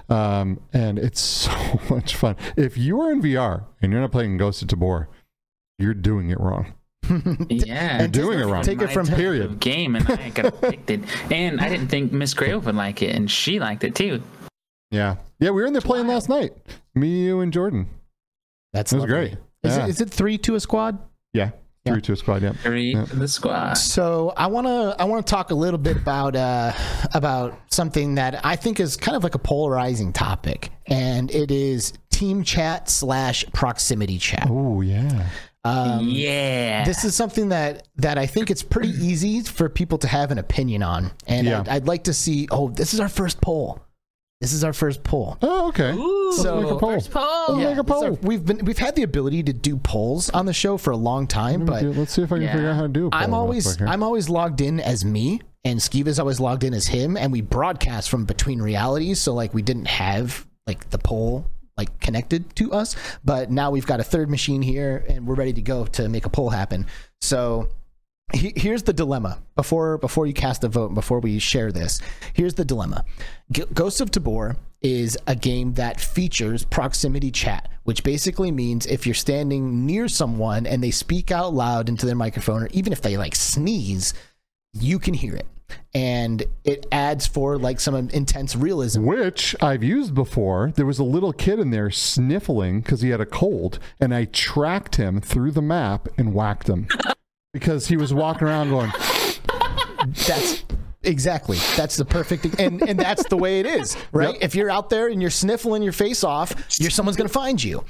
[0.10, 2.36] um, and it's so much fun.
[2.58, 5.08] If you are in VR and you're not playing Ghost of Tabor,
[5.78, 6.74] you're doing it wrong.
[7.50, 8.62] Yeah, you're doing it wrong.
[8.64, 9.46] Take it from type Period.
[9.46, 13.16] of Game and I got addicted, and I didn't think Miss Grove would like it,
[13.16, 14.22] and she liked it too.
[14.92, 16.52] Yeah, yeah, we were in there playing last night.
[16.96, 17.88] Me, you, and Jordan.
[18.74, 19.16] That's It was lovely.
[19.30, 19.38] great.
[19.64, 19.86] Is, Yeah.
[19.86, 21.00] it, is it three to a squad?
[21.34, 21.52] Yeah,
[21.86, 22.00] Yeah.
[22.00, 22.42] to a squad.
[22.42, 22.54] Yeah.
[22.64, 23.06] Three Yeah.
[23.06, 23.74] for the squad.
[23.76, 26.72] So I want to I want to talk a little bit about uh,
[27.14, 31.94] about something that I think is kind of like a polarizing topic, and it is
[32.12, 34.48] team chat slash proximity chat.
[34.50, 35.28] Oh yeah.
[35.66, 36.86] Um, yeah.
[36.86, 40.38] This is something that that I think it's pretty easy for people to have an
[40.38, 41.60] opinion on, and Yeah.
[41.62, 42.48] I'd, I'd like to see.
[42.50, 43.80] Oh, this is our first poll.
[44.42, 45.38] This is our first poll.
[45.42, 45.92] Oh okay.
[45.92, 46.92] Ooh, So- make a poll.
[46.94, 47.56] first poll.
[47.58, 48.20] Make a this is our- poll.
[48.22, 51.28] we've been we've had the ability to do polls on the show for a long
[51.28, 52.54] time, but Dude, let's see if I can Yeah.
[52.54, 53.08] figure out how to do.
[53.08, 53.82] A poll I'm always.
[53.82, 57.42] I'm always logged in as me, and Skeeva's always logged in as him, and we
[57.42, 59.20] broadcast from between realities.
[59.20, 61.46] So like we didn't have like the poll
[61.78, 65.54] like connected to us, but now we've got a third machine here, and we're ready
[65.54, 66.86] to go to make a poll happen.
[67.22, 67.68] So
[68.34, 69.40] he- here's the dilemma.
[69.56, 72.00] Before before you cast a vote before we share this
[72.34, 73.06] here's the dilemma.
[73.52, 79.06] G- ghost of tabor is a game that features proximity chat which basically means if
[79.06, 83.02] you're standing near someone and they speak out loud into their microphone or even if
[83.02, 84.14] they like sneeze
[84.74, 85.48] you can hear it.
[85.94, 89.06] And it adds for like some intense realism.
[89.06, 90.72] Which I've used before.
[90.76, 94.26] There was a little kid in there sniffling because he had a cold, and I
[94.26, 96.88] tracked him through the map and whacked him
[97.60, 98.92] because he was walking around going,
[100.28, 100.64] That's
[101.04, 104.34] exactly that's the perfect and and that's the way it is, right?
[104.34, 104.44] Yep.
[104.44, 107.64] If you're out there and you're sniffling your face off, you're someone's going to find
[107.64, 107.84] you,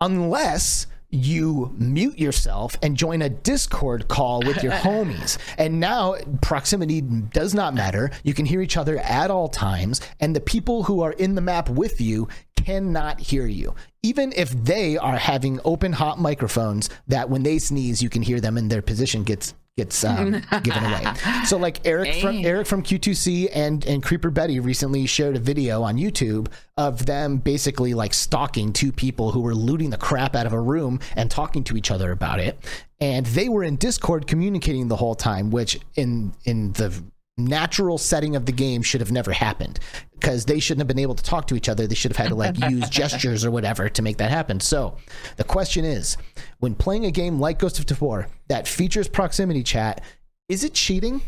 [0.00, 5.38] unless you mute yourself and join a Discord call with your homies.
[5.58, 8.10] And now proximity does not matter.
[8.24, 11.40] You can hear each other at all times, and the people who are in the
[11.40, 13.74] map with you cannot hear you.
[14.02, 18.40] Even if they are having open hot microphones that when they sneeze you can hear
[18.40, 20.30] them and their position gets gets um,
[20.62, 21.04] given away.
[21.44, 25.82] So like Eric from Eric from Q2C and and Creeper Betty recently shared a video
[25.82, 26.48] on YouTube
[26.78, 30.60] of them basically like stalking two people who were looting the crap out of a
[30.60, 32.58] room and talking to each other about it.
[33.00, 37.02] And they were in Discord communicating the whole time, which in in the
[37.38, 39.78] natural setting of the game should have never happened
[40.14, 41.86] because they shouldn't have been able to talk to each other.
[41.86, 44.58] They should have had to like use gestures or whatever to make that happen.
[44.60, 44.96] So
[45.36, 46.16] the question is,
[46.60, 50.02] when playing a game like Ghost of Tabor that features proximity chat,
[50.48, 51.20] is it cheating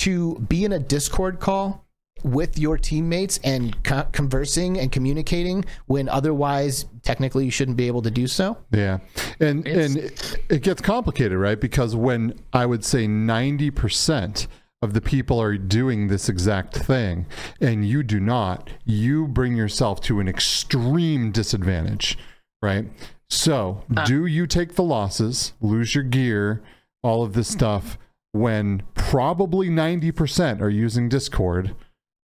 [0.00, 1.84] to be in a Discord call
[2.24, 8.02] with your teammates and co- conversing and communicating when otherwise technically you shouldn't be able
[8.02, 8.56] to do so?
[8.72, 8.98] Yeah,
[9.38, 11.60] and It's- and it, it gets complicated, right?
[11.60, 14.48] Because when I would say ninety percent
[14.82, 17.26] of the people are doing this exact thing,
[17.60, 22.18] and you do not, you bring yourself to an extreme disadvantage,
[22.60, 22.86] right?
[23.30, 26.62] So, do you take the losses, lose your gear,
[27.02, 27.96] all of this stuff,
[28.32, 31.74] when probably ninety percent are using Discord?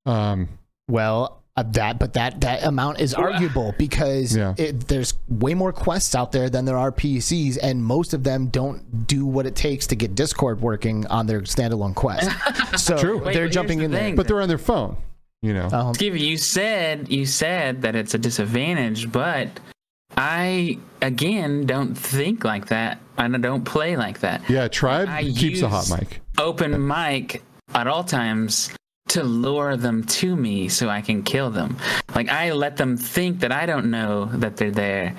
[0.04, 0.48] Um,
[0.88, 4.54] Well, uh, that but that that amount is arguable because Yeah.
[4.58, 8.48] it, there's way more quests out there than there are PCs, and most of them
[8.48, 12.30] don't do what it takes to get Discord working on their standalone quest.
[12.78, 13.20] So True.
[13.24, 14.14] They're but jumping here's in the there.
[14.16, 14.96] but they're on their phone,
[15.42, 15.68] you know.
[15.72, 19.48] Um, Stevie, you said you said that it's a disadvantage, but
[20.16, 22.98] I again don't think like that.
[23.18, 24.42] and I don't play like that.
[24.50, 26.20] yeah, Tribe I keeps a hot mic.
[26.38, 27.42] Open mic
[27.74, 28.70] at all times
[29.08, 31.76] to lure them to me so I can kill them.
[32.14, 35.14] Like I let them think that I don't know that they're there.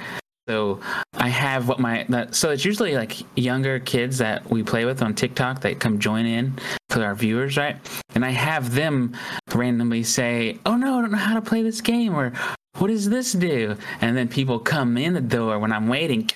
[0.47, 0.79] So
[1.13, 5.01] I have what my that, so it's usually like younger kids that we play with
[5.01, 6.57] on TikTok that come join in
[6.89, 7.75] for our viewers, right?
[8.15, 9.13] And I have them
[9.53, 12.31] randomly say, "Oh no, I don't know how to play this game," or
[12.77, 16.29] "What does this do?" And then people come in the door when I'm waiting.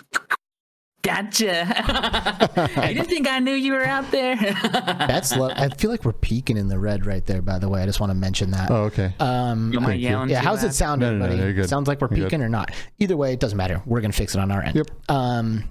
[1.03, 2.69] Gotcha.
[2.87, 4.35] you didn't think I knew you were out there?
[4.61, 7.41] that's lo- I feel like we're peaking in the red right there.
[7.41, 8.69] By the way, I just want to mention that.
[8.69, 9.13] Oh, okay.
[9.19, 10.09] Um, Am I you.
[10.09, 10.29] yelling?
[10.29, 10.73] yeah, too how's it loud?
[10.75, 11.53] sound, No, no, no, everybody?
[11.53, 11.67] you're.
[11.67, 12.71] Sounds like we're You're peaking or not?
[12.99, 13.81] Either way, it doesn't matter.
[13.85, 14.75] We're gonna fix it on our end.
[14.75, 14.87] Yep.
[15.09, 15.69] Um,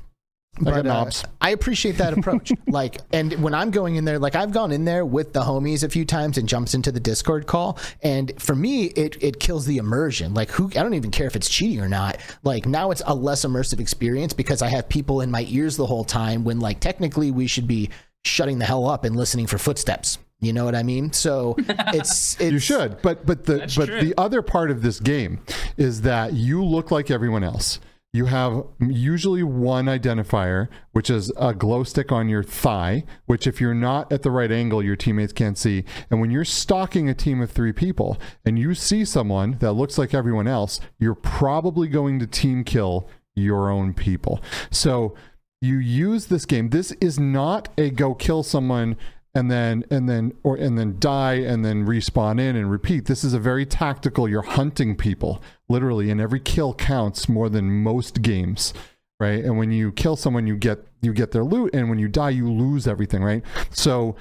[0.59, 1.25] I but, uh, knobs.
[1.41, 2.53] I appreciate that approach.
[2.67, 5.85] like, and when I'm going in there, like I've gone in there with the homies
[5.85, 9.65] a few times and jumps into the Discord call, and for me, it it kills
[9.67, 10.35] the immersion.
[10.35, 12.19] Like, who I don't even care if it's cheating or not.
[12.43, 15.87] Like now, it's a less immersive experience because I have people in my ears the
[15.87, 16.45] whole time.
[16.45, 17.91] When like technically we should be
[18.25, 20.19] shutting the hell up and listening for footsteps.
[20.41, 21.13] You know what I mean?
[21.13, 24.01] So it's, it's You should, but but the but true.
[24.01, 25.41] the other part of this game
[25.77, 27.79] is that you look like everyone else.
[28.13, 33.61] You have usually one identifier, which is a glow stick on your thigh, which if
[33.61, 35.85] you're not at the right angle, your teammates can't see.
[36.11, 39.97] And when you're stalking a team of three people and you see someone that looks
[39.97, 44.41] like everyone else, you're probably going to team kill your own people.
[44.73, 45.15] So
[45.61, 46.71] you use this game.
[46.71, 48.97] This is not a go kill someone
[49.35, 53.07] and then and then or and then die and then respawn in and repeat.
[53.07, 54.29] This is a very tactical.
[54.29, 58.75] You're hunting people literally, and every kill counts more than most games,
[59.19, 59.45] right?
[59.45, 62.31] And when you kill someone, you get you get their loot, and when you die,
[62.31, 63.43] you lose everything, right?
[63.71, 64.17] So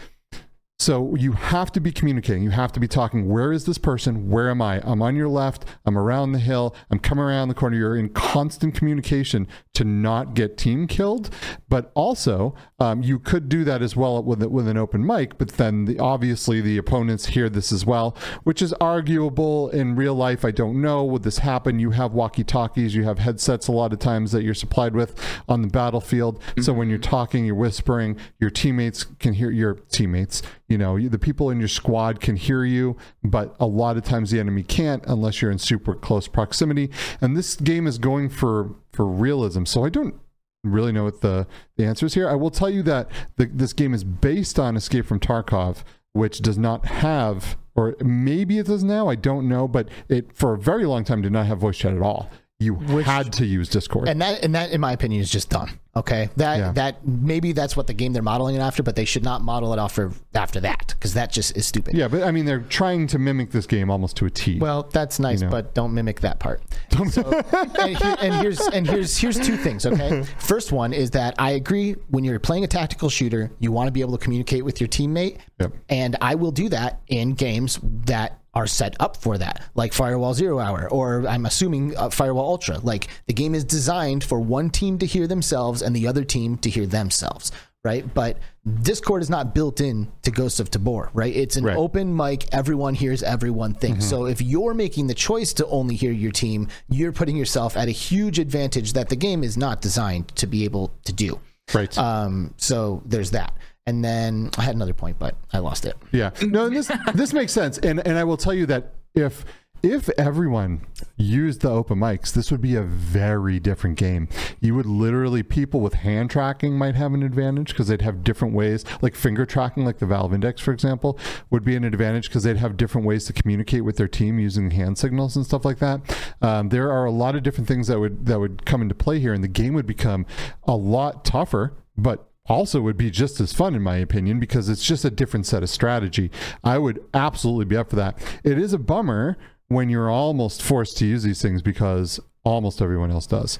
[0.80, 2.42] so you have to be communicating.
[2.42, 3.28] You have to be talking.
[3.28, 4.30] Where is this person?
[4.30, 4.82] Where am I?
[4.86, 5.66] I'm on your left.
[5.86, 6.74] I'm around the hill.
[6.90, 7.76] I'm coming around the corner.
[7.76, 11.30] You're in constant communication to not get team killed.
[11.68, 15.38] But also, um, you could do that as well with with an open mic.
[15.38, 20.16] But then, the, obviously, the opponents hear this as well, which is arguable in real
[20.16, 20.46] life.
[20.46, 21.04] I don't know.
[21.04, 21.80] Would this happen?
[21.80, 22.96] You have walkie talkies.
[22.96, 25.20] You have headsets a lot of times that you're supplied with
[25.50, 26.42] on the battlefield.
[26.62, 28.16] So when you're talking, you're whispering.
[28.40, 32.64] Your teammates can hear your teammates you know the people in your squad can hear
[32.64, 36.90] you but a lot of times the enemy can't unless you're in super close proximity.
[37.20, 39.66] And this game is going for for realism.
[39.66, 40.16] So i don't
[40.64, 42.30] really know what the the answer is here.
[42.30, 46.40] I will tell you that the, this game is based on escape from tarkov which
[46.40, 50.58] does not have or maybe it does now i don't know but it for a
[50.58, 52.30] very long time did not have voice chat at all.
[52.62, 54.10] You had to use discord.
[54.10, 56.72] And that and that in my opinion is just dumb okay that Yeah.
[56.74, 59.74] that maybe that's what the game they're modeling it after but they should not model
[59.74, 63.08] it after after that because that just is stupid yeah but i mean they're trying
[63.08, 65.52] to mimic this game almost to a t well that's nice You know.
[65.52, 66.62] but don't mimic that part
[67.12, 67.32] So-
[67.80, 71.52] and, here- and here's and here's here's two things okay first one is that i
[71.52, 74.80] agree when you're playing a tactical shooter you want to be able to communicate with
[74.82, 75.74] your teammate Yep.
[75.90, 80.34] and i will do that in games that are set up for that, like Firewall
[80.34, 82.80] Zero Hour, or I'm assuming uh, Firewall Ultra.
[82.80, 86.58] Like the game is designed for one team to hear themselves and the other team
[86.58, 87.52] to hear themselves,
[87.86, 88.12] right?
[88.12, 88.38] But
[88.82, 91.34] Discord is not built in to Ghosts of Tabor, right?
[91.34, 91.78] It's an Right.
[91.78, 93.94] open mic, everyone hears everyone thing.
[93.94, 94.02] Mm-hmm.
[94.02, 97.88] So if you're making the choice to only hear your team, you're putting yourself at
[97.88, 101.40] a huge advantage that the game is not designed to be able to do.
[101.76, 103.54] right Um, so there's that.
[103.90, 105.98] And then I had another point, but I lost it.
[106.12, 106.30] Yeah.
[106.44, 107.80] No, this this makes sense.
[107.80, 109.44] And and I will tell you that if
[109.82, 110.82] if everyone
[111.18, 114.28] used the open mics, this would be a very different game.
[114.60, 118.54] You would literally people with hand tracking might have an advantage because they'd have different
[118.54, 121.18] ways, like finger tracking, like the Valve Index, for example,
[121.50, 124.70] would be an advantage because they'd have different ways to communicate with their team using
[124.70, 126.02] hand signals and stuff like that.
[126.44, 129.20] Um, there are a lot of different things that would that would come into play
[129.20, 130.26] here, and the game would become
[130.66, 134.84] a lot tougher, but also would be just as fun in my opinion because it's
[134.84, 136.32] just a different set of strategy.
[136.64, 138.20] I would absolutely be up for that.
[138.44, 139.38] It is a bummer
[139.68, 143.60] when you're almost forced to use these things because almost everyone else does.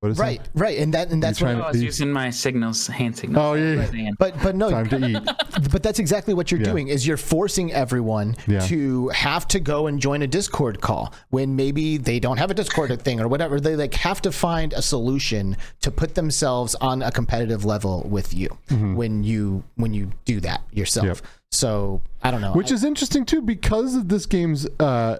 [0.00, 1.68] What is Right, right, and that and that's trying what.
[1.68, 3.42] I was using my signals, hand signals.
[3.42, 4.10] Oh, yeah, yeah.
[4.18, 4.90] But but no, that?
[4.90, 5.70] Time to eat.
[5.72, 6.66] but that's exactly what you're Yeah.
[6.70, 8.60] doing is you're forcing everyone Yeah.
[8.66, 12.54] to have to go and join a discord call when maybe they don't have a
[12.54, 17.00] discord thing or whatever they like have to find a solution to put themselves on
[17.00, 18.96] a competitive level with you Mm-hmm.
[18.96, 21.18] when you when you do that yourself Yep.
[21.52, 25.18] so i don't know Which is interesting too because of this game's uh,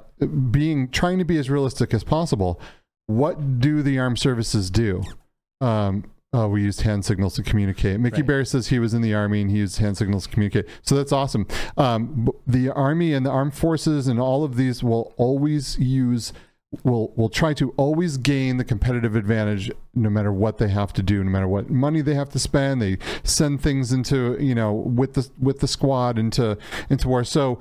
[0.50, 2.60] being trying to be as realistic as possible.
[3.06, 5.02] What do the armed services do?
[5.60, 8.00] Um, oh, we used hand signals to communicate.
[8.00, 8.26] Mickey Right.
[8.26, 10.66] Bear says he was in the army and he used hand signals to communicate.
[10.82, 11.46] So that's awesome.
[11.76, 16.32] Um, the army and the armed forces and all of these will always use
[16.82, 21.02] will will try to always gain the competitive advantage no matter what they have to
[21.02, 24.72] do no matter what money they have to spend they send things into you know
[24.72, 26.58] with the with the squad into
[26.90, 27.60] into war so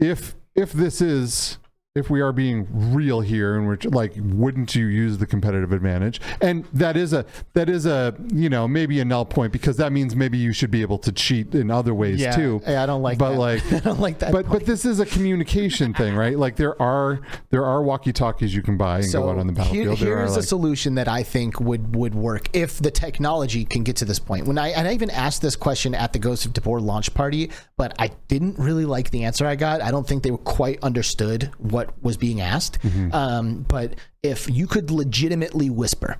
[0.00, 1.58] if if this is
[1.96, 6.20] if we are being real here and we're like wouldn't you use the competitive advantage
[6.40, 9.90] and that is a that is a you know maybe a null point because that
[9.90, 12.86] means maybe you should be able to cheat in other ways yeah too Hey, i
[12.86, 13.38] don't like but that.
[13.38, 14.60] like i don't like that but point.
[14.60, 16.38] but this is a communication thing, right?
[16.38, 19.52] Like there are there are walkie talkies you can buy and go out on the
[19.64, 19.98] here- battlefield.
[19.98, 23.82] there are here's a solution that I think would would work if the technology can
[23.82, 24.46] get to this point.
[24.46, 27.50] When I and I even asked this question at the Ghost of Tabor launch party,
[27.76, 29.80] but I didn't really like the answer I got.
[29.82, 32.80] I don't think they were quite understood what was being asked.
[32.82, 33.14] Mm-hmm.
[33.14, 36.16] Um, but if you could legitimately whisper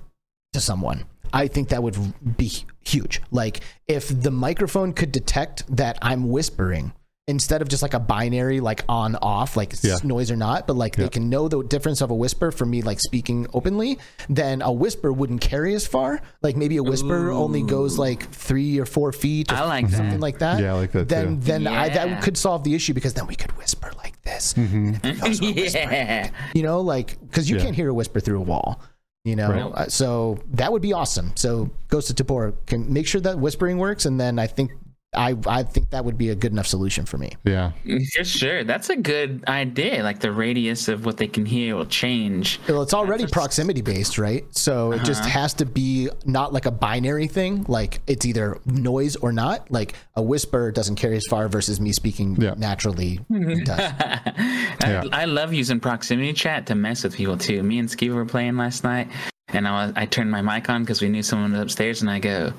[0.53, 1.05] to someone.
[1.33, 1.95] I think that would
[2.37, 2.51] be
[2.83, 3.21] huge.
[3.31, 6.91] Like if the microphone could detect that I'm whispering
[7.27, 9.95] instead of just like a binary like on off like Yeah.
[10.03, 11.03] noise or not, but like Yeah.
[11.05, 13.97] they can know the difference of a whisper from me like speaking openly,
[14.27, 16.19] then a whisper wouldn't carry as far.
[16.41, 20.09] Like maybe a whisper only goes like 3 or 4 feet or I like something
[20.09, 20.19] that.
[20.19, 20.59] like that.
[20.59, 21.45] Yeah, I like that Then too.
[21.45, 24.53] then I, that could solve the issue because then we could whisper like this.
[24.53, 25.03] Mm-hmm.
[25.57, 26.29] yeah.
[26.53, 27.63] You know, like cuz you Yeah.
[27.63, 28.79] can't hear a whisper through a wall.
[29.23, 29.61] You know, Right.
[29.61, 31.31] Uh, so that would be awesome.
[31.35, 34.71] So Ghost of Tabor can make sure that whispering works, and then I think
[35.13, 37.33] I I think that would be a good enough solution for me.
[37.43, 37.71] Yeah.
[38.15, 38.63] For sure.
[38.63, 40.03] That's a good idea.
[40.03, 42.59] Like the radius of what they can hear will change.
[42.69, 44.45] Well, it's already That's- proximity based, right?
[44.55, 45.05] So it uh-huh.
[45.05, 49.69] just has to be not like a binary thing, like it's either noise or not.
[49.69, 52.53] Like a whisper doesn't carry as far versus me speaking Yeah.
[52.57, 53.19] naturally.
[53.29, 53.79] it does.
[53.79, 55.03] Yeah.
[55.11, 57.61] I, I love using proximity chat to mess with people too.
[57.63, 59.09] Me and Skeeva were playing last night,
[59.49, 62.09] and I was I turned my mic on because we knew someone was upstairs, and
[62.09, 62.53] I go,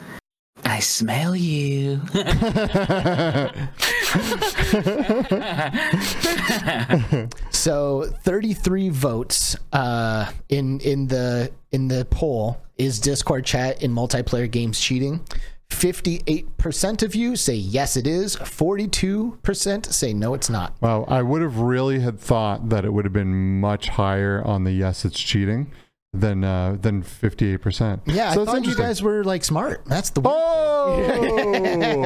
[0.65, 2.01] "I smell you."
[7.63, 14.51] So 33 votes uh, in in the in the poll is Discord chat in multiplayer
[14.51, 15.25] games cheating.
[15.71, 18.35] 58% of you say yes it is.
[18.35, 20.75] 42% say no it's not.
[20.83, 24.65] Wow, I would have really had thought that it would have been much higher on
[24.65, 25.71] the yes, it's cheating
[26.13, 28.03] than uh, than fifty eight percent.
[28.07, 29.85] Yeah, so I thought you guys were like smart.
[29.87, 32.03] That's the weird Oh,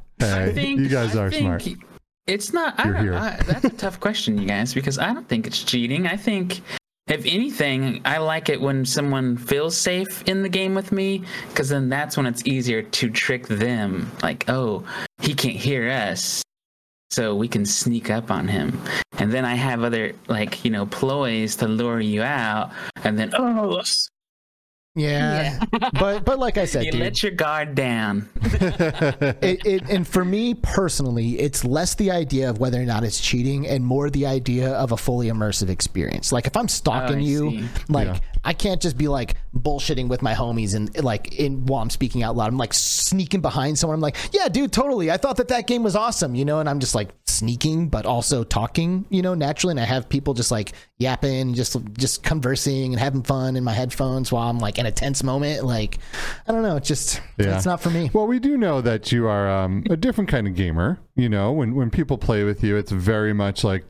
[0.18, 1.66] hey, think- you guys I are smart.
[2.26, 2.78] It's not.
[2.84, 3.14] You're don't, here.
[3.14, 6.06] I, that's a tough question, you guys, because I don't think it's cheating.
[6.06, 6.60] I think,
[7.08, 11.70] if anything, I like it when someone feels safe in the game with me, because
[11.70, 14.12] then that's when it's easier to trick them.
[14.22, 14.84] Like, oh,
[15.20, 16.42] he can't hear us,
[17.10, 18.80] so we can sneak up on him.
[19.18, 22.70] And then I have other, like, you know, ploys to lure you out,
[23.04, 23.82] and then, oh,
[24.96, 25.62] Yeah.
[25.98, 28.28] but but like I said, you dude, let your guard down.
[28.42, 33.20] it, it, and for me personally, it's less the idea of whether or not it's
[33.20, 36.32] cheating and more the idea of a fully immersive experience.
[36.32, 37.68] Like if I'm stalking Oh, you, see.
[37.88, 38.18] like Yeah.
[38.44, 42.22] I can't just be like bullshitting with my homies and like in while I'm speaking
[42.22, 43.94] out loud, I'm like sneaking behind someone.
[43.96, 45.10] I'm like, yeah, dude, totally.
[45.10, 48.06] I thought that that game was awesome, you know, and I'm just like sneaking, but
[48.06, 49.72] also talking, you know, naturally.
[49.72, 53.72] And I have people just like yapping, just just conversing and having fun in my
[53.72, 55.64] headphones while I'm like in a tense moment.
[55.64, 55.98] Like,
[56.48, 57.56] I don't know, it's just Yeah.
[57.56, 58.10] it's not for me.
[58.12, 60.98] Well, we do know that you are um, a different kind of gamer.
[61.16, 63.84] You know, when when people play with you, it's very much like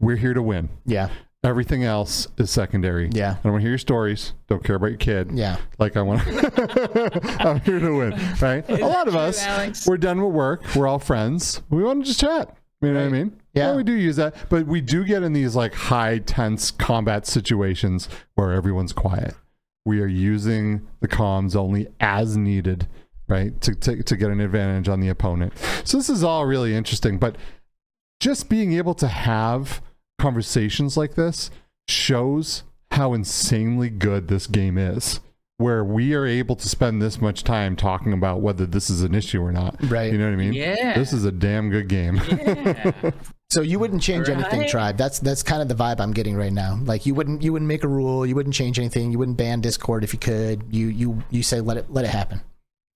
[0.00, 0.68] we're here to win.
[0.84, 1.08] Yeah,
[1.46, 3.08] Everything else is secondary.
[3.12, 3.36] Yeah.
[3.38, 4.32] I don't want to hear your stories.
[4.48, 5.30] Don't care about your kid.
[5.32, 5.58] yeah.
[5.78, 6.22] Like I want.
[6.22, 8.68] To I'm here to win, right?
[8.68, 9.86] a lot of true, us, Alex?
[9.86, 10.62] we're done with work.
[10.74, 11.62] We're all friends.
[11.70, 12.56] We want to just chat.
[12.82, 13.40] You know what I mean?
[13.54, 13.74] Yeah.
[13.74, 18.08] we do use that, but we do get in these like high tense combat situations
[18.34, 19.34] where everyone's quiet.
[19.84, 22.86] We are using the comms only as needed,
[23.28, 25.52] right, to to, to get an advantage on the opponent.
[25.84, 27.36] So this is all really interesting, but
[28.20, 29.80] just being able to have
[30.18, 31.50] conversations like this
[31.88, 32.62] shows
[32.92, 35.20] how insanely good this game is
[35.58, 39.14] where we are able to spend this much time talking about whether this is an
[39.14, 40.12] issue or not Right.
[40.12, 40.94] you know what i mean Yeah.
[40.94, 42.92] this is a damn good game Yeah.
[43.48, 44.96] So you wouldn't change anything, tribe.
[44.98, 46.80] That's that's kind of the vibe I'm getting right now.
[46.82, 48.26] Like you wouldn't you wouldn't make a rule.
[48.26, 49.12] You wouldn't change anything.
[49.12, 50.64] You wouldn't ban Discord if you could.
[50.74, 52.40] You you you say let it let it happen.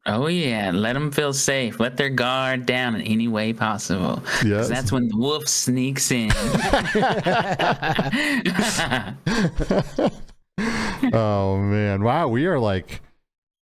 [0.07, 1.79] Oh yeah, let them feel safe.
[1.79, 4.23] Let their guard down in any way possible.
[4.25, 4.69] 'Cause Yes.
[4.69, 6.31] that's when the wolf sneaks in.
[11.15, 13.01] oh man wow we are like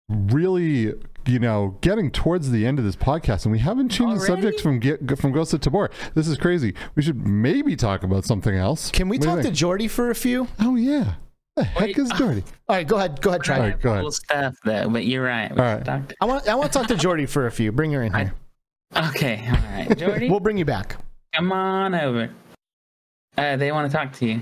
[0.09, 0.93] really
[1.25, 4.59] you know getting towards the end of this podcast and we haven't changed the subject
[4.59, 8.55] from get from ghost of tabor this is crazy we should maybe talk about something
[8.55, 9.55] else Can we What talk to think?
[9.55, 10.47] Jordy for a few?
[10.59, 11.13] oh yeah
[11.55, 12.43] the heck Wait, is Jordy?
[12.67, 13.21] All right, go ahead.
[13.21, 13.57] Go ahead, try.
[13.57, 14.01] All right, go ahead.
[14.03, 15.51] Cool stuff though, but you're right.
[15.51, 15.83] All right.
[15.85, 17.71] talked- I want I want to talk to Jordy for a few.
[17.71, 18.33] Bring her in here.
[18.95, 19.53] Okay, all
[19.85, 20.97] right, Jordy, We'll bring you back.
[21.33, 22.29] come on over.
[23.37, 24.41] Uh, they want to talk to you.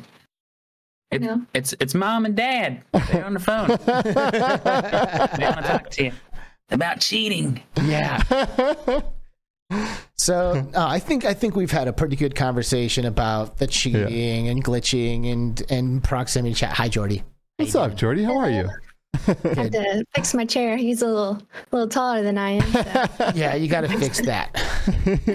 [1.11, 1.37] It, Yeah.
[1.53, 2.83] It's it's mom and dad.
[3.11, 3.67] They're on the phone.
[3.85, 6.11] they want to talk to you
[6.71, 7.61] about cheating.
[7.83, 8.21] Yeah.
[10.15, 14.49] So uh, I think I think we've had a pretty good conversation about the cheating
[14.49, 16.73] and glitching and and proximity chat.
[16.73, 17.23] Hi, Jordy.
[17.57, 18.69] what's up jordy how are you
[19.27, 20.77] I had to fix my chair.
[20.77, 21.41] He's a little,
[21.71, 22.71] little taller than I am.
[23.17, 24.55] so- Yeah, you got to fix that.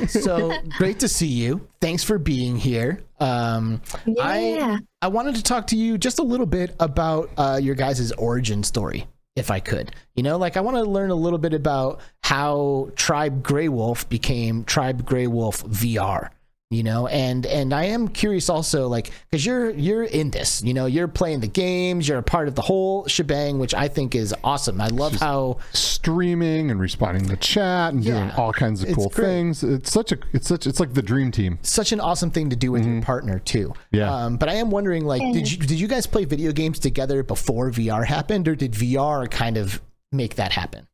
[0.09, 1.67] so great to see you.
[1.81, 3.03] Thanks for being here.
[3.21, 4.15] Um, Yeah.
[4.23, 8.11] I I wanted to talk to you just a little bit about uh, your guys'
[8.13, 9.07] origin story,
[9.37, 9.95] if I could.
[10.15, 14.65] You know, like I want to learn a little bit about how Tribe Greywolf became
[14.65, 16.31] Tribe Greywolf VR.
[16.75, 20.61] You know, and and I am curious also, like, because you're you're in this.
[20.63, 22.09] You know, you're playing the games.
[22.09, 24.81] You're a part of the whole shebang, which I think is awesome.
[24.81, 29.25] I love how streaming and responding to chat and doing all kinds of cool great.
[29.25, 32.51] things it's such a it's such it's like the dream team such an awesome thing
[32.51, 33.73] to do with your partner too.
[33.91, 34.13] Yeah.
[34.13, 37.23] Um, but I am wondering, like, did you did you guys play video games together
[37.23, 39.81] before VR happened, or did VR kind of
[40.13, 40.87] make that happen?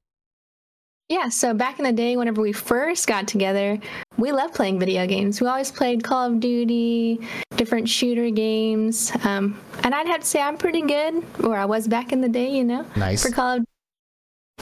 [1.10, 3.80] Yeah, so back in the day, whenever we first got together,
[4.16, 5.40] we loved playing video games.
[5.40, 7.18] We always played Call of Duty,
[7.56, 9.10] different shooter games.
[9.24, 12.28] Um, and I'd have to say I'm pretty good, or I was back in the
[12.28, 13.24] day, you know, Nice.
[13.26, 13.64] for Call of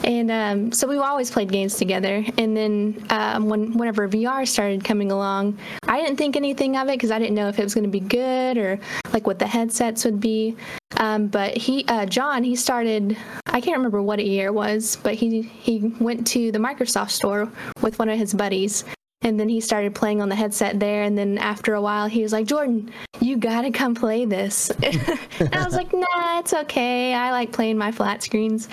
[0.03, 2.23] and um, so we've always played games together.
[2.37, 6.93] And then um, when whenever VR started coming along, I didn't think anything of it
[6.93, 8.79] because I didn't know if it was going to be good or
[9.13, 10.55] like what the headsets would be.
[10.97, 13.17] Um, but he, uh, John, he started.
[13.47, 17.51] I can't remember what year it was, but he he went to the Microsoft store
[17.81, 18.85] with one of his buddies.
[19.21, 21.03] And then he started playing on the headset there.
[21.03, 22.89] And then after a while, he was like, Jordan,
[23.19, 24.69] you got to come play this.
[24.81, 27.13] and I was like, nah, it's okay.
[27.13, 28.69] I like playing my flat screens.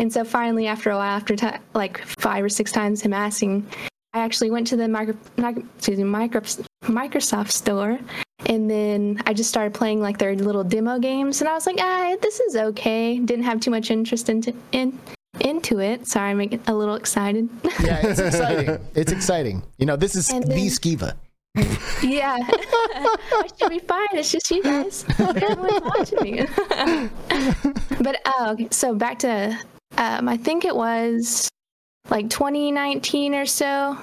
[0.00, 3.66] And so finally, after a while, after ti like five or six times him asking,
[4.14, 6.40] I actually went to the micro, mic- excuse me, micro,
[6.84, 7.98] Microsoft store,
[8.46, 11.76] and then I just started playing like their little demo games, and I was like,
[11.78, 13.18] ah, this is okay.
[13.18, 14.98] Didn't have too much interest into in
[15.40, 16.06] into it.
[16.06, 17.48] Sorry, I'm getting a little excited.
[17.80, 18.78] Yeah, it's exciting.
[18.94, 19.62] it's exciting.
[19.78, 21.12] You know, this is And the Skeeva.
[22.02, 24.08] yeah, I should be fine.
[24.14, 25.04] It's just you guys.
[25.18, 26.46] Everyone's watching me.
[28.00, 28.68] but oh, okay.
[28.70, 29.58] so back to
[29.96, 31.48] um, I think it was
[32.08, 33.98] like 2019 or so.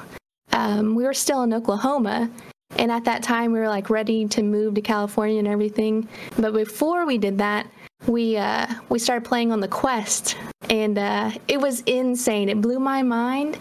[0.52, 2.30] Um, we were still in Oklahoma,
[2.78, 6.08] and at that time we were like ready to move to California and everything.
[6.38, 7.68] But before we did that,
[8.08, 10.38] we uh, we started playing on the Quest,
[10.70, 12.50] and uh, it was insane.
[12.50, 13.58] It blew my mind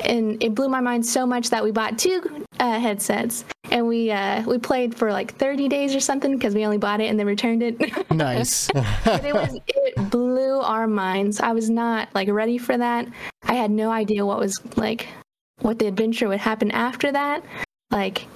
[0.00, 4.10] and it blew my mind so much that we bought two uh, headsets and we
[4.10, 7.18] uh, we played for like 30 days or something because we only bought it and
[7.18, 7.80] then returned it.
[8.10, 8.70] Nice.
[8.74, 11.40] it was it blew our minds.
[11.40, 13.08] I was not like ready for that.
[13.42, 15.08] I had no idea what was like
[15.60, 17.44] what the adventure would happen after that.
[17.90, 18.26] Like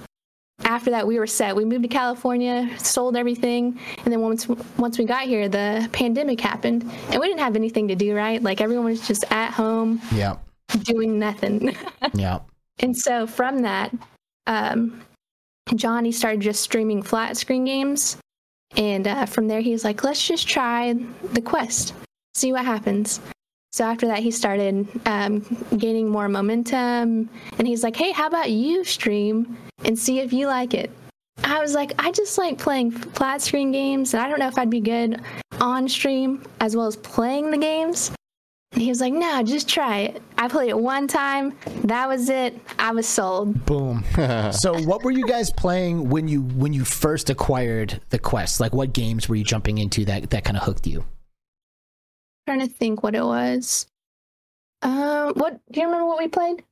[0.63, 1.55] after that we were set.
[1.55, 4.47] We moved to California, sold everything, and then once
[4.77, 8.41] once we got here the pandemic happened and we didn't have anything to do, right?
[8.41, 10.35] Like everyone was just at home yeah.
[10.83, 11.75] Doing nothing.
[12.13, 12.39] Yeah.
[12.79, 13.93] And so from that,
[14.47, 15.01] um,
[15.75, 18.17] Johnny started just streaming flat screen games.
[18.77, 20.93] And uh, from there, he was like, let's just try
[21.33, 21.93] the quest,
[22.33, 23.19] see what happens.
[23.71, 25.41] So after that, he started um,
[25.77, 27.29] gaining more momentum.
[27.57, 30.89] And he's like, hey, how about you stream and see if you like it?
[31.43, 34.13] I was like, I just like playing flat screen games.
[34.13, 35.21] And I don't know if I'd be good
[35.59, 38.11] on stream as well as playing the games.
[38.71, 40.21] And he was like, no, just try it.
[40.37, 41.57] I played it one time.
[41.85, 42.59] That was it.
[42.77, 43.65] I was sold.
[43.65, 44.03] Boom.
[44.51, 48.59] so what were you guys playing when you when you first acquired the quest?
[48.59, 51.03] Like what games were you jumping into that that kind of hooked you?
[52.49, 53.85] trying to think what it was.
[54.81, 56.63] Um, what do you remember what we played?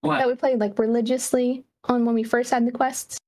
[0.00, 0.18] What?
[0.18, 3.18] That we played like religiously on when we first had the quests.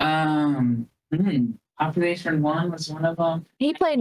[0.00, 3.46] Um, hmm, Population One was one of them.
[3.58, 4.00] He played,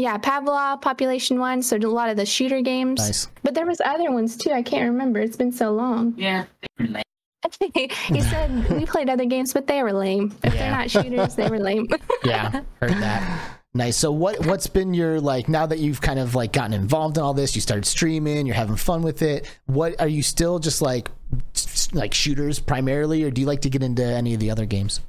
[0.00, 1.62] yeah, Pavlov, Population One.
[1.62, 3.00] So a lot of the shooter games.
[3.00, 3.28] Nice.
[3.42, 4.50] But there was other ones too.
[4.50, 5.20] I can't remember.
[5.20, 6.14] It's been so long.
[6.16, 7.02] Yeah, they were lame.
[7.74, 10.34] he said we played other games, but they were lame.
[10.42, 11.86] If they're not shooters, they were lame.
[12.24, 13.58] Yeah, heard that.
[13.74, 13.96] Nice.
[13.96, 17.22] So what what's been your like now that you've kind of like gotten involved in
[17.22, 19.50] all this, you started streaming, you're having fun with it.
[19.66, 21.10] What are you still just like
[21.92, 25.00] like shooters primarily or do you like to get into any of the other games?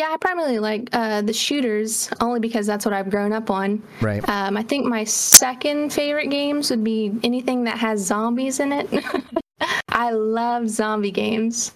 [0.00, 3.82] Yeah, I primarily like uh, the shooters only because that's what I've grown up on.
[4.00, 4.26] Right.
[4.28, 8.88] Um, I think my second favorite games would be anything that has zombies in it.
[9.90, 11.72] I love zombie games.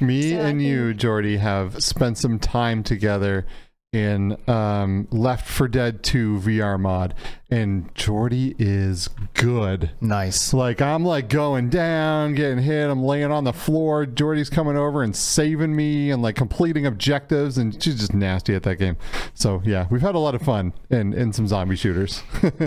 [0.00, 3.46] Me So I and you, think- Jordy, have spent some time together
[3.92, 7.14] in um, Left 4 Dead 2 VR mod,
[7.50, 9.90] and Jordy is good.
[10.00, 10.54] Nice.
[10.54, 12.88] Like I'm like going down, getting hit.
[12.88, 14.06] I'm laying on the floor.
[14.06, 18.62] Jordy's coming over and saving me and like completing objectives, and she's just nasty at
[18.62, 18.96] that game.
[19.34, 22.22] So yeah, we've had a lot of fun in in some zombie shooters.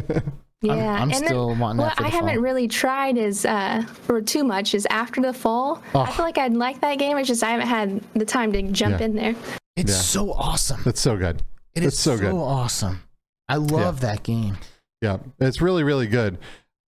[0.65, 2.41] Yeah, I'm and still then wanting that what I haven't fall.
[2.43, 5.83] really tried is uh, or too much is after the fall.
[5.93, 6.05] I Oh.
[6.05, 7.17] feel like I'd like that game.
[7.17, 9.05] It's just I haven't had the time to jump Yeah.
[9.07, 9.35] in there.
[9.75, 9.97] It's Yeah.
[9.97, 10.81] so awesome.
[10.85, 11.41] That's so good.
[11.75, 12.31] It it's is so good.
[12.31, 13.01] So awesome.
[13.49, 14.57] I love that game.
[15.01, 16.37] Yeah, it's really really good.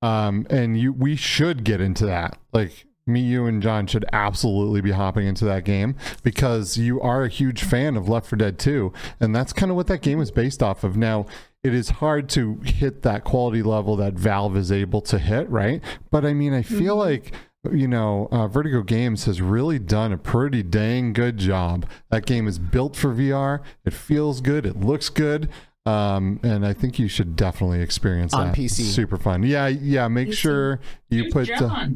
[0.01, 2.37] Um, and you we should get into that.
[2.53, 7.23] Like me, you, and John should absolutely be hopping into that game because you are
[7.23, 10.19] a huge fan of Left 4 Dead 2, and that's kind of what that game
[10.19, 10.97] is based off of.
[10.97, 11.27] Now,
[11.63, 15.83] it is hard to hit that quality level that Valve is able to hit, right?
[16.09, 17.31] But I mean, I feel like
[17.73, 21.85] you know, uh, Vertigo Games has really done a pretty dang good job.
[22.09, 23.61] That game is built for VR.
[23.85, 24.65] It feels good.
[24.65, 25.49] It looks good.
[25.85, 28.55] Um, and I think you should definitely experience On that.
[28.55, 28.79] PC.
[28.79, 29.43] It's super fun.
[29.43, 30.07] Yeah, yeah.
[30.07, 30.79] Make sure
[31.09, 31.51] you Who's put.
[31.51, 31.87] Uh,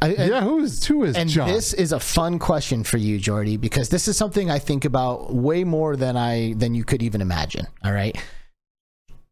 [0.00, 1.48] I, I- yeah, who is who is and John?
[1.48, 5.34] this is a fun question for you, Jordy, because this is something I think about
[5.34, 7.66] way more than I than you could even imagine.
[7.82, 8.16] All right,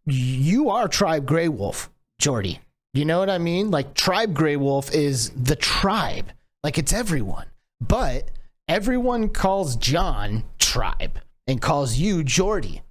[0.06, 1.88] you are Tribe Greywolf,
[2.18, 2.60] Jordy.
[2.95, 3.71] You know what I mean?
[3.71, 6.31] Like Tribe Greywolf is the tribe.
[6.62, 7.47] Like it's everyone.
[7.81, 8.31] But
[8.69, 12.83] everyone calls John Tribe and calls you Jordy.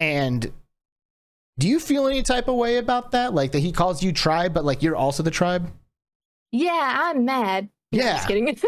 [0.00, 0.50] And
[1.58, 3.34] do you feel any type of way about that?
[3.34, 5.70] Like that he calls you Tribe, but like you're also the tribe?
[6.52, 7.68] Yeah, I'm mad.
[7.92, 8.16] Yeah.
[8.16, 8.46] Just kidding.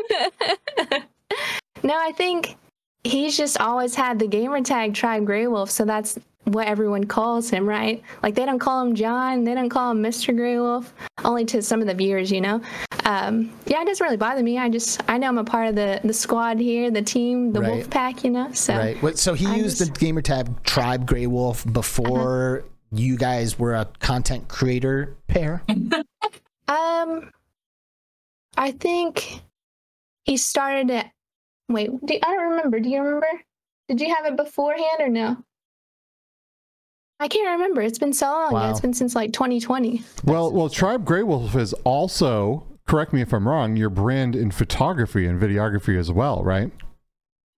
[1.82, 2.56] no, I think
[3.02, 7.68] he's just always had the gamer tag Tribe Greywolf, so that's what everyone calls him,
[7.68, 8.02] right?
[8.22, 10.34] Like they don't call him John, they don't call him Mr.
[10.34, 10.92] Grey Wolf,
[11.24, 12.60] only to some of the viewers, you know.
[13.04, 14.58] Um, yeah, it doesn't really bother me.
[14.58, 17.60] I just I know I'm a part of the the squad here, the team, the
[17.60, 17.72] Right.
[17.72, 18.52] Wolf Pack, you know.
[18.52, 19.00] So Right.
[19.02, 23.74] What, so he I used just- the gamer tag Tribe Greywolf before you guys were
[23.74, 25.62] a content creator pair?
[26.68, 27.30] Um,
[28.56, 29.42] I think
[30.24, 31.06] he started it.
[31.68, 32.80] Wait, do, I don't remember.
[32.80, 33.26] Do you remember?
[33.88, 35.36] Did you have it beforehand or no?
[37.22, 37.80] I can't remember.
[37.82, 38.52] It's been so long.
[38.52, 38.70] Wow.
[38.70, 40.02] it's been since like 2020.
[40.24, 45.26] Well, well, Tribe Greywolf is also, correct me if I'm wrong, your brand in photography
[45.26, 46.70] and videography as well, right?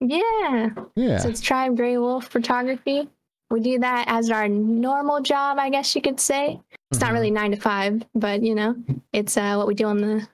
[0.00, 0.70] Yeah.
[0.96, 1.18] Yeah.
[1.18, 3.08] So it's Tribe Greywolf Photography.
[3.50, 6.60] We do that as our normal job, I guess you could say.
[6.90, 7.06] It's Mm-hmm.
[7.06, 8.76] not really nine to five, but you know,
[9.12, 10.28] it's uh, what we do on the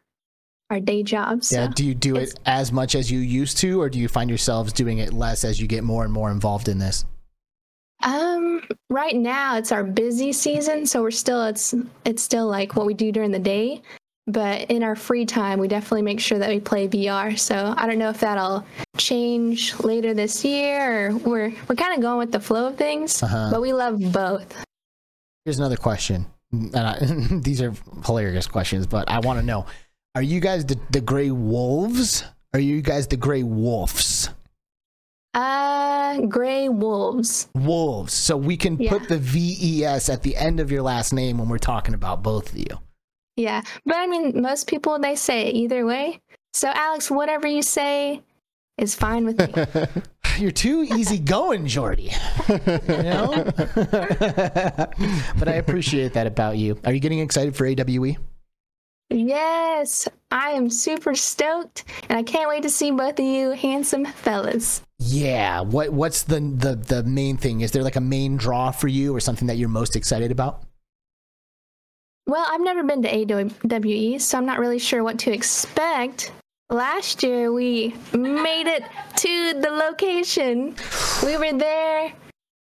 [0.70, 1.48] our day jobs.
[1.48, 1.56] So.
[1.62, 1.68] Yeah.
[1.74, 4.28] Do you do it's- it as much as you used to, or do you find
[4.28, 7.04] yourselves doing it less as you get more and more involved in this?
[8.02, 11.74] Um, right now it's our busy season, so we're still it's
[12.04, 13.82] it's still like what we do during the day,
[14.26, 17.38] but in our free time we definitely make sure that we play VR.
[17.38, 18.64] So I don't know if that'll
[18.96, 23.22] change later this year or we're we're kind of going with the flow of things,
[23.22, 23.48] Uh-huh.
[23.52, 24.64] but we love both.
[25.44, 26.26] Here's another question.
[26.52, 26.98] And I,
[27.42, 27.72] these are
[28.06, 29.66] hilarious questions, but I want to know:
[30.14, 32.24] Are you guys the, the Gray Wolves?
[32.52, 34.30] Are you guys the Gray Wolves?
[35.32, 37.48] Uh, gray wolves.
[37.54, 38.12] Wolves.
[38.12, 38.90] So we can Yeah.
[38.90, 42.50] put the VES at the end of your last name when we're talking about both
[42.52, 42.80] of you.
[43.36, 46.20] Yeah, but I mean most people they say it either way.
[46.52, 48.22] So Alex, whatever you say
[48.76, 50.02] is fine with me.
[50.38, 52.12] You're too easygoing, Jordy.
[52.48, 52.58] You
[52.88, 53.44] know?
[53.54, 56.78] but I appreciate that about you.
[56.84, 57.66] Are you getting excited for?
[57.66, 58.16] AWE?
[59.10, 64.04] Yes, I am super stoked, and I can't wait to see both of you handsome
[64.04, 64.82] fellas.
[64.98, 65.62] Yeah.
[65.62, 67.62] What What's the, the the main thing?
[67.62, 70.62] Is there like a main draw for you, or something that you're most excited about?
[72.28, 76.30] Well, I've never been to AWE, so I'm not really sure what to expect.
[76.70, 78.84] Last year, we made it
[79.16, 80.76] to the location.
[81.26, 82.12] We were there,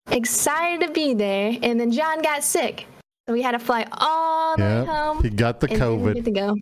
[0.09, 2.87] excited to be there, and then John got sick.
[3.27, 4.87] So we had to fly all the way Yep.
[4.87, 5.23] home.
[5.23, 6.55] He got the and then we COVID to go.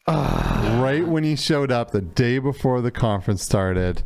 [0.82, 4.04] right when he showed up the day before the conference started.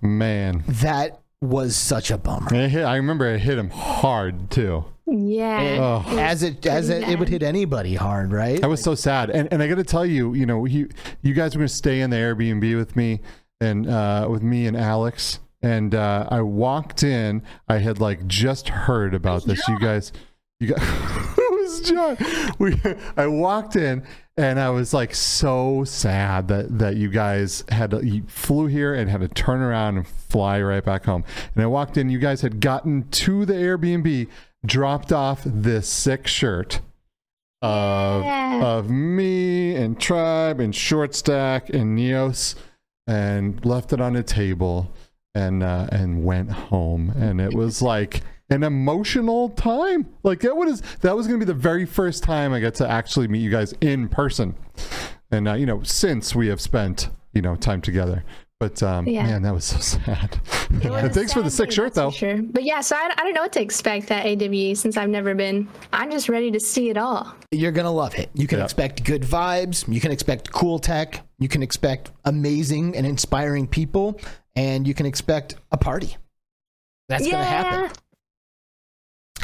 [0.00, 2.48] Man, That was such a bummer.
[2.68, 4.84] hit, I remember it hit him hard too.
[5.06, 6.02] Yeah.
[6.06, 6.18] Oh.
[6.18, 8.62] As it as it, it would hit anybody hard, right?
[8.62, 10.88] I was so sad, and and I got to tell you, you know, you
[11.22, 13.20] you guys were going to stay in the Airbnb with me,
[13.60, 17.42] and uh, with me and Alex, and uh, I walked in.
[17.68, 19.66] I had like just heard about this.
[19.66, 20.12] You guys,
[20.60, 20.80] you guys,
[21.84, 22.16] John.
[22.58, 22.80] We,
[23.16, 24.02] I walked in,
[24.36, 28.94] and I was like so sad that that you guys had to, you flew here
[28.94, 31.24] and had to turn around and fly right back home.
[31.54, 32.10] And I walked in.
[32.10, 34.28] You guys had gotten to the Airbnb,
[34.66, 36.80] dropped off this sick shirt
[37.62, 38.62] of Yeah.
[38.64, 42.54] of me and Tribe and Short Stack and Neos,
[43.06, 44.90] and left it on a table
[45.34, 47.10] and uh, and went home.
[47.10, 50.06] And it was like an emotional time.
[50.22, 53.28] Like that was that was gonna be the very first time I got to actually
[53.28, 54.54] meet you guys in person.
[55.30, 58.24] And uh, you know, since we have spent you know time together.
[58.58, 59.22] But um, Yeah.
[59.22, 60.38] man, that was so sad.
[60.82, 62.10] It was And a thanks for the sick day, shirt, though.
[62.10, 65.08] Sure, but yeah, so I, I don't know what to expect at AWE since I've
[65.08, 65.66] never been.
[65.94, 67.34] I'm just ready to see it all.
[67.52, 68.28] You're gonna love it.
[68.34, 68.64] You can Yeah.
[68.64, 69.90] expect good vibes.
[69.90, 71.22] You can expect cool tech.
[71.38, 74.20] You can expect amazing and inspiring people,
[74.56, 76.18] and you can expect a party.
[77.08, 77.90] That's yeah, gonna happen.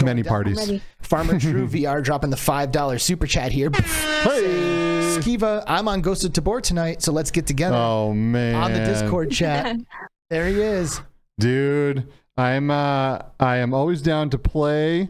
[0.05, 0.29] Many down.
[0.31, 0.59] parties.
[0.59, 0.83] ready.
[1.01, 3.71] Farmer True VR dropping the five dollar super chat here.
[3.71, 4.75] Hey.
[5.17, 8.55] Skeeva, I'm on Ghost of Tabor tonight, so let's get together Oh man.
[8.55, 9.77] on the Discord chat.
[10.31, 11.01] there he is.
[11.39, 12.07] dude
[12.39, 15.09] i'm uh i am always down to play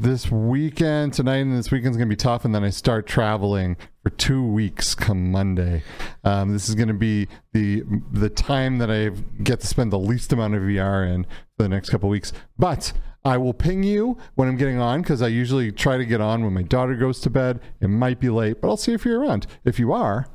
[0.00, 4.08] this weekend tonight and this weekend's gonna be tough and then i start traveling for
[4.10, 5.82] two weeks come monday
[6.24, 7.82] um, this is gonna be the
[8.12, 9.10] the time that i
[9.42, 11.24] get to spend the least amount of vr in
[11.56, 12.92] for the next couple weeks but
[13.24, 16.42] I will ping you when I'm getting on because I usually try to get on
[16.42, 17.60] when my daughter goes to bed.
[17.80, 19.46] It might be late, but I'll see if you're around.
[19.64, 20.26] If you are,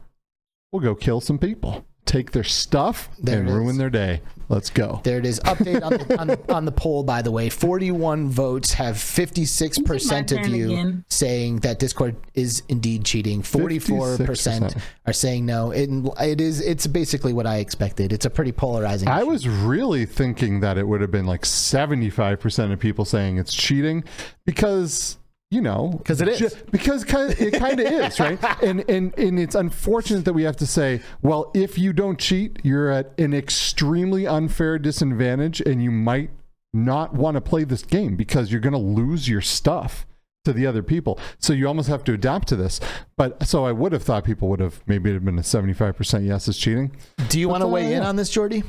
[0.72, 1.86] we'll go kill some people.
[2.06, 4.22] take their stuff There and ruin their day.
[4.50, 5.02] Let's go.
[5.04, 5.40] There it is.
[5.42, 7.50] Update on the, on, the, on the poll, by the way.
[7.50, 11.06] 41 votes have 56% of you again.
[11.10, 13.42] saying that Discord is indeed cheating.
[13.42, 14.82] 44% 56%.
[15.06, 15.72] are saying no.
[15.72, 15.90] It,
[16.22, 18.14] it is, it's basically what I expected.
[18.14, 19.28] It's a pretty polarizing I issue.
[19.28, 24.04] was really thinking that it would have been like 75% of people saying it's cheating
[24.46, 25.18] because
[25.52, 29.40] you know because it is ju- because it kind of is right and and and
[29.40, 33.34] it's unfortunate that we have to say well if you don't cheat you're at an
[33.34, 36.30] extremely unfair disadvantage and you might
[36.74, 40.06] not want to play this game because you're going to lose your stuff
[40.44, 42.80] to the other people so you almost have to adapt to this
[43.16, 46.26] but so i would have thought people would have maybe it have been a 75%
[46.28, 46.92] yes is cheating
[47.30, 48.64] Do you want to weigh in on this, Jordy?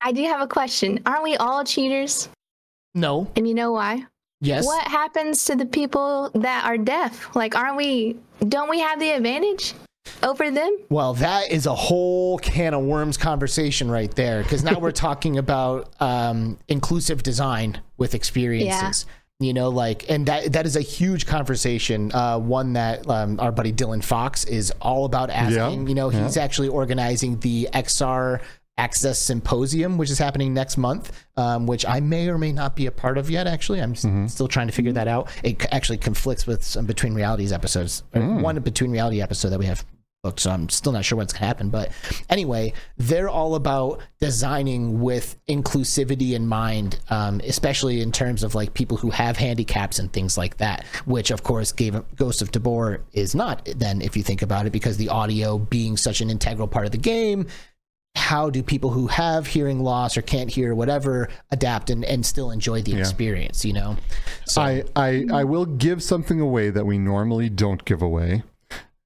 [0.00, 1.00] I do have a question.
[1.04, 2.28] Aren't we all cheaters?
[2.94, 3.30] No.
[3.36, 4.06] And you know why?
[4.40, 4.64] Yes.
[4.64, 7.34] What happens to the people that are deaf?
[7.36, 8.16] Like, aren't we,
[8.48, 9.74] don't we have the advantage
[10.22, 10.76] over them?
[10.88, 14.42] Well, that is a whole can of worms conversation right there.
[14.42, 19.06] Because now we're talking about um, inclusive design with experiences.
[19.42, 22.12] You know, like, and that that is a huge conversation.
[22.12, 25.82] Uh, one that um, our buddy Dylan Fox is all about asking.
[25.82, 26.42] Yeah, You know, he's yeah.
[26.42, 28.42] actually organizing the XR
[28.80, 32.86] Access Symposium, which is happening next month, um, which I may or may not be
[32.86, 33.46] a part of yet.
[33.46, 34.26] Actually, I'm Mm-hmm.
[34.28, 35.28] still trying to figure that out.
[35.42, 38.40] It actually conflicts with some Between Realities episodes, Mm.
[38.42, 39.84] one Between Reality episode that we have
[40.22, 40.40] booked.
[40.40, 41.70] So I'm still not sure what's going to happen.
[41.70, 41.90] But
[42.28, 48.74] anyway, they're all about designing with inclusivity in mind, um, especially in terms of like
[48.74, 50.84] people who have handicaps and things like that.
[51.06, 53.66] Which, of course, gave Ghost of Tabor is not.
[53.76, 56.92] Then, if you think about it, because the audio being such an integral part of
[56.92, 57.46] the game
[58.14, 62.50] how do people who have hearing loss or can't hear whatever adapt and, and still
[62.50, 63.96] enjoy the experience you know
[64.44, 68.42] so I, I I will give something away that we normally don't give away,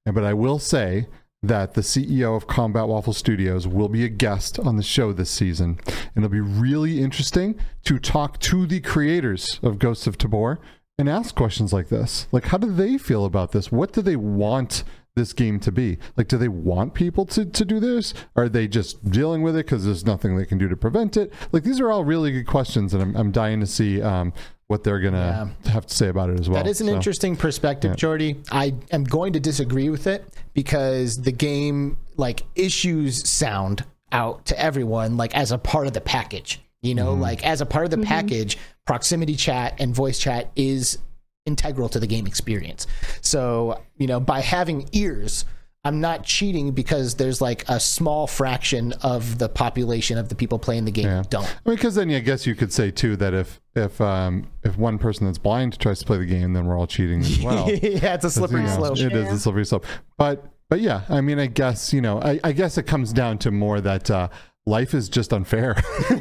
[0.05, 1.07] but I will say
[1.43, 5.29] that the CEO of Combat Waffle Studios will be a guest on the show this
[5.29, 10.59] season, and it'll be really interesting to talk to the creators of Ghosts of Tabor
[10.97, 12.27] and ask questions like this.
[12.31, 13.71] Like, how do they feel about this?
[13.71, 14.83] What do they want?
[15.15, 15.97] This game to be?
[16.17, 18.13] Like do they want people to, to do this?
[18.35, 21.31] Are they just dealing with it because there's nothing they can do to prevent it?
[21.51, 24.33] Like these are all really good questions and i'm, I'm dying to see um,
[24.67, 27.35] what they're gonna have to say about it as well That is an So- interesting
[27.37, 28.41] perspective, Jordy.
[28.51, 34.59] I am going to disagree with it because the game like issues sound out to
[34.59, 36.61] everyone like as a part of the package.
[36.81, 40.99] You know, like as a part of the package, proximity chat and voice chat is
[41.45, 42.87] integral to the game experience.
[43.21, 45.45] So, you know, by having ears,
[45.83, 50.57] I'm not cheating because there's like a small fraction of the population of the people
[50.57, 51.45] playing the game who don't.
[51.45, 54.77] I mean, because then I guess you could say too that if if um, if
[54.77, 57.69] one person that's blind tries to play the game, then we're all cheating as well.
[57.83, 58.97] yeah, it's a slippery You know, slope.
[58.97, 59.85] It is a slippery slope.
[60.17, 63.37] But but yeah, I mean, I guess you know, I, I guess it comes down
[63.39, 64.29] to more that uh,
[64.65, 65.75] life is just unfair.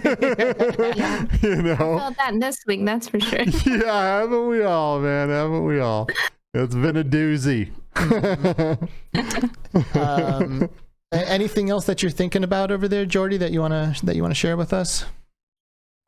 [0.97, 1.27] Yeah.
[1.43, 1.77] you know?
[1.77, 3.41] Felt that this week, that's for sure.
[3.67, 5.29] Yeah, haven't we all, man?
[5.29, 6.09] Haven't we all?
[6.53, 7.71] It's been a doozy.
[9.97, 10.69] um,
[11.13, 14.35] anything else that you're thinking about over there, Jordy, that you wanna that you wanna
[14.35, 15.05] share with us?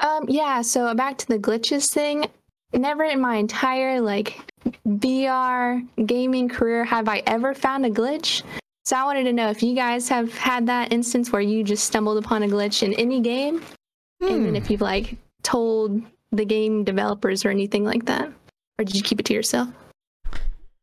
[0.01, 2.27] Um, yeah, so back to the glitches thing.
[2.73, 4.39] Never in my entire like
[4.87, 8.43] VR gaming career have I ever found a glitch.
[8.87, 11.85] So I wanted to know if you guys have had that instance where you just
[11.85, 13.61] stumbled upon a glitch in any game,
[14.21, 16.01] and then if you've like told
[16.31, 18.29] the game developers or anything like that,
[18.79, 19.69] or did you keep it to yourself?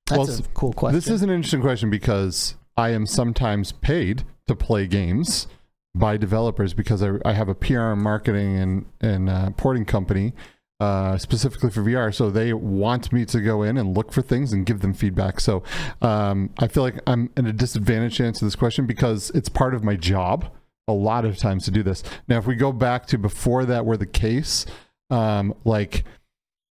[0.08, 0.96] That's Well, a cool question.
[0.96, 5.48] This is an interesting question because I am sometimes paid to play games
[5.96, 10.34] by developers because I, I have a PR and marketing and, and uh, porting company
[10.80, 12.14] uh, specifically for VR.
[12.14, 15.40] So they want me to go in and look for things and give them feedback.
[15.40, 15.64] So
[16.02, 19.74] um, I feel like I'm in a disadvantage to answer this question because it's part
[19.74, 20.52] of my job
[20.88, 22.04] a lot of times to do this.
[22.28, 24.66] Now, if we go back to before that were the case,
[25.10, 26.04] um, like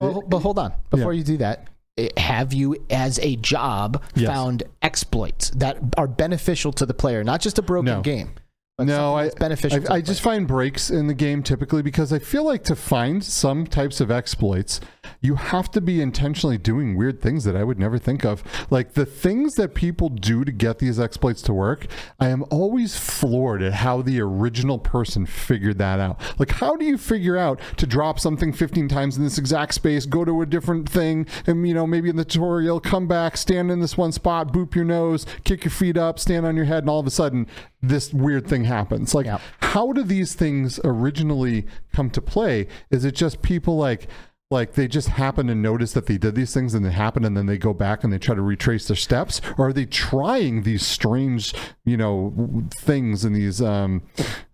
[0.01, 1.67] Well, but hold on, before you do that.
[1.97, 4.27] eh, Have you, as a job, Yes.
[4.27, 8.01] found exploits that are beneficial to the player, not just a broken No.
[8.01, 8.31] game?
[8.80, 9.84] No, I, beneficial.
[9.91, 13.23] I, I just find breaks in the game typically because I feel like to find
[13.23, 14.80] some types of exploits,
[15.19, 18.43] you have to be intentionally doing weird things that I would never think of.
[18.69, 21.88] Like the things that people do to get these exploits to work,
[22.19, 26.19] I am always floored at how the original person figured that out.
[26.39, 30.06] Like, how do you figure out to drop something 15 times in this exact space,
[30.06, 33.69] go to a different thing, and you know, maybe in the tutorial, come back, stand
[33.72, 36.84] in this one spot, boop your nose, kick your feet up, stand on your head,
[36.84, 37.48] and all of a sudden,
[37.81, 39.13] this weird thing happens.
[39.15, 39.39] Like, Yeah.
[39.61, 42.67] how do these things originally come to play?
[42.89, 44.07] Is it just people like,
[44.51, 47.37] like they just happen to notice that they did these things and they happen and
[47.37, 50.63] then they go back and they try to retrace their steps or are they trying
[50.63, 51.53] these strange
[51.85, 54.01] you know things and these um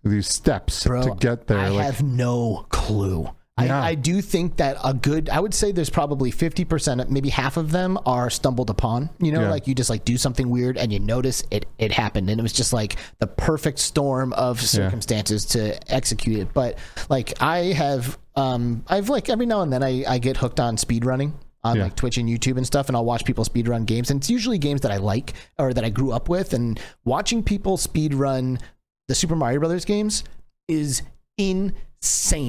[0.04, 3.28] these steps Bro, to get there I like have no clue.
[3.66, 3.80] Yeah.
[3.82, 7.56] I, I do think that a good, I would say there's probably 50%, maybe half
[7.56, 9.10] of them are stumbled upon.
[9.20, 9.50] You know, Yeah.
[9.50, 12.30] like you just like do something weird and you notice it, it happened.
[12.30, 16.54] And it was just like the perfect storm of circumstances to execute it.
[16.54, 16.78] But
[17.08, 20.76] like I have, um, I've like every now and then I, I get hooked on
[20.76, 21.34] speed running.
[21.64, 21.82] On Yeah.
[21.82, 24.30] like Twitch and YouTube and stuff, and I'll watch people speed run games, and it's
[24.30, 26.54] usually games that I like or that I grew up with.
[26.54, 28.60] And watching people speed run
[29.08, 30.22] the Super Mario Brothers games
[30.68, 31.02] is
[31.36, 31.74] insane.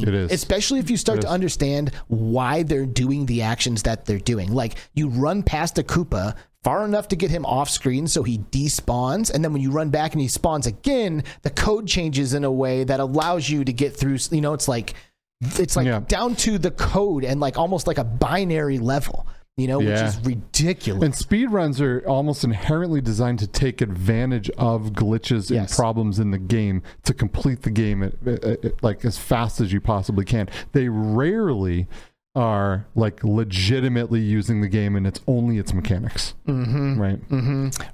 [0.03, 0.31] It is.
[0.31, 4.51] Especially if you start to understand why they're doing the actions that they're doing.
[4.51, 8.39] Like you run past a Koopa far enough to get him off screen so he
[8.51, 12.43] despawns and then when you run back and he spawns again, the code changes in
[12.43, 14.93] a way that allows you to get through, you know, it's like
[15.41, 16.01] it's like Yeah.
[16.07, 19.25] down to the code and like almost like a binary level,
[19.59, 21.03] you know, which is ridiculous.
[21.03, 25.71] And speedruns are almost inherently designed to take advantage of glitches Yes.
[25.71, 29.59] and problems in the game to complete the game at, at- at- like as fast
[29.61, 30.49] as you possibly can.
[30.71, 31.87] They rarely
[32.35, 36.35] are like legitimately using the game and it's only its mechanics.
[36.47, 37.01] Mm-hmm.
[37.01, 37.19] Right.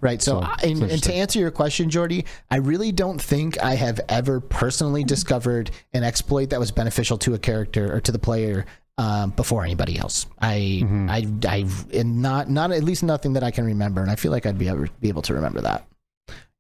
[0.02, 0.22] Right.
[0.22, 3.76] So, So, I- and, and to answer your question, Jordy, I really don't think I
[3.76, 8.20] have ever personally discovered an exploit that was beneficial to a character or to the
[8.20, 8.66] player
[8.98, 10.26] um, before anybody else.
[10.40, 11.10] I, Mm-hmm.
[11.10, 11.66] I, I,
[11.98, 14.58] and not, not at least nothing that I can remember, and I feel like I'd
[14.58, 15.86] be able, be able to remember that.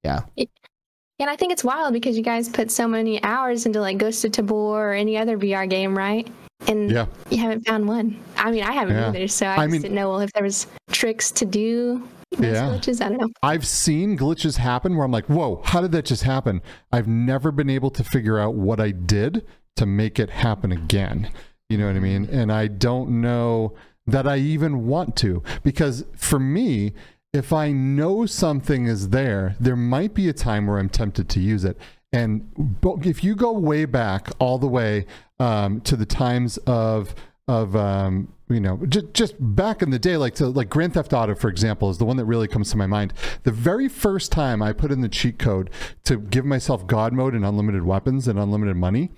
[0.04, 0.22] Yeah.
[0.38, 4.24] And I think it's wild because you guys put so many hours into like Ghost
[4.26, 4.54] of Tabor
[4.90, 6.28] or any other VR game, right?
[6.68, 7.06] And Yeah.
[7.30, 8.20] you haven't found one.
[8.38, 9.10] I mean, I haven't Yeah.
[9.10, 12.06] either, so I, I just mean- didn't know well, if there was tricks to do
[12.38, 12.68] Yeah.
[12.70, 13.04] glitches.
[13.04, 13.30] I don't know.
[13.42, 16.62] I've seen glitches happen where I'm like, whoa, how did that just happen?
[16.92, 19.46] I've never been able to figure out what I did
[19.78, 21.30] to make it happen again.
[21.70, 22.26] You know what I mean?
[22.32, 23.74] And I don't know
[24.08, 26.94] that I even want to because for me,
[27.34, 31.40] if I know something is there, there might be a time where I'm tempted to
[31.40, 31.78] use it.
[32.14, 35.06] And if you go way back, all the way
[35.40, 37.14] um, to the times of
[37.48, 41.14] of um, you know just, just back in the day like to, like grand theft
[41.14, 43.14] auto for example is the one that really comes to my mind
[43.44, 45.70] the very first time i put in the cheat code
[46.04, 49.12] to give myself god mode and unlimited weapons and unlimited money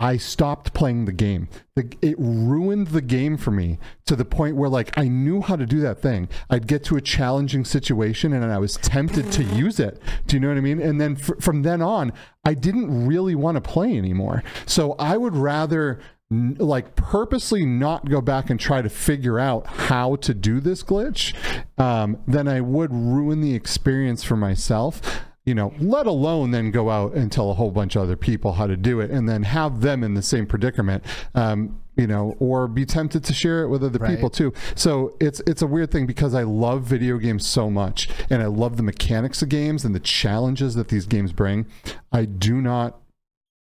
[0.00, 1.48] I stopped playing the game.
[1.74, 5.56] The, it ruined the game for me to the point where, like, I knew how
[5.56, 6.28] to do that thing.
[6.48, 10.00] I'd get to a challenging situation and I was tempted to use it.
[10.28, 10.80] Do you know what I mean?
[10.80, 12.12] And then fr- from then on,
[12.44, 14.44] I didn't really want to play anymore.
[14.66, 15.98] So I would rather
[16.30, 20.84] n- like purposely not go back and try to figure out how to do this
[20.84, 21.34] glitch
[21.76, 25.00] um, than I would ruin the experience for myself
[25.48, 28.52] you know, let alone then go out and tell a whole bunch of other people
[28.52, 31.02] how to do it and then have them in the same predicament.
[31.34, 34.14] Um, you know, or be tempted to share it with other Right.
[34.14, 34.52] people too.
[34.76, 38.46] So it's it's a weird thing because I love video games so much and I
[38.46, 41.66] love the mechanics of games and the challenges that these games bring.
[42.12, 43.00] I do not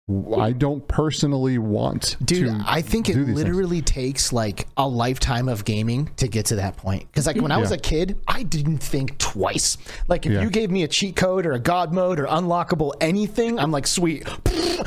[0.10, 3.38] I don't personally want Dude, to I think it these things.
[3.38, 7.12] literally takes like a lifetime of gaming to get to that point.
[7.12, 7.76] Because like when I was Yeah.
[7.76, 9.78] a kid, I didn't think twice.
[10.08, 10.44] Like if Yeah.
[10.44, 13.86] you gave me a cheat code or a god mode or unlockable anything, I'm like,
[13.86, 14.24] sweet,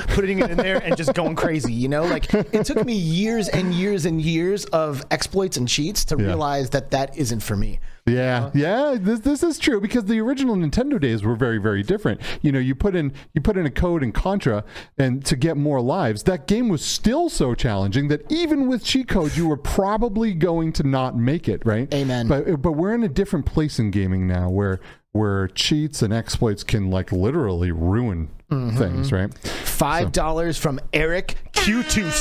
[0.09, 1.75] putting it in there and just going crazy.
[1.75, 6.03] You know, like it took me years and years and years of exploits and cheats
[6.07, 6.29] to Yeah.
[6.29, 7.79] realize that that isn't for me.
[8.07, 8.51] Yeah, uh-huh.
[8.55, 12.21] yeah, this this is true because the original Nintendo days were very very different.
[12.43, 14.65] You know, you put in you put in a code in Contra
[14.99, 19.09] and to get more lives, that game was still so challenging that even with cheat
[19.09, 21.93] codes you were probably going to not make it, right?
[21.95, 22.29] Amen.
[22.29, 24.81] But but we're in a different place in gaming now where
[25.13, 28.77] where cheats and exploits can like literally ruin Mm-hmm.
[28.79, 29.33] things, right?
[29.39, 32.19] Five dollars from Eric Q2C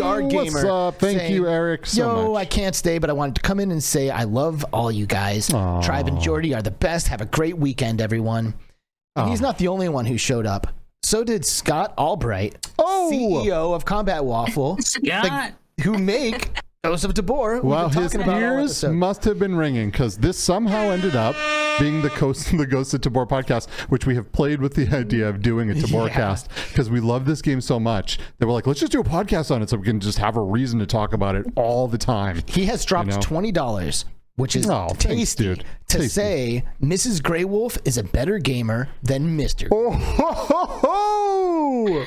[0.00, 0.44] VR Oh, gamer.
[0.44, 0.98] what's up?
[0.98, 2.40] Thank you, Eric, so Yo, much.
[2.40, 5.06] I can't stay, but I wanted to come in and say I love all you
[5.06, 5.48] guys.
[5.48, 7.08] Tribe and Jordy are the best.
[7.08, 8.54] Have a great weekend, everyone.
[9.16, 10.66] And he's not the only one who showed up.
[11.02, 13.10] So did Scott Albright, Oh!
[13.12, 15.52] CEO of Combat Waffle, Scott.
[15.82, 16.50] who make
[16.84, 17.62] Ghost of Tabor.
[17.62, 21.34] Well, his talking about all ears must have been ringing because this somehow ended up
[21.78, 25.26] being the Ghost, the Ghost of Tabor podcast, which we have played with the idea
[25.26, 26.12] of doing a Tabor Yeah.
[26.14, 29.04] cast because we love this game so much that we're like, let's just do a
[29.04, 31.88] podcast on it so we can just have a reason to talk about it all
[31.88, 32.42] the time.
[32.46, 33.20] He has dropped You know?
[33.22, 34.04] twenty dollars,
[34.36, 35.64] which is Oh, thanks, tasty, dude.
[35.88, 36.08] to Tasty.
[36.08, 37.22] say Mrs.
[37.22, 39.68] Grey Wolf is a better gamer than Mister.
[39.72, 42.04] Oh, ho, ho, ho!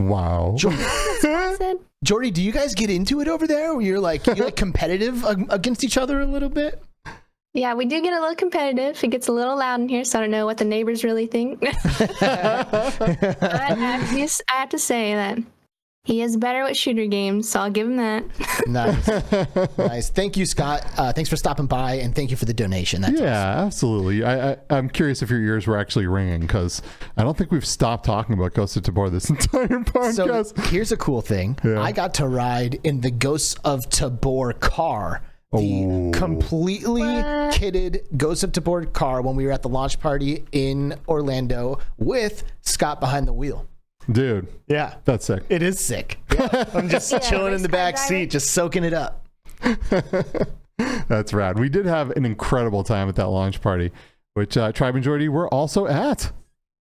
[0.00, 0.56] wow.
[0.58, 3.74] I said, Jordy, do you guys get into it over there?
[3.74, 6.82] Where you're like you're like competitive against each other a little bit?
[7.54, 9.02] yeah, we do get a little competitive.
[9.04, 11.26] It gets a little loud in here, so I don't know what the neighbors really
[11.26, 11.60] think.
[12.20, 15.38] but I have, to, I have to say that
[16.04, 18.24] He is better with shooter games, so I'll give him that.
[18.66, 19.08] Nice,
[19.78, 20.08] nice.
[20.10, 20.84] Thank you, Scott.
[20.96, 23.02] Uh, thanks for stopping by, and thank you for the donation.
[23.02, 24.22] That's Yeah, absolutely.
[24.24, 26.80] I, I I'm curious if your ears were actually ringing because
[27.16, 30.56] I don't think we've stopped talking about Ghost of Tabor this entire podcast.
[30.56, 31.58] So here's a cool thing.
[31.64, 31.82] Yeah.
[31.82, 35.22] I got to ride in the Ghosts of Tabor car.
[35.52, 36.10] The Oh.
[36.14, 41.78] completely kitted Ghosts of Tabor car when we were at the launch party in Orlando
[41.98, 43.66] with Scott behind the wheel.
[44.10, 44.94] Dude, Yeah.
[45.04, 45.44] that's sick.
[45.48, 46.18] It is sick.
[46.34, 48.08] Yeah, I'm just Yeah, chilling in the back driver.
[48.08, 49.26] seat, just soaking it up.
[51.08, 51.58] That's rad.
[51.58, 53.92] We did have an incredible time at that launch party,
[54.34, 56.32] which uh, Tribe and Jordy were also at,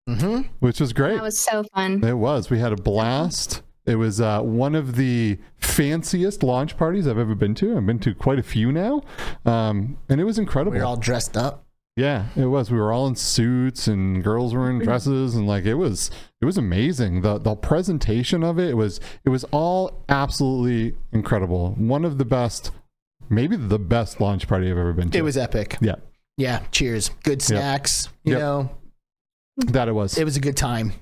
[0.07, 1.15] hmm which was great.
[1.15, 2.03] That was so fun.
[2.03, 2.49] It was.
[2.49, 3.61] We had a blast.
[3.85, 7.77] It was uh, one of the fanciest launch parties I've ever been to.
[7.77, 9.01] I've been to quite a few now,
[9.45, 10.71] um, and it was incredible.
[10.73, 11.60] We were all dressed up.
[11.95, 12.71] Yeah, it was.
[12.71, 14.85] We were all in suits, and girls were in mm-hmm.
[14.85, 16.09] dresses, and like it was,
[16.41, 17.21] it was amazing.
[17.21, 21.71] the The presentation of it, it was, it was all absolutely incredible.
[21.77, 22.71] One of the best,
[23.29, 25.17] maybe the best launch party I've ever been to.
[25.17, 25.77] It was epic.
[25.81, 25.95] yeah,
[26.37, 26.61] Yeah.
[26.71, 27.09] Cheers.
[27.23, 28.07] Good snacks.
[28.23, 28.39] You Yep.
[28.39, 28.71] know,
[29.57, 30.17] that it was.
[30.17, 30.93] it was a good time.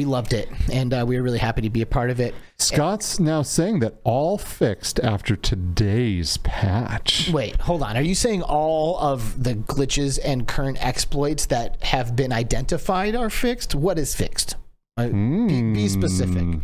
[0.00, 2.34] We loved it, and uh, we were really happy to be a part of it.
[2.58, 7.28] Scott's now saying that all fixed after today's patch.
[7.30, 7.98] Wait, hold on.
[7.98, 13.28] Are you saying all of the glitches and current exploits that have been identified are
[13.28, 13.74] fixed?
[13.74, 14.56] What is fixed?
[14.96, 16.44] Uh, be, be specific.
[16.44, 16.62] Mm.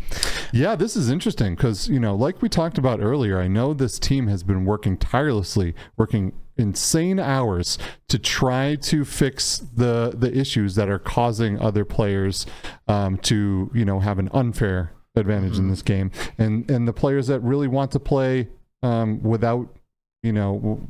[0.51, 3.99] Yeah, this is interesting because, you know, like we talked about earlier, I know this
[3.99, 7.77] team has been working tirelessly, working insane hours
[8.07, 12.45] to try to fix the the issues that are causing other players
[12.87, 17.27] um, to, you know, have an unfair advantage in this game, and and the players
[17.27, 18.47] that really want to play
[18.83, 19.67] um, without
[20.23, 20.87] you know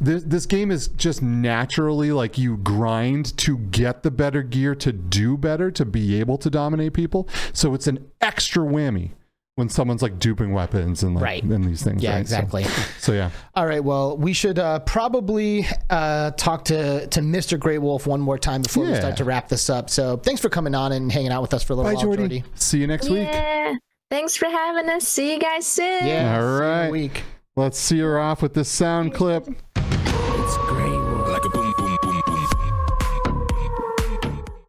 [0.00, 4.92] this, this game is just naturally like you grind to get the better gear to
[4.92, 7.28] do better to be able to dominate people.
[7.52, 9.12] So it's an extra whammy
[9.56, 11.42] when someone's like duping weapons and like Right.
[11.42, 12.20] and these things Yeah, right?
[12.20, 12.64] Exactly.
[12.98, 13.84] so, yeah All right.
[13.84, 17.58] Well, we should uh, probably uh, talk to, to Mr.
[17.60, 19.90] Grey Wolf one more time before we start to wrap this up.
[19.90, 22.04] So thanks for coming on and hanging out with us for a little bye while,
[22.04, 22.40] jordy.
[22.40, 22.44] Jordy.
[22.54, 23.74] see you next week Yeah.
[24.10, 25.06] Thanks for having us.
[25.08, 26.06] See you guys soon.
[26.06, 26.36] Yeah.
[26.36, 26.90] All see you in a right.
[26.90, 27.22] Week.
[27.56, 31.28] let's see her off with this sound clip It's Grey Wolf.
[31.28, 32.48] like a boom boom boom boom.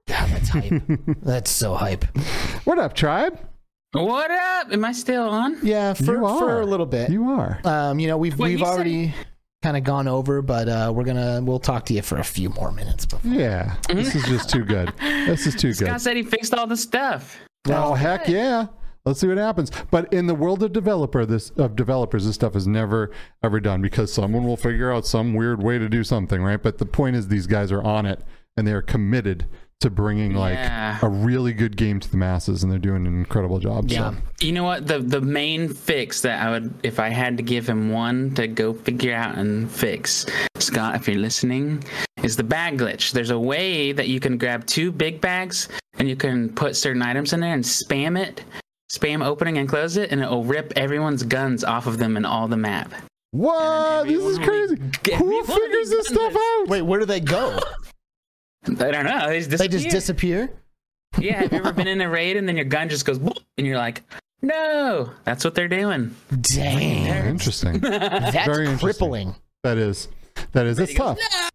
[0.08, 0.84] God, that's hype.
[1.22, 2.04] that's so hype.
[2.66, 3.40] what up tribe
[3.94, 4.74] What up?
[4.74, 5.57] Am I still on?
[5.61, 7.11] Yeah, for, for a little bit.
[7.11, 9.14] you are Um, you know, we've Wait, we've you said- already
[9.61, 12.49] kind of gone over, but uh, we're gonna we'll talk to you for a few
[12.49, 13.32] more minutes before.
[13.32, 16.68] yeah this is just too good this is too good Scott said he fixed all
[16.68, 17.38] the stuff.
[17.70, 18.65] Oh heck yeah!
[19.06, 19.72] Let's see what happens.
[19.91, 23.11] But in the world of developer, this of developers, this stuff is never
[23.44, 26.61] ever done because someone will figure out some weird way to do something, right?
[26.61, 28.22] But the point is, these guys are on it
[28.57, 29.45] and they are committed
[29.82, 30.98] to bringing like Yeah.
[31.02, 33.90] a really good game to the masses, and they're doing an incredible job.
[33.90, 34.12] Yeah.
[34.12, 34.18] So.
[34.41, 34.88] You know what?
[34.88, 38.48] The the main fix that I would, if I had to give him one to
[38.48, 40.26] go figure out and fix,
[40.60, 41.84] Scott, if you're listening,
[42.24, 43.12] is the bag glitch.
[43.12, 45.68] There's a way that you can grab two big bags
[46.00, 48.44] and you can put certain items in there and spam it,
[48.91, 52.26] spam opening and close it, and it will rip everyone's guns off of them in
[52.26, 52.94] all the map.
[53.32, 54.08] What?
[54.08, 54.78] This is crazy.
[55.18, 56.68] Who figures this stuff out?
[56.68, 57.60] Wait, where do they go?
[58.68, 59.27] I don't know.
[59.30, 60.48] They just they just disappear.
[60.48, 60.60] disappear.
[61.19, 63.68] Yeah, have you ever been in a raid and then your gun just goes and
[63.68, 64.02] you're like,
[64.41, 66.15] no, that's what they're doing.
[66.41, 67.80] Dang, Interesting.
[67.80, 68.77] that's Very interesting.
[68.80, 69.35] crippling.
[69.64, 70.07] that is.
[70.53, 70.80] That is.
[70.80, 71.52] It's He goes, tough.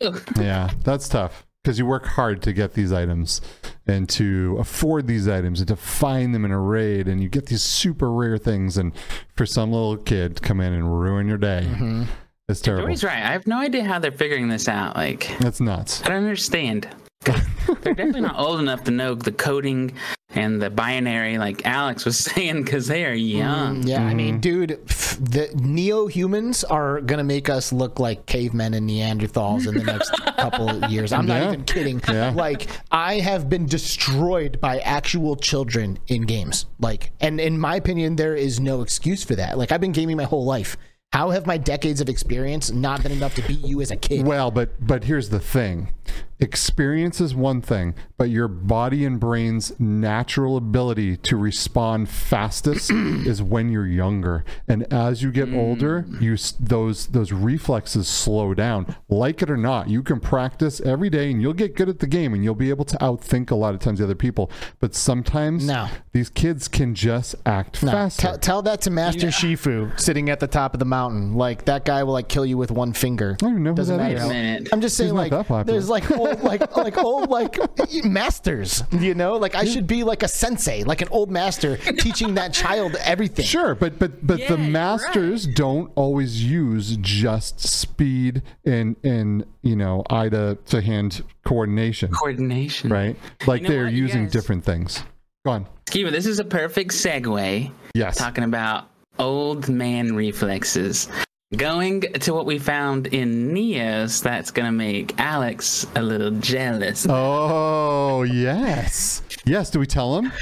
[0.00, 3.40] "No." Yeah, that's tough because you work hard to get these items
[3.86, 7.46] and to afford these items and to find them in a raid, and you get
[7.46, 8.92] these super rare things, and
[9.36, 12.04] for some little kid to come in and ruin your day, Mm-hmm.
[12.48, 12.84] It's terrible.
[12.84, 13.22] Dory's right.
[13.22, 14.96] I have no idea how they're figuring this out.
[14.96, 16.02] Like, That's nuts.
[16.04, 16.88] I don't understand.
[17.24, 19.94] they're definitely not old enough to know the coding
[20.34, 23.82] and the binary, like Alex was saying, because they are young.
[23.84, 24.16] Yeah, I Mm-hmm.
[24.16, 29.66] mean, dude, pff, the neo humans are gonna make us look like cavemen and Neanderthals
[29.66, 31.12] in the next couple of years.
[31.14, 32.02] I'm not even kidding.
[32.08, 32.30] Yeah.
[32.34, 36.66] Like, I have been destroyed by actual children in games.
[36.80, 39.56] Like, and in my opinion, there is no excuse for that.
[39.56, 40.76] Like, I've been gaming my whole life.
[41.14, 44.26] How have my decades of experience not been enough to beat you as a kid?
[44.26, 45.94] Well, but but here's the thing.
[46.40, 53.40] Experience is one thing, but your body and brain's natural ability to respond fastest is
[53.40, 54.44] when you're younger.
[54.66, 55.56] And as you get mm.
[55.56, 58.96] older, you those those reflexes slow down.
[59.08, 62.06] Like it or not, you can practice every day and you'll get good at the
[62.06, 64.50] game and you'll be able to outthink a lot of times the other people.
[64.80, 65.88] But sometimes No.
[66.12, 68.22] these kids can just act No, faster.
[68.22, 71.34] tell, tell that to Master Shifu sitting at the top of the mountain.
[71.34, 73.32] Like that guy will like kill you with one finger.
[73.34, 74.68] I don't even know Doesn't that matter is.
[74.72, 77.56] I'm just saying, not like, there's like old like like old like
[78.04, 78.82] masters.
[78.92, 82.52] You know, like I should be like a sensei, like an old master teaching that
[82.52, 83.44] child everything.
[83.44, 89.44] Sure, but but but Yeah, the you're masters don't always use just speed and and
[89.62, 92.90] you know eye to, to hand coordination, Coordination.
[92.90, 93.16] right?
[93.46, 95.02] Like know they're what, using guys- different things.
[95.44, 95.66] Go on.
[95.86, 97.70] Skeeva, this is a perfect segue.
[97.94, 98.16] Yes.
[98.16, 98.88] Talking about
[99.18, 101.08] old man reflexes.
[101.56, 107.06] Going to what we found in Neos, that's gonna make Alex a little jealous.
[107.08, 109.70] Oh yes, yes.
[109.70, 110.32] Do we tell him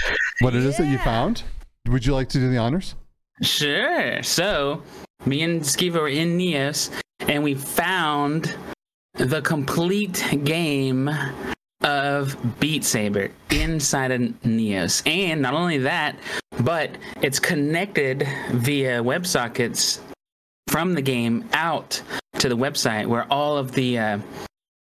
[0.40, 1.42] what it is that you found?
[1.88, 2.94] Would you like to do the honors?
[3.42, 4.22] Sure.
[4.22, 4.82] So,
[5.26, 8.54] me and Skeeva were in Neos, and we found
[9.14, 11.10] the complete game
[11.82, 15.06] of Beat Saber inside of Neos.
[15.06, 16.16] And not only that,
[16.60, 20.00] but it's connected via WebSockets
[20.72, 22.00] from the game out
[22.38, 24.18] to the website where all of the uh,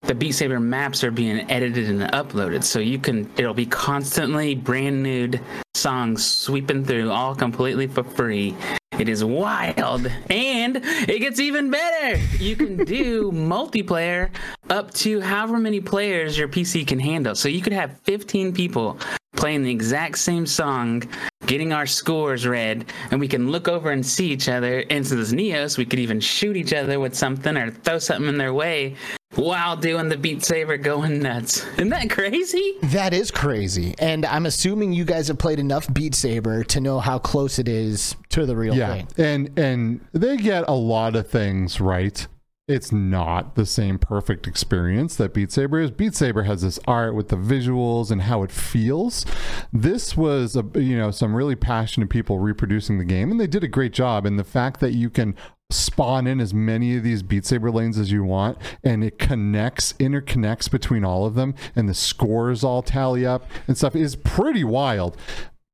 [0.02, 2.66] the Beat Saber maps are being edited and uploaded.
[2.66, 5.32] So you can it'll be constantly brand new
[5.76, 8.54] songs sweeping through all completely for free.
[9.00, 12.18] It is wild and it gets even better.
[12.38, 14.30] You can do multiplayer
[14.70, 17.34] up to however many players your PC can handle.
[17.34, 19.00] So you could have 15 people
[19.38, 21.04] playing the exact same song,
[21.46, 24.84] getting our scores read, and we can look over and see each other.
[24.90, 28.28] And so this Neos, we could even shoot each other with something or throw something
[28.28, 28.96] in their way
[29.36, 31.66] while doing the Beat Saber going nuts.
[31.74, 32.74] Isn't that crazy?
[32.84, 33.94] That is crazy.
[34.00, 37.68] And I'm assuming you guys have played enough Beat Saber to know how close it
[37.68, 39.08] is to the real Yeah, thing.
[39.18, 42.26] and and they get a lot of things right.
[42.68, 45.90] It's not the same perfect experience that Beat Saber is.
[45.90, 49.26] Beat Saber has this art with the visuals and how it feels.
[49.72, 53.64] This was a you know some really passionate people reproducing the game, and they did
[53.64, 54.26] a great job.
[54.26, 55.34] And the fact that you can
[55.70, 59.94] spawn in as many of these Beat Saber lanes as you want, and it connects,
[59.94, 64.66] interconnects between all of them, and the scores all tally up and stuff is pretty
[64.66, 65.16] wild.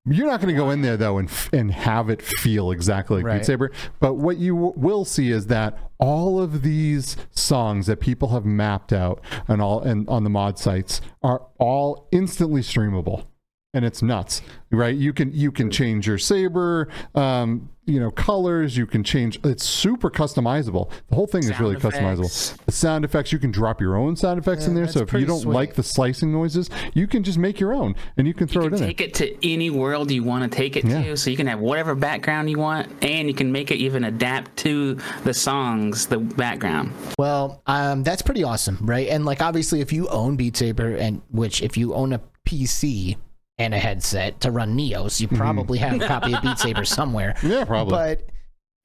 [0.06, 3.18] You're not going to go in there though and f- and have it feel exactly
[3.18, 3.38] like Right.
[3.38, 3.72] Beat Saber.
[4.02, 8.44] But what you w- will see is that all of these songs that people have
[8.44, 13.28] mapped out and all and on the mod sites are all instantly streamable,
[13.74, 14.42] and it's nuts,
[14.72, 14.96] right?
[14.96, 18.78] You can you can change your saber, um, you know, colors.
[18.78, 19.40] You can change.
[19.44, 20.92] It's super customizable.
[21.10, 21.98] The whole thing is really effects.
[21.98, 22.66] customizable.
[22.66, 24.88] The sound effects you can drop your own sound effects in there.
[24.88, 25.54] So if you don't sweet.
[25.54, 28.68] like the slicing noises, you can just make your own and you can throw You
[28.68, 28.88] it in there.
[28.90, 31.02] take it to any world you want to take it Yeah.
[31.04, 34.04] to, so you can have whatever background you want, and you can make it even
[34.04, 36.94] adapt to the songs, the background.
[37.18, 39.08] Well, um, that's pretty awesome, right?
[39.08, 43.18] And like obviously, if you own Beat Saber, and which if you own a PC
[43.64, 45.38] and a headset to run Neos, you mm-hmm.
[45.38, 47.36] probably have a copy of Beat Saber somewhere.
[47.44, 47.92] Yeah, probably.
[47.92, 48.30] But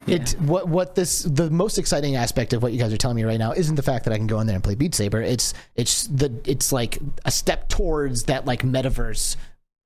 [0.07, 3.25] it what what this the most exciting aspect of what you guys are telling me
[3.25, 5.21] right now isn't the fact that I can go in there and play Beat Saber.
[5.21, 9.37] It's it's the it's like a step towards that like metaverse,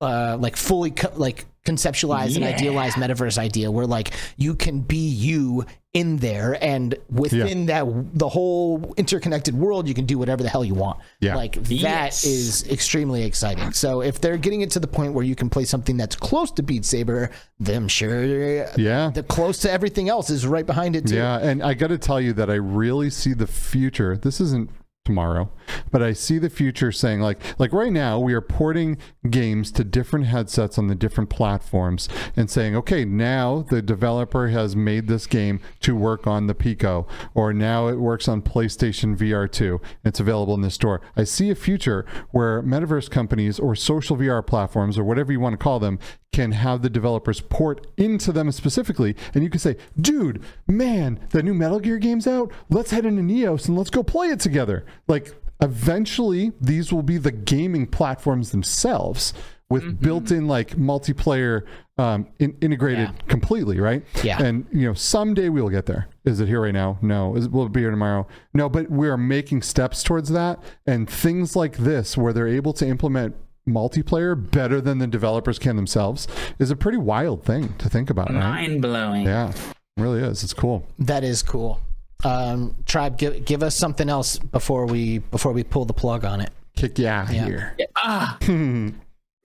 [0.03, 4.97] uh, like fully co- like conceptualized and idealized metaverse idea where like you can be
[4.97, 7.85] you in there and within that
[8.17, 11.35] the whole interconnected world you can do whatever the hell you want Yeah.
[11.35, 12.25] like that Yes.
[12.25, 15.63] is extremely exciting so if they're getting it to the point where you can play
[15.63, 17.29] something that's close to beat saber
[17.61, 18.25] them sure
[18.75, 19.11] Yeah.
[19.13, 21.15] the close to everything else is right behind it too.
[21.15, 24.17] Yeah, and I got to tell you that I really see the future.
[24.17, 24.69] This isn't
[25.05, 25.49] tomorrow,
[25.91, 28.97] but I see the future saying like like right now we are porting
[29.29, 32.07] games to different headsets on the different platforms
[32.37, 37.05] and saying okay now the developer has made this game to work on the Pico
[37.33, 41.01] or now it works on PlayStation VR 2 it's available in the store.
[41.17, 45.53] I see a future where metaverse companies or social VR platforms or whatever you want
[45.53, 45.99] to call them
[46.31, 49.15] can have the developers port into them specifically.
[49.33, 52.51] And you can say dude man the new metal gear game's out.
[52.69, 57.17] Let's head into neos and let's go play it together like eventually these will be
[57.17, 59.33] the gaming platforms themselves
[59.69, 61.63] with built-in like multiplayer
[61.97, 63.25] um, in, integrated Yeah.
[63.27, 64.03] completely right?
[64.23, 64.41] Yeah.
[64.43, 66.07] and you know someday we'll get there.
[66.25, 66.97] Is it here right now?
[67.01, 67.35] No.
[67.35, 68.27] Is, it, will it be here tomorrow?
[68.53, 70.61] No but we are making steps towards that.
[70.85, 73.35] And things like this where they're able to implement
[73.67, 76.27] multiplayer better than the developers can themselves
[76.59, 78.39] is a pretty wild thing to think about right?
[78.39, 79.23] Mind blowing.
[79.25, 79.49] yeah.
[79.51, 80.43] It really is.
[80.43, 80.85] It's cool.
[80.99, 81.79] That is cool.
[82.25, 86.39] Um, Tribe, give give us something else before we before we pull the plug on
[86.41, 86.51] it.
[86.75, 87.45] kick you out Yeah.
[87.45, 88.37] here Ah,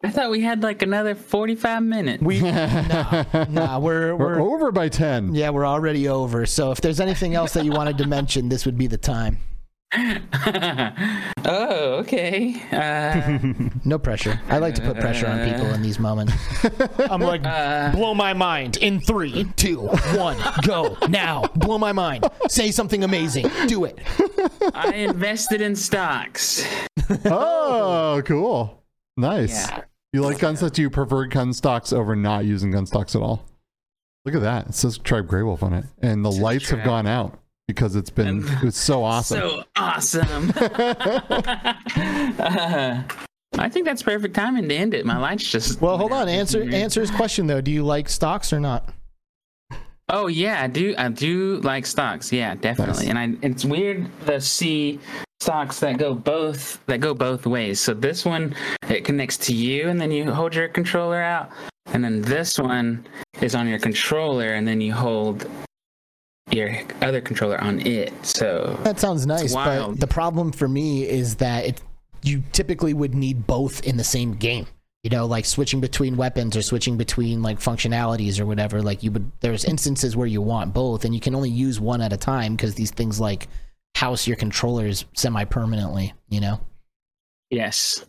[0.05, 2.22] I thought we had like another 45 minutes.
[2.22, 6.46] We nah, nah, we're we're we're over by 10 yeah, we're already over.
[6.46, 9.38] So if there's anything else that you wanted to mention, this would be the time.
[11.47, 12.60] oh, okay.
[12.70, 13.39] Uh,
[13.85, 14.39] No pressure.
[14.48, 16.35] I like to put pressure on people in these moments.
[17.10, 17.43] I'm like,
[17.93, 19.81] blow my mind in three, two,
[20.15, 20.36] one,
[20.66, 21.44] go now.
[21.56, 22.27] Blow my mind.
[22.48, 23.48] Say something amazing.
[23.66, 23.98] Do it.
[24.74, 26.66] I invested in stocks.
[27.24, 28.82] oh, cool.
[29.16, 29.70] Nice.
[29.70, 29.85] Yeah.
[30.12, 30.73] You like gun stocks?
[30.73, 33.47] Do you prefer gun stocks over not using gun stocks at all?
[34.27, 34.69] Look at that.
[34.69, 35.86] It says Tribe Greywolf on it.
[36.02, 37.39] And the lights have gone out
[37.69, 39.39] because it's been it's so awesome.
[39.39, 40.53] So awesome.
[42.39, 43.03] Uh,
[43.59, 45.05] I think that's perfect timing to end it.
[45.05, 45.81] My lights just.
[45.81, 46.28] Well, hold on.
[46.28, 47.61] Answer answer his question though.
[47.61, 48.90] Do you like stocks or not?
[50.09, 50.95] Oh yeah, I do.
[50.97, 52.32] I do like stocks.
[52.32, 53.07] Yeah, definitely.
[53.07, 53.15] Nice.
[53.15, 55.01] And I, it's weird to see
[55.40, 57.81] stocks that go both that go both ways.
[57.81, 58.55] So this one
[58.89, 61.51] it connects to you, and then you hold your controller out,
[61.86, 63.07] and then this one
[63.40, 65.47] is on your controller, and then you hold
[66.51, 68.12] your other controller on it.
[68.25, 71.83] So That sounds nice, but the problem for me is that it
[72.23, 74.66] you typically would need both in the same game.
[75.05, 78.83] You know, like switching between weapons or switching between like functionalities or whatever.
[78.83, 82.01] Like you would, there's instances where you want both, and you can only use one
[82.01, 83.49] at a time because these things like
[83.95, 86.15] house your controllers semi-permanently.
[86.29, 86.61] You know.
[87.51, 88.05] yes.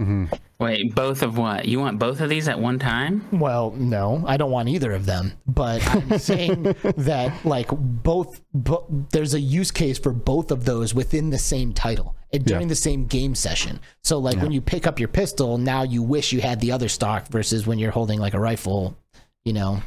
[0.00, 0.36] Mhm.
[0.58, 1.66] Wait, both of what?
[1.66, 3.24] You want both of these at one time?
[3.30, 5.34] Well, no, I don't want either of them.
[5.46, 6.62] But I'm saying
[6.96, 11.72] that like both, bo- there's a use case for both of those within the same
[11.72, 12.68] title and during Yeah.
[12.70, 13.78] the same game session.
[14.02, 16.88] So like when you pick up your pistol, now you wish you had the other
[16.88, 18.96] stock versus when you're holding like a rifle.
[19.44, 19.80] You know,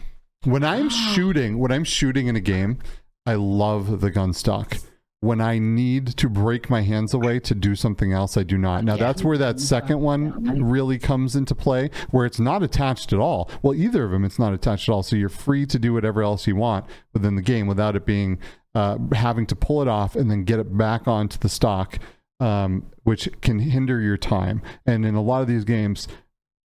[0.45, 2.77] When I'm shooting, when I'm shooting in a game,
[3.25, 4.77] I love the gun stock.
[5.19, 8.83] When I need to break my hands away to do something else, I do not.
[8.83, 13.19] Now that's where that second one really comes into play, where it's not attached at
[13.19, 13.49] all.
[13.63, 15.01] Well, either of them, it's not attached at all.
[15.01, 18.37] So you're free to do whatever else you want within the game without it being
[18.75, 21.97] uh, having to pull it off and then get it back onto the stock,
[22.39, 24.61] um, which can hinder your time.
[24.85, 26.07] And in a lot of these games,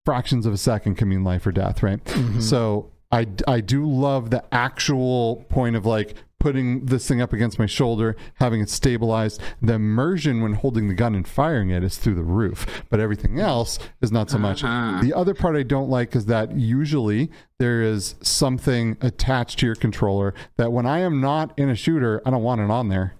[0.05, 2.01] fractions of a second can mean life or death, right?
[2.43, 7.57] So I, I do love the actual point of like putting this thing up against
[7.57, 9.41] my shoulder, having it stabilized.
[9.63, 13.39] The immersion when holding the gun and firing it is through the roof, but everything
[13.39, 14.65] else is not so much.
[14.65, 15.01] Uh-huh.
[15.01, 19.77] The other part I don't like is that usually there is something attached to your
[19.77, 23.15] controller that when I am not in a shooter, I don't want it on there.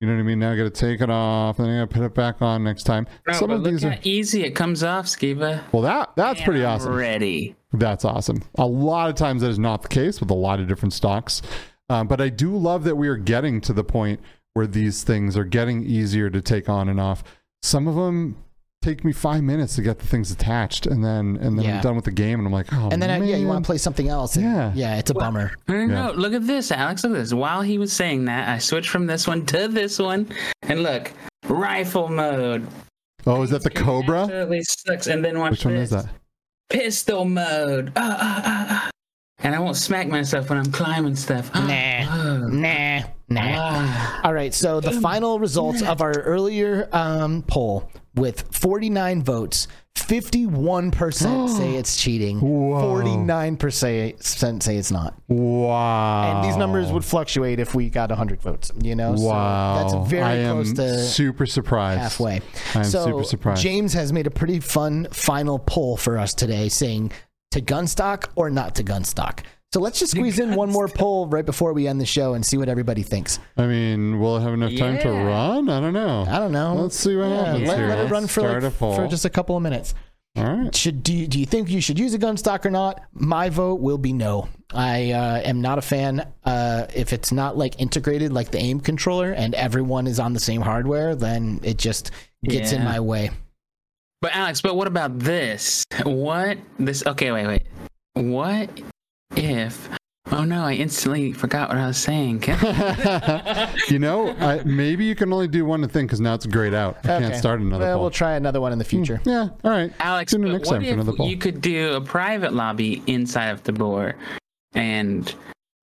[0.00, 0.38] You know what I mean?
[0.38, 2.42] Now I got to take it off, and then I got to put it back
[2.42, 3.06] on next time.
[3.26, 5.62] No, Some of these are easy it comes off, Skeeva.
[5.72, 5.82] well.
[5.82, 6.94] That that's pretty I'm awesome.
[6.94, 7.56] Ready.
[7.72, 8.42] That's awesome.
[8.56, 11.40] A lot of times that is not the case with a lot of different stocks.
[11.88, 14.20] Um, but I do love that we are getting to the point
[14.54, 17.22] where these things are getting easier to take on and off.
[17.62, 18.36] Some of them
[18.82, 21.76] take me five minutes to get the things attached, and then and then Yeah.
[21.76, 23.64] I'm done with the game, and I'm like, oh and then uh, yeah, you want
[23.64, 24.36] to play something else.
[24.36, 24.72] and- Yeah.
[24.74, 25.52] yeah, it's a bummer.
[25.66, 26.10] No, no, Yeah.
[26.14, 27.02] Look at this, Alex.
[27.02, 27.34] Look at this.
[27.34, 30.28] While he was saying that, I switched from this one to this one,
[30.62, 31.10] and look,
[31.48, 32.66] rifle mode.
[33.26, 34.22] Oh, is that the Cobra?
[34.22, 35.06] Absolutely sucks.
[35.08, 35.90] And then watch Which one this.
[35.92, 36.08] is that?
[36.70, 37.92] Pistol mode.
[37.96, 38.90] Ah, ah, ah, ah.
[39.40, 41.50] And I won't smack myself when I'm climbing stuff.
[41.54, 42.38] Nah, Ah.
[42.48, 43.40] nah, nah.
[43.44, 44.20] Ah.
[44.24, 51.48] All right, so the final results of our earlier um, poll with 49 votes, 51%
[51.56, 52.80] say it's cheating, Whoa.
[53.02, 55.14] 49% say it's not.
[55.28, 56.32] Wow.
[56.42, 59.12] And these numbers would fluctuate if we got 100 votes, you know?
[59.12, 59.86] Wow.
[59.88, 62.00] So that's very I am close to super surprised.
[62.00, 62.40] halfway.
[62.74, 63.62] I am so super surprised.
[63.62, 67.12] James has made a pretty fun final poll for us today saying
[67.52, 69.42] to gun stock or not to gun stock.
[69.72, 72.44] So let's just squeeze in one more poll right before we end the show and
[72.44, 73.38] see what everybody thinks.
[73.58, 75.24] I mean, will it have enough time to Yeah.
[75.24, 75.68] run?
[75.68, 76.24] I don't know.
[76.26, 76.74] I don't know.
[76.74, 77.88] Let's see what Yeah, happens let, here.
[77.88, 78.94] let it run for, start like, a poll.
[78.96, 79.92] for just a couple of minutes.
[80.36, 80.74] All right.
[80.74, 83.02] Should do you, do you think you should use a gun stock or not?
[83.12, 84.48] My vote will be no.
[84.72, 86.26] I uh, am not a fan.
[86.44, 90.40] Uh, if it's not like integrated like the aim controller and everyone is on the
[90.40, 92.10] same hardware, then it just
[92.44, 92.84] gets in Yeah.
[92.88, 93.30] my way.
[94.20, 95.84] But Alex, but what about this?
[96.04, 97.06] What this?
[97.06, 97.62] Okay, wait, wait.
[98.14, 98.68] What
[99.36, 99.88] if?
[100.30, 100.62] Oh no!
[100.64, 102.42] I instantly forgot what I was saying.
[103.88, 106.98] You know, I, maybe you can only do one thing because now it's grayed out.
[107.04, 108.00] I can't start another Well, poll.
[108.02, 109.20] we'll try another one in the hmm, future.
[109.24, 109.90] yeah, all right.
[110.00, 111.28] Alex, Tune in next what time for if another poll.
[111.28, 114.14] you could do a private lobby inside of the board,
[114.74, 115.34] and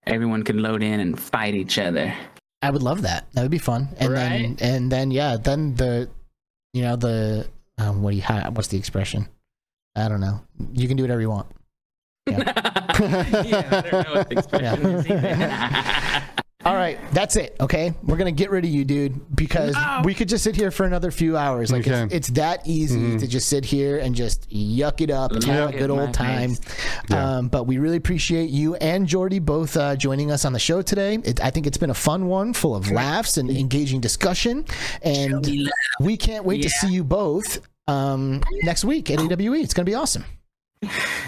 [0.05, 2.13] everyone could load in and fight each other?
[2.61, 3.25] I would love that.
[3.33, 3.87] That would be fun.
[3.99, 6.07] And then and then yeah, then the
[6.73, 9.27] you know the um, what do you ha- what's the expression?
[9.95, 10.41] I don't know.
[10.73, 11.47] You can do whatever you want.
[12.27, 16.23] yeah, I don't know what the expression is either.
[16.65, 17.55] All right, that's it.
[17.59, 20.83] Okay, we're gonna get rid of you, dude, because we could just sit here for
[20.85, 21.71] another few hours.
[21.71, 22.15] Like it's, Okay.
[22.15, 25.77] it's that easy to just sit here and just yuck it up and have a
[25.77, 26.55] good old time.
[26.55, 27.11] face.
[27.11, 30.81] Um, but we really appreciate you and Jordy both uh, joining us on the show
[30.81, 31.19] today.
[31.23, 34.65] It, I think it's been a fun one, full of laughs and engaging discussion,
[35.03, 35.47] and
[35.99, 39.53] we can't wait to see you both um, next week at AWE.
[39.61, 40.25] It's gonna be awesome.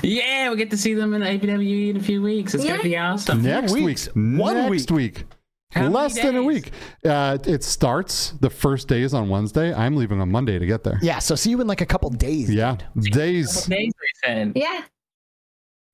[0.04, 2.54] Yeah, we get to see them in the APWE in a few weeks.
[2.54, 3.42] It's gonna be awesome.
[3.42, 4.08] Next weeks.
[4.08, 4.40] week.
[4.40, 5.26] One Next week.
[5.72, 6.72] How Less than a week.
[7.04, 9.74] Uh, it starts the first day is on Wednesday.
[9.74, 10.98] I'm leaving on Monday to get there.
[11.02, 12.50] Yeah, so see you in like a couple days.
[12.50, 13.66] Yeah, days.
[13.66, 13.94] Days,
[14.26, 14.54] we.
[14.56, 14.84] Yeah.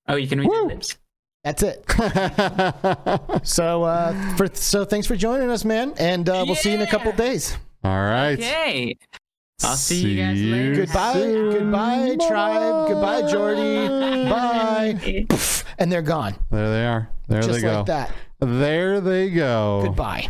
[0.07, 0.61] Oh, you can read Woo.
[0.61, 0.97] the lips.
[1.43, 1.85] That's it.
[3.43, 6.81] So uh, for so thanks for joining us, man, and uh, we'll see you in
[6.81, 7.57] a couple days.
[7.83, 8.39] All right.
[8.39, 8.97] Okay.
[9.63, 10.85] I'll see you guys later.
[10.85, 11.51] Goodbye, soon.
[11.53, 12.87] goodbye, tribe.
[12.89, 13.87] Goodbye, Jordy.
[14.29, 14.93] Bye.
[15.01, 15.25] Bye.
[15.29, 17.09] Poof, and they're gone, There they are.
[17.27, 17.77] There just they go.
[17.77, 18.11] like that.
[18.39, 19.81] There they go.
[19.85, 20.27] Goodbye.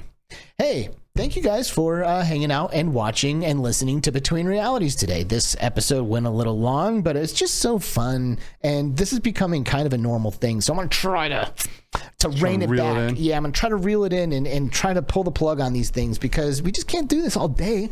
[0.60, 4.95] Hey, thank you guys for uh, hanging out and watching and listening to Between Realities
[4.95, 5.24] today.
[5.24, 9.64] This episode went a little long, but it's just so fun, and this is becoming
[9.64, 10.62] kind of a normal thing.
[10.62, 11.52] So I'm gonna try to
[12.20, 13.16] to rein it reel it back.
[13.18, 15.60] yeah, I'm gonna try to reel it in and, and try to pull the plug
[15.60, 17.90] on these things because we just can't do this all day,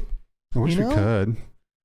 [0.56, 1.38] I wish You we could.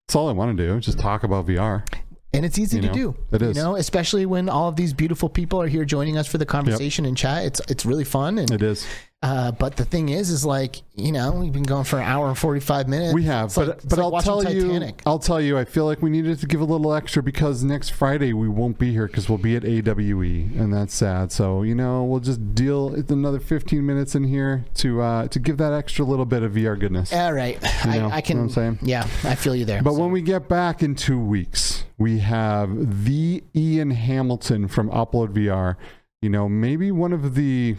[0.06, 0.78] That's all I want to do.
[0.80, 1.84] Just talk about VR.
[2.32, 3.16] and it's easy You to know, do.
[3.32, 6.38] it You know, especially when all of these beautiful people are here joining us for
[6.38, 7.44] the conversation and chat.
[7.44, 8.86] It's it's really fun and It is.
[9.22, 12.28] Uh, but the thing is, is like you know, we've been going for an hour
[12.28, 13.14] and forty five minutes.
[13.14, 14.96] We have, It's but like- but like I'll tell Titanic.
[15.00, 17.64] you, I'll tell you, I feel like we needed to give a little extra because
[17.64, 21.32] next Friday we won't be here because we'll be at AWE, and that's sad.
[21.32, 25.38] So you know, we'll just deal with another 15 minutes in here to uh, to
[25.38, 27.10] give that extra little bit of VR goodness.
[27.12, 28.36] All right, I, know, I can.
[28.36, 28.78] know what I'm saying?
[28.82, 29.82] Yeah, I feel you there.
[29.82, 35.28] But when we get back in two weeks, we have the Ian Hamilton from Upload
[35.32, 35.76] VR.
[36.22, 37.76] You know, maybe one of the,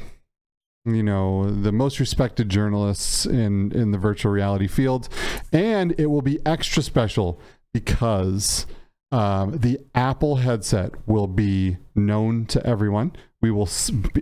[0.95, 5.09] you know, the most respected journalists in in the virtual reality field,
[5.51, 7.39] and it will be extra special
[7.73, 8.65] because
[9.11, 13.13] um, the Apple headset will be known to everyone.
[13.41, 13.69] We will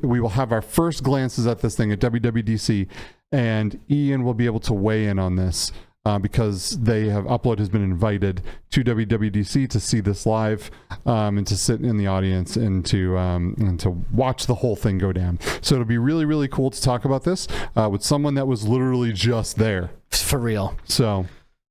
[0.01, 2.87] we will have our first glances at this thing at WWDC,
[3.31, 5.71] and Ian will be able to weigh in on this
[6.06, 8.41] uh, because they have Upload has been invited
[8.72, 10.69] to WWDC to see this live
[11.06, 14.76] um, and to sit in the audience and to um, and to watch the whole
[14.76, 15.40] thing go down.
[15.61, 18.68] So it'll be really really cool to talk about this uh, with someone that was
[18.68, 19.91] literally just there.
[20.11, 21.26] for real, So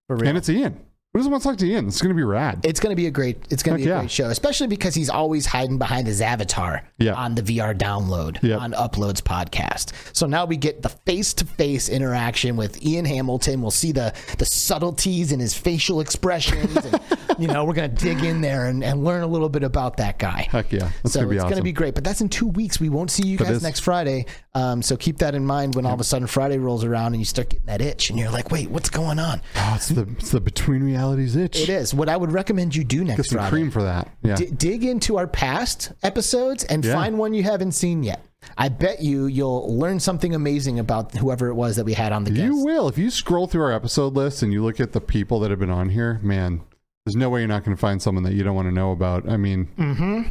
[0.07, 0.81] for real, and it's Ian.
[1.15, 1.87] Who doesn't want to talk to Ian?
[1.87, 2.63] It's going to be rad.
[2.65, 3.37] it's going to be a great.
[3.49, 4.01] It's going to Heck be a yeah.
[4.01, 7.15] great show, especially because he's always hiding behind his avatar Yeah.
[7.15, 9.93] on the VR download on Uploads podcast.
[10.13, 13.63] So now we get the face to face interaction with Ian Hamilton.
[13.63, 17.01] We'll see the the subtleties in his facial expressions, and
[17.39, 19.99] you know we're going to dig in there and, and learn a little bit about
[19.99, 20.49] that guy.
[20.51, 21.95] Heck yeah, that's so to be it's going to be great.
[21.95, 22.81] But that's in two weeks.
[22.81, 23.63] We won't see you guys is.
[23.63, 24.27] next Friday.
[24.57, 27.19] Um, so keep that in mind when all of a sudden Friday rolls around and
[27.21, 29.41] you start getting that itch and you're like, wait, what's going on?
[29.55, 31.61] Oh, it's the it's the between realities itch.
[31.61, 31.93] It is.
[31.95, 33.51] What I would recommend you do next Get some Friday.
[33.51, 34.09] cream for that.
[34.23, 34.37] Yeah.
[34.37, 36.95] D- dig into our past episodes and Yeah.
[36.95, 38.25] find one you haven't seen yet.
[38.59, 42.25] I bet you you'll learn something amazing about whoever it was that we had on
[42.25, 42.43] the guest.
[42.43, 42.89] You will.
[42.89, 45.61] If you scroll through our episode list and you look at the people that have
[45.61, 46.61] been on here, man,
[47.05, 48.93] there's no way you're not going to find someone that you don't want to know
[48.93, 49.29] about.
[49.29, 50.23] I mean, mm-hmm.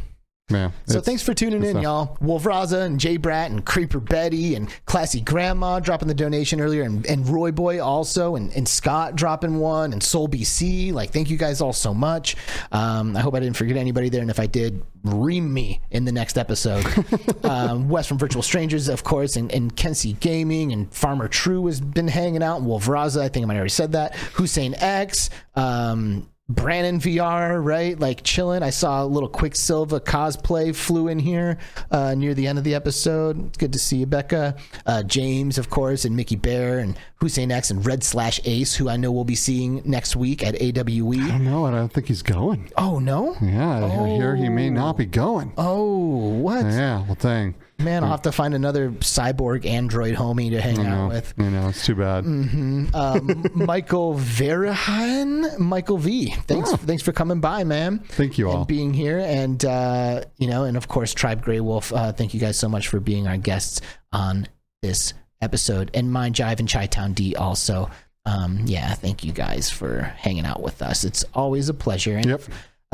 [0.50, 0.70] Yeah.
[0.86, 1.82] So thanks for tuning in, stuff.
[1.82, 2.18] y'all.
[2.22, 7.06] Wolvraza and Jay Brat and Creeper Betty and Classy Grandma dropping the donation earlier, and,
[7.06, 10.92] and Roy Boy also, and, and Scott dropping one, and Soul BC.
[10.92, 12.36] Like, thank you guys all so much.
[12.72, 16.04] Um, I hope I didn't forget anybody there, and if I did, ream me in
[16.04, 16.84] the next episode.
[17.44, 19.74] um, Wes from Virtual Strangers, of course, and, and
[20.20, 23.22] Gaming, and Farmer True has been hanging out, and Wolvraza.
[23.22, 24.14] I think I might have already said that.
[24.14, 25.30] Hussein X.
[25.54, 27.98] Um, Brandon VR, right?
[27.98, 28.62] Like chilling.
[28.62, 31.56] I saw a little Quicksilva cosplay flew in here
[31.90, 33.46] uh, near the end of the episode.
[33.46, 34.54] It's good to see you, Becca.
[34.84, 38.98] Uh, James, of course, and Mickyberr and Hussein X and Red Slash Ace, who I
[38.98, 41.16] know we'll be seeing next week at I AWE.
[41.28, 41.64] don't know.
[41.64, 42.70] I don't think he's going.
[42.76, 43.36] Oh no!
[43.40, 45.54] Yeah, I hear he may not be going.
[45.56, 46.66] Oh what?
[46.66, 47.54] Yeah, well, dang.
[47.78, 51.34] Man, I'll have to find another cyborg android homie to hang I out with.
[51.38, 51.68] I know.
[51.68, 52.24] It's too bad.
[52.24, 56.30] Um, Michael Verahan, Michael V.
[56.46, 57.98] Thanks, thanks for coming by, man.
[58.10, 58.58] Thank you all.
[58.58, 61.94] and being here, and uh, you know, and of course, Tribe Greywolf.
[61.96, 63.80] Uh, thank you guys so much for being our guests
[64.12, 64.48] on
[64.82, 67.90] this episode, and Mind Jive and Chi Town D also.
[68.26, 71.04] Um, yeah, thank you guys for hanging out with us.
[71.04, 72.16] It's always a pleasure.
[72.16, 72.42] And Yep.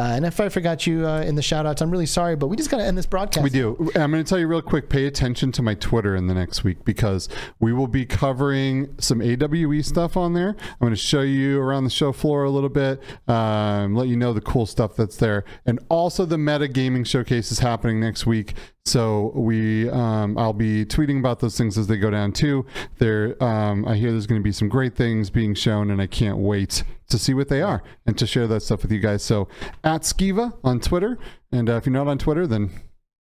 [0.01, 2.47] Uh, and if I forgot you uh, in the shout outs, I'm really sorry, but
[2.47, 3.45] we just got to end this broadcast.
[3.45, 3.77] We do.
[3.95, 4.89] I'm going to tell you real quick.
[4.89, 7.29] Pay attention to my Twitter in the next week because
[7.59, 10.57] we will be covering some AWE stuff on there.
[10.59, 14.17] I'm going to show you around the show floor a little bit, um, let you
[14.17, 18.25] know the cool stuff that's there, and also the Meta Gaming Showcase is happening next
[18.25, 18.55] week.
[18.87, 22.67] So we, um, I'll be tweeting about those things as they go down too.
[22.99, 26.07] There, um, I hear there's going to be some great things being shown, and I
[26.07, 29.23] can't wait to see what they are and to share that stuff with you guys.
[29.23, 29.49] So
[29.85, 31.19] at Skeeva on Twitter,
[31.53, 32.71] and uh, if you're not on Twitter, then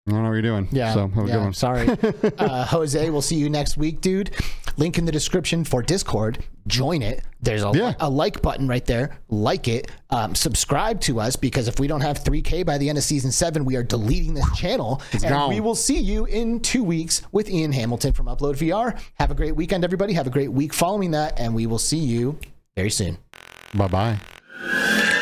[0.08, 0.68] I don't know what you're doing.
[0.72, 0.94] Yeah.
[0.94, 1.52] So have a yeah, good one.
[1.52, 1.88] Sorry.
[2.38, 4.30] uh, Jose, we'll see you next week, dude.
[4.76, 6.44] Link in the description for Discord.
[6.66, 7.22] Join it.
[7.40, 7.94] There's a, Yeah.
[8.00, 9.18] a like button right there.
[9.28, 9.90] Like it.
[10.10, 13.32] Um, subscribe to us because if we don't have 3K by the end of season
[13.32, 15.00] seven, we are deleting this channel.
[15.12, 15.48] and gone.
[15.50, 18.98] we will see you in two weeks with Ian Hamilton from Upload VR.
[19.14, 20.12] Have a great weekend, everybody.
[20.12, 22.38] Have a great week following that, and we will see you
[22.76, 23.18] very soon.
[23.74, 25.16] Bye bye.